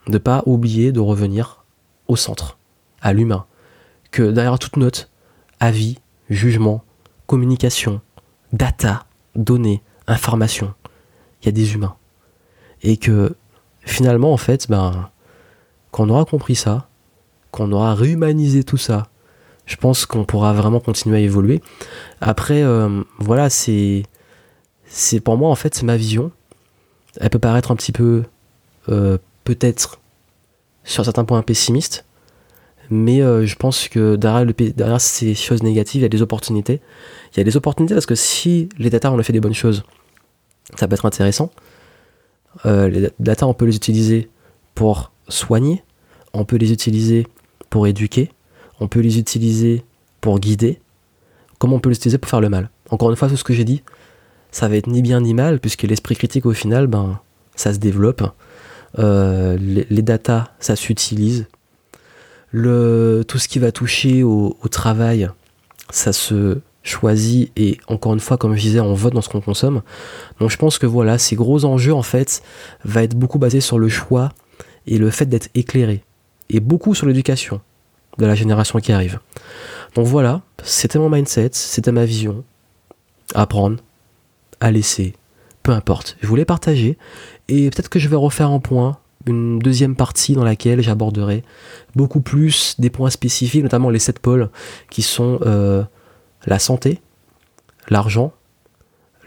de 0.08 0.18
pas 0.18 0.44
oublier 0.46 0.92
de 0.92 1.00
revenir 1.00 1.66
au 2.08 2.16
centre, 2.16 2.58
à 3.02 3.14
l'humain, 3.14 3.46
que 4.12 4.32
derrière 4.32 4.60
toute 4.60 4.78
note, 4.78 5.10
avis, 5.60 5.98
jugement, 6.30 6.84
communication, 7.30 8.02
data, 8.54 9.06
données, 9.36 9.84
information, 10.08 10.74
il 11.40 11.46
y 11.46 11.50
a 11.50 11.52
des 11.52 11.76
humains. 11.76 11.96
Et 12.82 12.98
que 12.98 13.36
finalement, 13.82 14.34
en 14.34 14.38
fait, 14.38 14.68
ben, 14.68 15.12
quand 15.92 16.10
aura 16.10 16.26
compris 16.26 16.56
ça, 16.56 16.90
qu'on 17.52 17.72
aura 17.72 17.94
réhumanisé 17.94 18.64
tout 18.64 18.78
ça, 18.78 19.10
je 19.68 19.76
pense 19.76 20.08
qu'on 20.08 20.26
pourra 20.26 20.54
vraiment 20.54 20.80
continuer 20.80 21.18
à 21.18 21.20
évoluer. 21.20 21.62
Après, 22.20 22.64
euh, 22.64 23.04
voilà, 23.20 23.52
c'est, 23.52 24.02
c'est 24.86 25.20
pour 25.20 25.38
moi, 25.38 25.52
en 25.52 25.56
fait, 25.56 25.76
c'est 25.76 25.86
ma 25.86 25.98
vision. 25.98 26.32
Elle 27.22 27.30
peut 27.30 27.38
paraître 27.38 27.70
un 27.70 27.76
petit 27.76 27.92
peu, 27.92 28.24
euh, 28.90 29.20
peut-être, 29.44 30.00
sur 30.84 31.06
certains 31.06 31.26
points 31.26 31.44
pessimiste, 31.44 32.06
mais 32.90 33.22
euh, 33.22 33.46
je 33.46 33.56
pense 33.56 33.88
que 33.88 34.16
derrière, 34.16 35.02
ces 35.02 35.36
choses 35.36 35.64
négatives, 35.64 36.02
il 36.02 36.04
y 36.04 36.06
a 36.06 36.10
des 36.10 36.22
opportunités. 36.22 36.82
Il 37.34 37.38
y 37.38 37.42
a 37.42 37.44
des 37.44 37.56
opportunités 37.56 37.94
parce 37.94 38.06
que 38.06 38.16
si 38.16 38.70
les 38.78 38.90
data, 38.90 39.12
on 39.12 39.20
a 39.20 39.24
fait 39.24 39.34
des 39.34 39.40
bonnes 39.40 39.54
choses, 39.54 39.84
ça 40.76 40.88
peut 40.88 40.96
être 40.96 41.06
intéressant. 41.06 41.52
Euh, 42.66 42.90
les 42.90 43.10
data, 43.20 43.48
on 43.48 43.54
peut 43.54 43.66
les 43.66 43.76
utiliser 43.76 44.30
pour 44.74 45.12
soigner, 45.28 45.84
on 46.34 46.46
peut 46.46 46.56
les 46.56 46.72
utiliser 46.72 47.28
pour 47.70 47.86
éduquer, 47.86 48.30
on 48.80 48.88
peut 48.88 49.02
les 49.02 49.20
utiliser 49.20 49.84
pour 50.22 50.40
guider, 50.40 50.80
comme 51.60 51.74
on 51.74 51.80
peut 51.80 51.90
les 51.90 51.96
utiliser 51.96 52.18
pour 52.18 52.30
faire 52.30 52.42
le 52.42 52.50
mal? 52.50 52.70
Encore 52.90 53.12
une 53.12 53.16
fois, 53.16 53.30
tout 53.30 53.38
ce 53.38 53.44
que 53.44 53.54
j'ai 53.54 53.66
dit, 53.66 53.84
ça 54.52 54.68
va 54.68 54.78
être 54.78 54.88
ni 54.88 55.04
bien 55.04 55.22
ni 55.22 55.36
mal, 55.36 55.60
puisque 55.60 55.84
l'esprit 55.84 56.16
critique, 56.16 56.48
au 56.48 56.54
final, 56.54 56.88
ben, 56.88 57.20
ça 57.56 57.74
se 57.74 57.78
développe. 57.78 58.24
Euh, 58.98 59.58
les, 59.60 59.86
les 59.90 60.02
datas, 60.02 60.48
ça 60.60 60.76
s'utilise, 60.76 61.46
tout 62.52 63.38
ce 63.38 63.48
qui 63.48 63.60
va 63.60 63.72
toucher 63.72 64.24
au, 64.24 64.56
travail, 64.72 65.30
ça 65.90 66.14
se 66.14 66.60
choisit 66.84 67.52
et 67.56 67.78
encore 67.88 68.14
une 68.14 68.20
fois, 68.20 68.38
comme 68.38 68.56
je 68.56 68.62
disais, 68.62 68.80
on 68.80 68.94
vote 68.94 69.14
dans 69.14 69.22
ce 69.22 69.30
qu'on 69.30 69.42
consomme. 69.42 69.82
Donc 70.40 70.50
je 70.50 70.58
pense 70.58 70.78
que 70.78 70.86
voilà, 70.86 71.18
ces 71.18 71.36
gros 71.36 71.66
enjeux 71.66 71.94
en 71.94 72.04
fait 72.04 72.42
va 72.84 73.04
être 73.04 73.16
beaucoup 73.16 73.40
basé 73.40 73.62
sur 73.62 73.78
le 73.78 73.90
choix 73.90 74.30
et 74.88 74.98
le 74.98 75.10
fait 75.10 75.26
d'être 75.26 75.50
éclairé 75.56 76.04
et 76.50 76.60
beaucoup 76.60 76.96
sur 76.96 77.06
l'éducation 77.06 77.62
de 78.18 78.26
la 78.26 78.36
génération 78.36 78.80
qui 78.80 78.92
arrive. 78.92 79.20
Donc 79.96 80.08
voilà, 80.08 80.42
c'était 80.64 81.00
mon 81.00 81.10
mindset, 81.10 81.52
c'était 81.54 81.92
ma 81.92 82.06
vision. 82.06 82.44
Apprendre, 83.36 83.78
à 84.60 84.72
laisser, 84.72 85.14
peu 85.64 85.72
importe. 85.72 86.18
Je 86.22 86.28
voulais 86.28 86.46
partager 86.46 86.98
et 87.48 87.70
peut-être 87.70 87.90
que 87.90 88.00
je 88.00 88.08
vais 88.10 88.16
refaire 88.16 88.50
un 88.50 88.60
point 88.60 88.99
une 89.28 89.60
deuxième 89.60 89.96
partie 89.96 90.34
dans 90.34 90.44
laquelle 90.44 90.82
j'aborderai 90.82 91.44
beaucoup 91.96 92.22
plus 92.22 92.76
des 92.80 92.90
points 92.90 93.10
spécifiques, 93.10 93.64
notamment 93.64 93.90
les 93.90 94.00
sept 94.00 94.20
pôles 94.20 94.50
qui 94.90 95.02
sont 95.02 95.40
euh, 95.46 95.84
la 96.46 96.60
santé, 96.60 97.02
l'argent, 97.90 98.34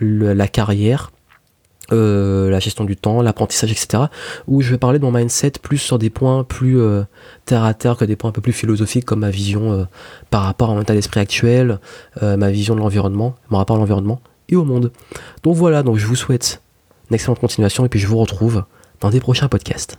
la 0.00 0.48
carrière, 0.48 1.12
euh, 1.92 2.48
la 2.48 2.58
gestion 2.58 2.84
du 2.84 2.96
temps, 2.96 3.20
l'apprentissage, 3.20 3.70
etc. 3.70 4.04
Où 4.48 4.62
je 4.62 4.70
vais 4.70 4.78
parler 4.78 4.98
de 4.98 5.04
mon 5.04 5.12
mindset 5.12 5.52
plus 5.62 5.78
sur 5.78 5.98
des 5.98 6.10
points 6.10 6.42
plus 6.42 6.80
euh, 6.80 7.02
terre 7.44 7.64
à 7.64 7.74
terre 7.74 7.96
que 7.96 8.04
des 8.04 8.16
points 8.16 8.30
un 8.30 8.32
peu 8.32 8.40
plus 8.40 8.52
philosophiques 8.52 9.04
comme 9.04 9.20
ma 9.20 9.30
vision 9.30 9.86
par 10.30 10.42
rapport 10.44 10.70
à 10.70 10.74
mon 10.74 10.80
état 10.80 10.94
d'esprit 10.94 11.20
actuel, 11.20 11.80
ma 12.22 12.50
vision 12.50 12.74
de 12.74 12.80
l'environnement, 12.80 13.34
mon 13.50 13.58
rapport 13.58 13.76
à 13.76 13.78
l'environnement 13.78 14.20
et 14.48 14.56
au 14.56 14.64
monde. 14.64 14.90
Donc 15.42 15.54
voilà, 15.56 15.82
donc 15.82 15.98
je 15.98 16.06
vous 16.06 16.16
souhaite 16.16 16.62
une 17.10 17.14
excellente 17.14 17.40
continuation 17.40 17.84
et 17.84 17.88
puis 17.88 18.00
je 18.00 18.06
vous 18.06 18.18
retrouve 18.18 18.64
dans 19.02 19.10
des 19.10 19.20
prochains 19.20 19.48
podcasts. 19.48 19.98